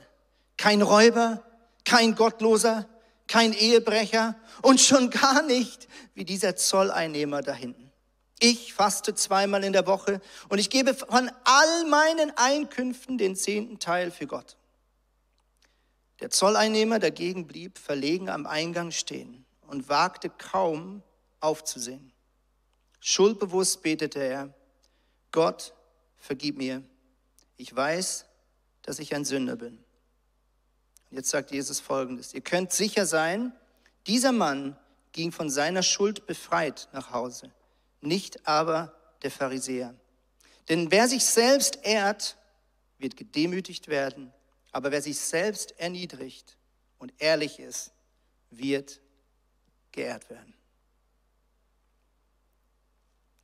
Kein 0.58 0.82
Räuber, 0.82 1.44
kein 1.86 2.16
Gottloser, 2.16 2.88
kein 3.28 3.54
Ehebrecher 3.54 4.36
und 4.62 4.80
schon 4.80 5.10
gar 5.10 5.42
nicht 5.44 5.88
wie 6.14 6.26
dieser 6.26 6.56
Zolleinnehmer 6.56 7.42
da 7.42 7.54
hinten. 7.54 7.92
Ich 8.40 8.74
faste 8.74 9.16
zweimal 9.16 9.64
in 9.64 9.74
der 9.74 9.88
Woche 9.88 10.20
und 10.50 10.60
ich 10.60 10.70
gebe 10.70 10.94
von 10.94 11.32
all 11.46 11.86
meinen 11.86 12.32
Einkünften 12.36 13.18
den 13.18 13.36
zehnten 13.36 13.80
Teil 13.80 14.12
für 14.12 14.28
Gott. 14.28 14.58
Der 16.20 16.30
Zolleinnehmer 16.30 17.00
dagegen 17.00 17.48
blieb 17.48 17.78
verlegen 17.78 18.30
am 18.30 18.46
Eingang 18.46 18.92
stehen 18.92 19.46
und 19.68 19.90
wagte 19.90 20.30
kaum 20.30 21.04
aufzusehen. 21.40 22.12
Schuldbewusst 23.00 23.82
betete 23.82 24.20
er, 24.20 24.54
Gott, 25.32 25.74
vergib 26.16 26.58
mir. 26.58 26.84
Ich 27.58 27.76
weiß, 27.76 28.26
dass 28.84 29.00
ich 29.00 29.14
ein 29.16 29.26
Sünder 29.26 29.56
bin. 29.56 29.83
Jetzt 31.14 31.30
sagt 31.30 31.52
Jesus 31.52 31.80
Folgendes. 31.80 32.34
Ihr 32.34 32.42
könnt 32.42 32.74
sicher 32.74 33.06
sein, 33.06 33.54
dieser 34.08 34.32
Mann 34.32 34.76
ging 35.12 35.32
von 35.32 35.48
seiner 35.48 35.84
Schuld 35.84 36.26
befreit 36.26 36.90
nach 36.92 37.12
Hause, 37.12 37.52
nicht 38.02 38.48
aber 38.48 38.98
der 39.22 39.30
Pharisäer. 39.30 39.94
Denn 40.70 40.90
wer 40.90 41.08
sich 41.08 41.24
selbst 41.24 41.78
ehrt, 41.84 42.36
wird 42.98 43.16
gedemütigt 43.16 43.90
werden, 43.90 44.34
aber 44.72 44.92
wer 44.92 45.04
sich 45.04 45.20
selbst 45.20 45.80
erniedrigt 45.80 46.58
und 46.98 47.14
ehrlich 47.20 47.60
ist, 47.60 47.92
wird 48.50 49.00
geehrt 49.92 50.32
werden. 50.32 50.56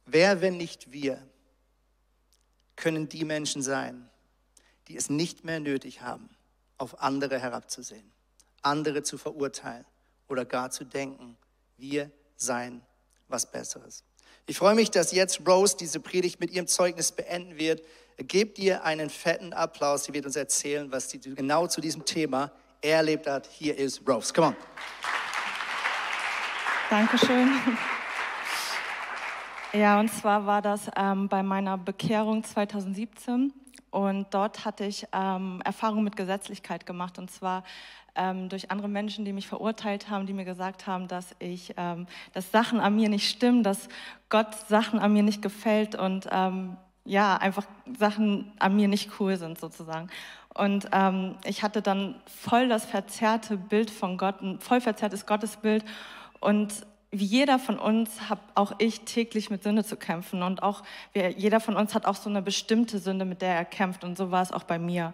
Wer, 0.08 0.42
wenn 0.42 0.58
nicht 0.58 0.92
wir, 0.92 1.24
können 2.76 3.10
die 3.10 3.26
Menschen 3.26 3.62
sein, 3.62 4.10
die 4.88 4.98
es 4.98 5.12
nicht 5.12 5.44
mehr 5.44 5.60
nötig 5.60 6.02
haben, 6.02 6.32
auf 6.80 7.02
andere 7.02 7.38
herabzusehen, 7.40 8.12
andere 8.64 9.04
zu 9.04 9.20
verurteilen 9.20 9.86
oder 10.28 10.46
gar 10.46 10.72
zu 10.72 10.86
denken, 10.86 11.38
wir 11.78 12.10
seien 12.36 12.82
was 13.28 13.46
Besseres. 13.52 14.04
Ich 14.48 14.58
freue 14.58 14.74
mich, 14.74 14.90
dass 14.90 15.12
jetzt 15.12 15.48
Rose 15.48 15.78
diese 15.78 16.00
Predigt 16.00 16.40
mit 16.40 16.52
ihrem 16.52 16.66
Zeugnis 16.66 17.12
beenden 17.12 17.60
wird. 17.60 17.84
Gebt 18.18 18.58
ihr 18.58 18.84
einen 18.84 19.12
fetten 19.12 19.54
Applaus. 19.54 20.06
Sie 20.06 20.14
wird 20.14 20.26
uns 20.26 20.36
erzählen, 20.36 20.92
was 20.92 21.10
sie 21.10 21.20
genau 21.20 21.68
zu 21.68 21.82
diesem 21.82 22.04
Thema 22.04 22.52
erlebt 22.82 23.28
hat. 23.28 23.46
Hier 23.46 23.78
ist 23.78 24.02
Rose. 24.08 24.34
Come 24.34 24.48
on. 24.48 24.56
Dankeschön. 26.90 27.50
Ja, 29.72 30.00
und 30.00 30.12
zwar 30.12 30.48
war 30.48 30.64
das 30.64 30.90
ähm, 30.96 31.30
bei 31.30 31.44
meiner 31.44 31.78
Bekehrung 31.78 32.44
2017. 32.44 33.54
Und 33.92 34.28
dort 34.32 34.66
hatte 34.66 34.86
ich 34.86 35.08
ähm, 35.14 35.62
Erfahrung 35.66 36.04
mit 36.04 36.16
Gesetzlichkeit 36.16 36.86
gemacht. 36.86 37.18
Und 37.18 37.32
zwar 37.32 37.64
ähm, 38.16 38.50
durch 38.50 38.72
andere 38.72 38.88
Menschen, 38.88 39.26
die 39.26 39.34
mich 39.34 39.48
verurteilt 39.48 40.10
haben, 40.10 40.26
die 40.26 40.34
mir 40.34 40.46
gesagt 40.46 40.88
haben, 40.88 41.08
dass 41.08 41.36
ich, 41.40 41.74
ähm, 41.78 42.08
dass 42.34 42.52
Sachen 42.52 42.80
an 42.80 42.96
mir 42.96 43.10
nicht 43.10 43.30
stimmen, 43.30 43.64
dass 43.64 43.88
Gott 44.30 44.54
Sachen 44.68 45.00
an 45.00 45.14
mir 45.14 45.24
nicht 45.24 45.42
gefällt 45.42 45.96
und 45.96 46.28
ähm, 46.32 46.78
ja, 47.06 47.38
einfach 47.38 47.66
Sachen 47.98 48.52
an 48.60 48.76
mir 48.76 48.88
nicht 48.88 49.20
cool 49.20 49.38
sind 49.38 49.60
sozusagen. 49.60 50.10
Und 50.54 50.88
ähm, 50.92 51.36
ich 51.46 51.64
hatte 51.64 51.82
dann 51.82 52.16
voll 52.28 52.68
das 52.68 52.86
verzerrte 52.86 53.58
Bild 53.58 53.90
von 53.90 54.18
Gott, 54.18 54.42
ein 54.42 54.60
voll 54.60 54.82
verzerrtes 54.82 55.26
Gottesbild. 55.26 55.86
Und 56.40 56.86
wie 57.12 57.26
jeder 57.26 57.58
von 57.58 57.80
uns 57.80 58.30
habe 58.30 58.42
auch 58.56 58.74
ich 58.78 59.02
täglich 59.02 59.50
mit 59.50 59.64
Sünde 59.64 59.84
zu 59.84 59.98
kämpfen 59.98 60.44
und 60.44 60.62
auch 60.62 60.84
jeder 61.14 61.60
von 61.60 61.76
uns 61.76 61.96
hat 61.96 62.06
auch 62.06 62.16
so 62.16 62.30
eine 62.30 62.42
bestimmte 62.42 63.00
Sünde, 63.00 63.26
mit 63.26 63.42
der 63.42 63.56
er 63.56 63.66
kämpft 63.66 64.04
und 64.04 64.18
so 64.18 64.32
war 64.32 64.44
es 64.44 64.52
auch 64.52 64.64
bei 64.64 64.78
mir. 64.78 65.14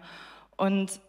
Und 0.58 1.00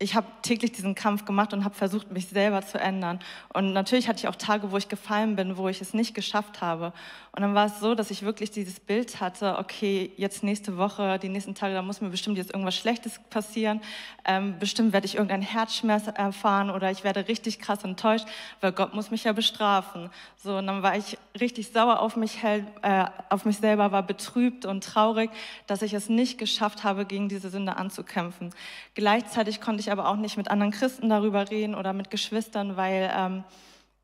ich 0.00 0.14
habe 0.14 0.28
täglich 0.42 0.70
diesen 0.70 0.94
Kampf 0.94 1.24
gemacht 1.24 1.52
und 1.52 1.64
habe 1.64 1.74
versucht, 1.74 2.12
mich 2.12 2.28
selber 2.28 2.62
zu 2.62 2.78
ändern. 2.78 3.18
Und 3.52 3.72
natürlich 3.72 4.08
hatte 4.08 4.20
ich 4.20 4.28
auch 4.28 4.36
Tage, 4.36 4.70
wo 4.70 4.76
ich 4.76 4.88
gefallen 4.88 5.34
bin, 5.34 5.56
wo 5.56 5.68
ich 5.68 5.80
es 5.80 5.92
nicht 5.92 6.14
geschafft 6.14 6.60
habe. 6.60 6.92
Und 7.32 7.42
dann 7.42 7.54
war 7.56 7.66
es 7.66 7.80
so, 7.80 7.96
dass 7.96 8.12
ich 8.12 8.22
wirklich 8.22 8.52
dieses 8.52 8.78
Bild 8.78 9.20
hatte, 9.20 9.58
okay, 9.58 10.12
jetzt 10.16 10.44
nächste 10.44 10.76
Woche, 10.76 11.18
die 11.18 11.28
nächsten 11.28 11.56
Tage, 11.56 11.74
da 11.74 11.82
muss 11.82 12.00
mir 12.00 12.10
bestimmt 12.10 12.38
jetzt 12.38 12.52
irgendwas 12.52 12.76
Schlechtes 12.76 13.18
passieren. 13.28 13.80
Ähm, 14.24 14.56
bestimmt 14.60 14.92
werde 14.92 15.06
ich 15.06 15.16
irgendeinen 15.16 15.42
Herzschmerz 15.42 16.06
erfahren 16.06 16.70
oder 16.70 16.92
ich 16.92 17.02
werde 17.02 17.26
richtig 17.26 17.58
krass 17.58 17.82
enttäuscht, 17.82 18.26
weil 18.60 18.70
Gott 18.70 18.94
muss 18.94 19.10
mich 19.10 19.24
ja 19.24 19.32
bestrafen. 19.32 20.10
So, 20.36 20.58
und 20.58 20.68
dann 20.68 20.84
war 20.84 20.96
ich 20.96 21.18
richtig 21.40 21.70
sauer 21.72 22.00
auf 22.00 22.16
mich, 22.16 22.42
äh, 22.44 23.04
auf 23.28 23.44
mich 23.44 23.58
selber, 23.58 23.92
war 23.92 24.02
betrübt 24.02 24.66
und 24.66 24.84
traurig, 24.84 25.30
dass 25.66 25.82
ich 25.82 25.94
es 25.94 26.08
nicht 26.08 26.38
geschafft 26.38 26.84
habe, 26.84 27.04
gegen 27.04 27.28
diese 27.28 27.50
Sünde 27.50 27.76
anzukämpfen. 27.76 28.50
Gleichzeitig 28.94 29.60
konnte 29.60 29.80
ich 29.80 29.92
aber 29.92 30.08
auch 30.08 30.16
nicht 30.16 30.36
mit 30.36 30.50
anderen 30.50 30.72
Christen 30.72 31.08
darüber 31.08 31.50
reden 31.50 31.74
oder 31.74 31.92
mit 31.92 32.10
Geschwistern, 32.10 32.76
weil 32.76 33.10
ähm, 33.14 33.44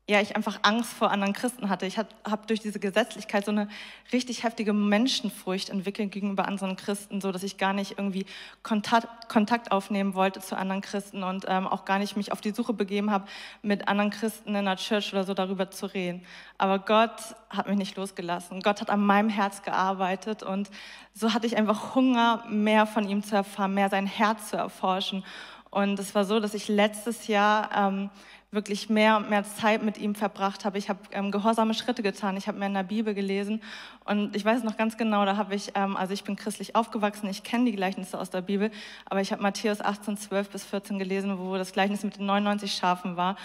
ja, 0.07 0.21
ich 0.21 0.35
einfach 0.35 0.59
Angst 0.61 0.93
vor 0.93 1.09
anderen 1.09 1.33
Christen 1.33 1.67
hatte. 1.67 1.87
Ich 1.87 1.97
habe 1.97 2.09
durch 2.45 2.59
diese 2.59 2.79
Gesetzlichkeit 2.79 3.43
so 3.43 3.49
eine 3.49 3.67
richtig 4.13 4.43
heftige 4.43 4.71
Menschenfurcht 4.71 5.69
entwickelt 5.69 6.11
gegenüber 6.11 6.47
anderen 6.47 6.75
Christen, 6.75 7.21
so 7.21 7.31
dass 7.31 7.41
ich 7.41 7.57
gar 7.57 7.73
nicht 7.73 7.97
irgendwie 7.97 8.27
Kontakt, 8.61 9.29
Kontakt 9.29 9.71
aufnehmen 9.71 10.13
wollte 10.13 10.41
zu 10.41 10.55
anderen 10.55 10.81
Christen 10.81 11.23
und 11.23 11.45
ähm, 11.47 11.65
auch 11.65 11.85
gar 11.85 11.97
nicht 11.97 12.17
mich 12.17 12.31
auf 12.31 12.39
die 12.39 12.51
Suche 12.51 12.73
begeben 12.73 13.09
habe, 13.09 13.25
mit 13.63 13.87
anderen 13.87 14.11
Christen 14.11 14.53
in 14.53 14.65
der 14.65 14.75
Church 14.75 15.11
oder 15.11 15.23
so 15.23 15.33
darüber 15.33 15.71
zu 15.71 15.87
reden. 15.87 16.23
Aber 16.59 16.77
Gott 16.77 17.35
hat 17.49 17.67
mich 17.67 17.77
nicht 17.77 17.97
losgelassen. 17.97 18.61
Gott 18.61 18.81
hat 18.81 18.91
an 18.91 19.03
meinem 19.03 19.29
Herz 19.29 19.63
gearbeitet 19.63 20.43
und 20.43 20.69
so 21.15 21.33
hatte 21.33 21.47
ich 21.47 21.57
einfach 21.57 21.95
Hunger, 21.95 22.43
mehr 22.47 22.85
von 22.85 23.09
ihm 23.09 23.23
zu 23.23 23.35
erfahren, 23.35 23.73
mehr 23.73 23.89
sein 23.89 24.05
Herz 24.05 24.51
zu 24.51 24.57
erforschen. 24.57 25.23
Und 25.71 25.99
es 25.99 26.15
war 26.15 26.23
so, 26.23 26.39
dass 26.39 26.53
ich 26.53 26.69
letztes 26.69 27.27
Jahr 27.27 27.69
ähm, 27.75 28.09
wirklich 28.51 28.89
mehr 28.89 29.17
und 29.17 29.29
mehr 29.29 29.43
Zeit 29.43 29.83
mit 29.83 29.97
ihm 29.97 30.15
verbracht 30.15 30.65
habe. 30.65 30.77
Ich 30.77 30.89
habe 30.89 30.99
ähm, 31.11 31.31
gehorsame 31.31 31.73
Schritte 31.73 32.03
getan. 32.03 32.37
Ich 32.37 32.47
habe 32.47 32.57
mir 32.57 32.67
in 32.67 32.73
der 32.73 32.83
Bibel 32.83 33.13
gelesen. 33.13 33.61
Und 34.05 34.35
ich 34.35 34.45
weiß 34.45 34.63
noch 34.63 34.77
ganz 34.77 34.97
genau, 34.97 35.25
da 35.25 35.37
habe 35.37 35.55
ich, 35.55 35.71
ähm, 35.75 35.97
also 35.97 36.13
ich 36.13 36.23
bin 36.23 36.35
christlich 36.35 36.75
aufgewachsen, 36.75 37.27
ich 37.29 37.43
kenne 37.43 37.65
die 37.65 37.75
Gleichnisse 37.75 38.19
aus 38.19 38.29
der 38.29 38.41
Bibel, 38.41 38.71
aber 39.05 39.21
ich 39.21 39.31
habe 39.31 39.41
Matthäus 39.41 39.81
18, 39.81 40.17
12 40.17 40.49
bis 40.49 40.63
14 40.63 40.99
gelesen, 40.99 41.37
wo 41.37 41.55
das 41.57 41.73
Gleichnis 41.73 42.03
mit 42.03 42.17
den 42.17 42.25
99 42.25 42.73
Schafen 42.73 43.17
war. 43.17 43.35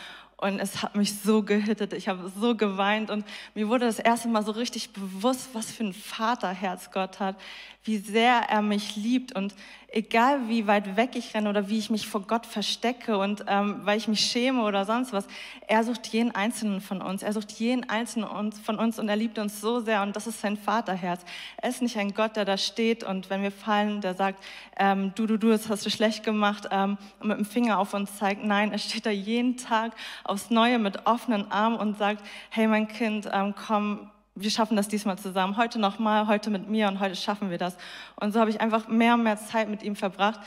Und 0.41 0.59
es 0.59 0.83
hat 0.83 0.97
mich 0.97 1.21
so 1.21 1.43
gehittet, 1.43 1.93
ich 1.93 2.09
habe 2.09 2.33
so 2.35 2.57
geweint. 2.57 3.11
Und 3.11 3.27
mir 3.55 3.69
wurde 3.69 3.85
das 3.85 3.99
erste 3.99 4.27
Mal 4.29 4.43
so 4.43 4.53
richtig 4.53 4.95
bewusst, 4.95 5.51
was 5.53 5.71
für 5.71 5.85
ein 5.85 5.93
Vaterherz 5.93 6.91
Gott 6.93 7.21
hat, 7.21 7.37
wie 7.85 7.99
sehr 7.99 8.47
er 8.49 8.63
mich 8.63 8.97
liebt. 8.97 9.37
Und 9.37 9.55
egal 9.93 10.49
wie 10.49 10.67
weit 10.67 10.97
weg 10.97 11.11
ich 11.15 11.35
renne 11.35 11.49
oder 11.51 11.69
wie 11.69 11.79
ich 11.79 11.91
mich 11.91 12.07
vor 12.07 12.23
Gott 12.23 12.47
verstecke 12.47 13.19
und 13.19 13.45
ähm, 13.49 13.81
weil 13.85 13.99
ich 13.99 14.09
mich 14.09 14.21
schäme 14.21 14.63
oder 14.63 14.85
sonst 14.85 15.13
was, 15.13 15.27
er 15.67 15.83
sucht 15.85 16.07
jeden 16.09 16.35
einzelnen 16.35 16.81
von 16.81 17.03
uns, 17.03 17.23
er 17.23 17.33
sucht 17.33 17.51
jeden 17.53 17.89
einzelnen 17.89 18.53
von 18.53 18.79
uns 18.79 18.99
und 18.99 19.09
er 19.09 19.17
liebt 19.17 19.39
uns 19.39 19.61
so 19.61 19.81
sehr 19.81 20.03
und 20.03 20.15
das 20.15 20.27
ist 20.27 20.41
sein 20.41 20.57
Vaterherz. 20.57 21.23
Er 21.57 21.71
ist 21.71 21.83
nicht 21.83 21.97
ein 21.97 22.15
Gott, 22.15 22.37
der 22.37 22.45
da 22.45 22.57
steht 22.57 23.03
und 23.03 23.31
wenn 23.31 23.43
wir 23.43 23.53
fallen, 23.53 24.01
der 24.01 24.15
sagt, 24.15 24.43
ähm, 24.79 25.13
du, 25.17 25.27
du, 25.27 25.39
du, 25.39 25.49
das 25.51 25.69
hast 25.69 25.85
du 25.85 25.91
schlecht 25.91 26.25
gemacht 26.25 26.69
ähm, 26.71 26.97
und 27.19 27.29
mit 27.29 27.39
dem 27.39 27.45
Finger 27.45 27.79
auf 27.79 27.93
uns 27.95 28.17
zeigt. 28.17 28.45
Nein, 28.45 28.73
er 28.73 28.79
steht 28.79 29.07
da 29.07 29.11
jeden 29.11 29.57
Tag 29.57 29.93
aufs 30.25 30.51
Neue 30.51 30.79
mit 30.79 31.07
offenen 31.07 31.51
Armen 31.51 31.77
und 31.77 31.99
sagt, 31.99 32.25
hey 32.51 32.67
mein 32.69 32.87
Kind, 32.87 33.29
ähm, 33.33 33.55
komm, 33.55 34.11
wir 34.41 34.51
schaffen 34.51 34.77
das 34.77 34.89
diesmal 34.89 35.19
zusammen. 35.19 35.57
Heute 35.57 35.79
nochmal, 35.79 36.27
heute 36.27 36.51
mit 36.51 36.69
mir 36.69 36.89
und 36.89 37.01
heute 37.01 37.15
schaffen 37.15 37.51
wir 37.51 37.59
das. 37.59 37.77
Und 38.17 38.33
so 38.33 38.41
habe 38.41 38.51
ich 38.51 38.61
einfach 38.61 38.89
mehr 38.89 39.15
und 39.15 39.23
mehr 39.23 39.37
Zeit 39.37 39.69
mit 39.69 39.83
ihm 39.83 39.97
verbracht. 39.97 40.41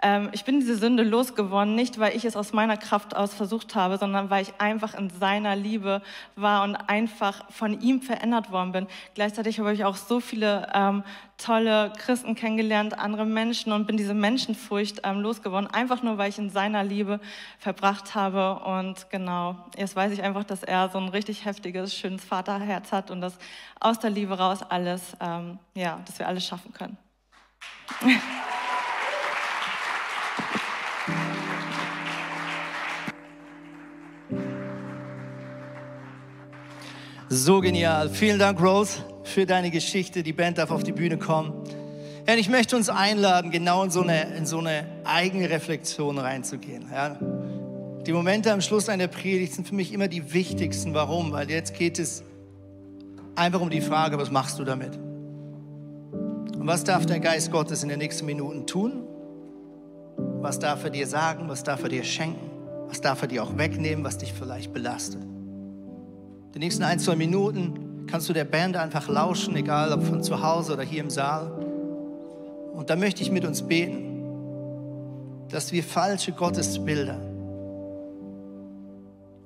Ähm, 0.00 0.28
ich 0.32 0.44
bin 0.44 0.60
diese 0.60 0.76
Sünde 0.76 1.02
losgeworden, 1.02 1.74
nicht 1.74 1.98
weil 1.98 2.16
ich 2.16 2.24
es 2.24 2.36
aus 2.36 2.52
meiner 2.52 2.76
Kraft 2.76 3.16
aus 3.16 3.34
versucht 3.34 3.74
habe, 3.74 3.98
sondern 3.98 4.30
weil 4.30 4.42
ich 4.42 4.52
einfach 4.58 4.94
in 4.94 5.10
seiner 5.10 5.56
Liebe 5.56 6.02
war 6.36 6.62
und 6.62 6.76
einfach 6.76 7.50
von 7.50 7.80
ihm 7.80 8.00
verändert 8.00 8.52
worden 8.52 8.72
bin. 8.72 8.86
Gleichzeitig 9.14 9.58
habe 9.58 9.72
ich 9.72 9.84
auch 9.84 9.96
so 9.96 10.20
viele 10.20 10.68
ähm, 10.72 11.02
tolle 11.36 11.92
Christen 11.98 12.36
kennengelernt, 12.36 12.96
andere 12.96 13.26
Menschen 13.26 13.72
und 13.72 13.86
bin 13.86 13.96
diese 13.96 14.14
Menschenfurcht 14.14 15.00
ähm, 15.02 15.20
losgeworden, 15.20 15.68
einfach 15.68 16.02
nur 16.02 16.16
weil 16.16 16.30
ich 16.30 16.38
in 16.38 16.50
seiner 16.50 16.84
Liebe 16.84 17.18
verbracht 17.58 18.14
habe. 18.14 18.60
Und 18.64 19.10
genau, 19.10 19.56
jetzt 19.76 19.96
weiß 19.96 20.12
ich 20.12 20.22
einfach, 20.22 20.44
dass 20.44 20.62
er 20.62 20.90
so 20.90 20.98
ein 20.98 21.08
richtig 21.08 21.44
heftiges, 21.44 21.92
schönes 21.92 22.24
Vaterherz 22.24 22.92
hat 22.92 23.10
und 23.10 23.20
dass 23.20 23.36
aus 23.80 23.98
der 23.98 24.10
Liebe 24.10 24.38
raus 24.38 24.60
alles, 24.62 25.16
ähm, 25.20 25.58
ja, 25.74 25.98
dass 26.06 26.20
wir 26.20 26.28
alles 26.28 26.46
schaffen 26.46 26.72
können. 26.72 26.96
So 37.30 37.60
genial. 37.60 38.08
Vielen 38.08 38.38
Dank, 38.38 38.58
Rose, 38.58 39.00
für 39.22 39.44
deine 39.44 39.70
Geschichte. 39.70 40.22
Die 40.22 40.32
Band 40.32 40.56
darf 40.56 40.70
auf 40.70 40.82
die 40.82 40.92
Bühne 40.92 41.18
kommen. 41.18 41.52
Ja, 42.26 42.34
ich 42.36 42.48
möchte 42.48 42.74
uns 42.74 42.88
einladen, 42.88 43.50
genau 43.50 43.84
in 43.84 43.90
so 43.90 44.00
eine, 44.00 44.34
in 44.34 44.46
so 44.46 44.60
eine 44.60 44.86
eigene 45.04 45.50
Reflexion 45.50 46.16
reinzugehen. 46.16 46.86
Ja. 46.90 47.18
Die 48.06 48.12
Momente 48.12 48.50
am 48.50 48.62
Schluss 48.62 48.88
einer 48.88 49.08
Predigt 49.08 49.52
sind 49.52 49.68
für 49.68 49.74
mich 49.74 49.92
immer 49.92 50.08
die 50.08 50.32
wichtigsten. 50.32 50.94
Warum? 50.94 51.32
Weil 51.32 51.50
jetzt 51.50 51.74
geht 51.74 51.98
es 51.98 52.22
einfach 53.34 53.60
um 53.60 53.68
die 53.68 53.82
Frage, 53.82 54.16
was 54.16 54.30
machst 54.30 54.58
du 54.58 54.64
damit? 54.64 54.96
Und 54.96 56.66
was 56.66 56.82
darf 56.82 57.04
der 57.04 57.20
Geist 57.20 57.52
Gottes 57.52 57.82
in 57.82 57.90
den 57.90 57.98
nächsten 57.98 58.24
Minuten 58.24 58.66
tun? 58.66 59.04
Was 60.16 60.58
darf 60.58 60.82
er 60.82 60.90
dir 60.90 61.06
sagen? 61.06 61.46
Was 61.48 61.62
darf 61.62 61.82
er 61.82 61.90
dir 61.90 62.04
schenken? 62.04 62.50
Was 62.86 63.02
darf 63.02 63.20
er 63.20 63.28
dir 63.28 63.42
auch 63.42 63.58
wegnehmen, 63.58 64.02
was 64.02 64.16
dich 64.16 64.32
vielleicht 64.32 64.72
belastet? 64.72 65.20
Die 66.54 66.58
nächsten 66.58 66.82
ein, 66.82 66.98
zwei 66.98 67.14
Minuten 67.14 68.06
kannst 68.06 68.28
du 68.28 68.32
der 68.32 68.44
Band 68.44 68.76
einfach 68.76 69.06
lauschen, 69.08 69.54
egal 69.54 69.92
ob 69.92 70.02
von 70.02 70.22
zu 70.22 70.42
Hause 70.42 70.72
oder 70.72 70.82
hier 70.82 71.02
im 71.02 71.10
Saal. 71.10 71.50
Und 72.72 72.88
da 72.88 72.96
möchte 72.96 73.22
ich 73.22 73.30
mit 73.30 73.44
uns 73.44 73.62
beten, 73.62 75.46
dass 75.50 75.72
wir 75.72 75.82
falsche 75.82 76.32
Gottesbilder 76.32 77.20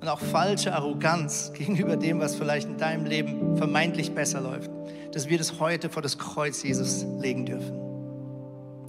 und 0.00 0.08
auch 0.08 0.20
falsche 0.20 0.74
Arroganz 0.74 1.52
gegenüber 1.56 1.96
dem, 1.96 2.20
was 2.20 2.36
vielleicht 2.36 2.68
in 2.68 2.78
deinem 2.78 3.06
Leben 3.06 3.56
vermeintlich 3.56 4.12
besser 4.12 4.40
läuft, 4.40 4.70
dass 5.12 5.28
wir 5.28 5.38
das 5.38 5.58
heute 5.58 5.88
vor 5.88 6.02
das 6.02 6.18
Kreuz 6.18 6.62
Jesus 6.62 7.04
legen 7.18 7.46
dürfen. 7.46 7.80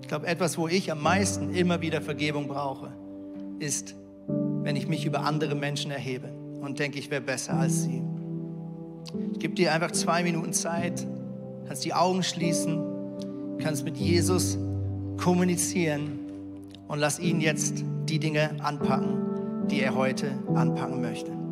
Ich 0.02 0.08
glaube, 0.08 0.28
etwas, 0.28 0.58
wo 0.58 0.68
ich 0.68 0.92
am 0.92 1.02
meisten 1.02 1.54
immer 1.56 1.82
wieder 1.82 2.02
Vergebung 2.02 2.48
brauche, 2.48 2.92
ist, 3.58 3.96
wenn 4.28 4.76
ich 4.76 4.88
mich 4.88 5.06
über 5.06 5.22
andere 5.22 5.56
Menschen 5.56 5.90
erhebe 5.90 6.43
und 6.64 6.80
denke, 6.80 6.98
ich 6.98 7.12
wäre 7.12 7.22
besser 7.22 7.54
als 7.54 7.84
sie. 7.84 8.02
Ich 9.34 9.40
gebe 9.40 9.54
dir 9.54 9.74
einfach 9.74 9.92
zwei 9.92 10.24
Minuten 10.24 10.54
Zeit, 10.54 11.06
kannst 11.68 11.84
die 11.86 11.94
Augen 11.94 12.24
schließen, 12.24 12.82
kannst 13.60 13.84
mit 13.84 13.98
Jesus 13.98 14.58
kommunizieren 15.18 16.20
und 16.88 17.00
lass 17.00 17.20
ihn 17.20 17.42
jetzt 17.42 17.84
die 18.08 18.20
Dinge 18.20 18.52
anpacken, 18.64 19.68
die 19.70 19.82
er 19.82 19.96
heute 19.96 20.32
anpacken 20.56 21.02
möchte. 21.02 21.43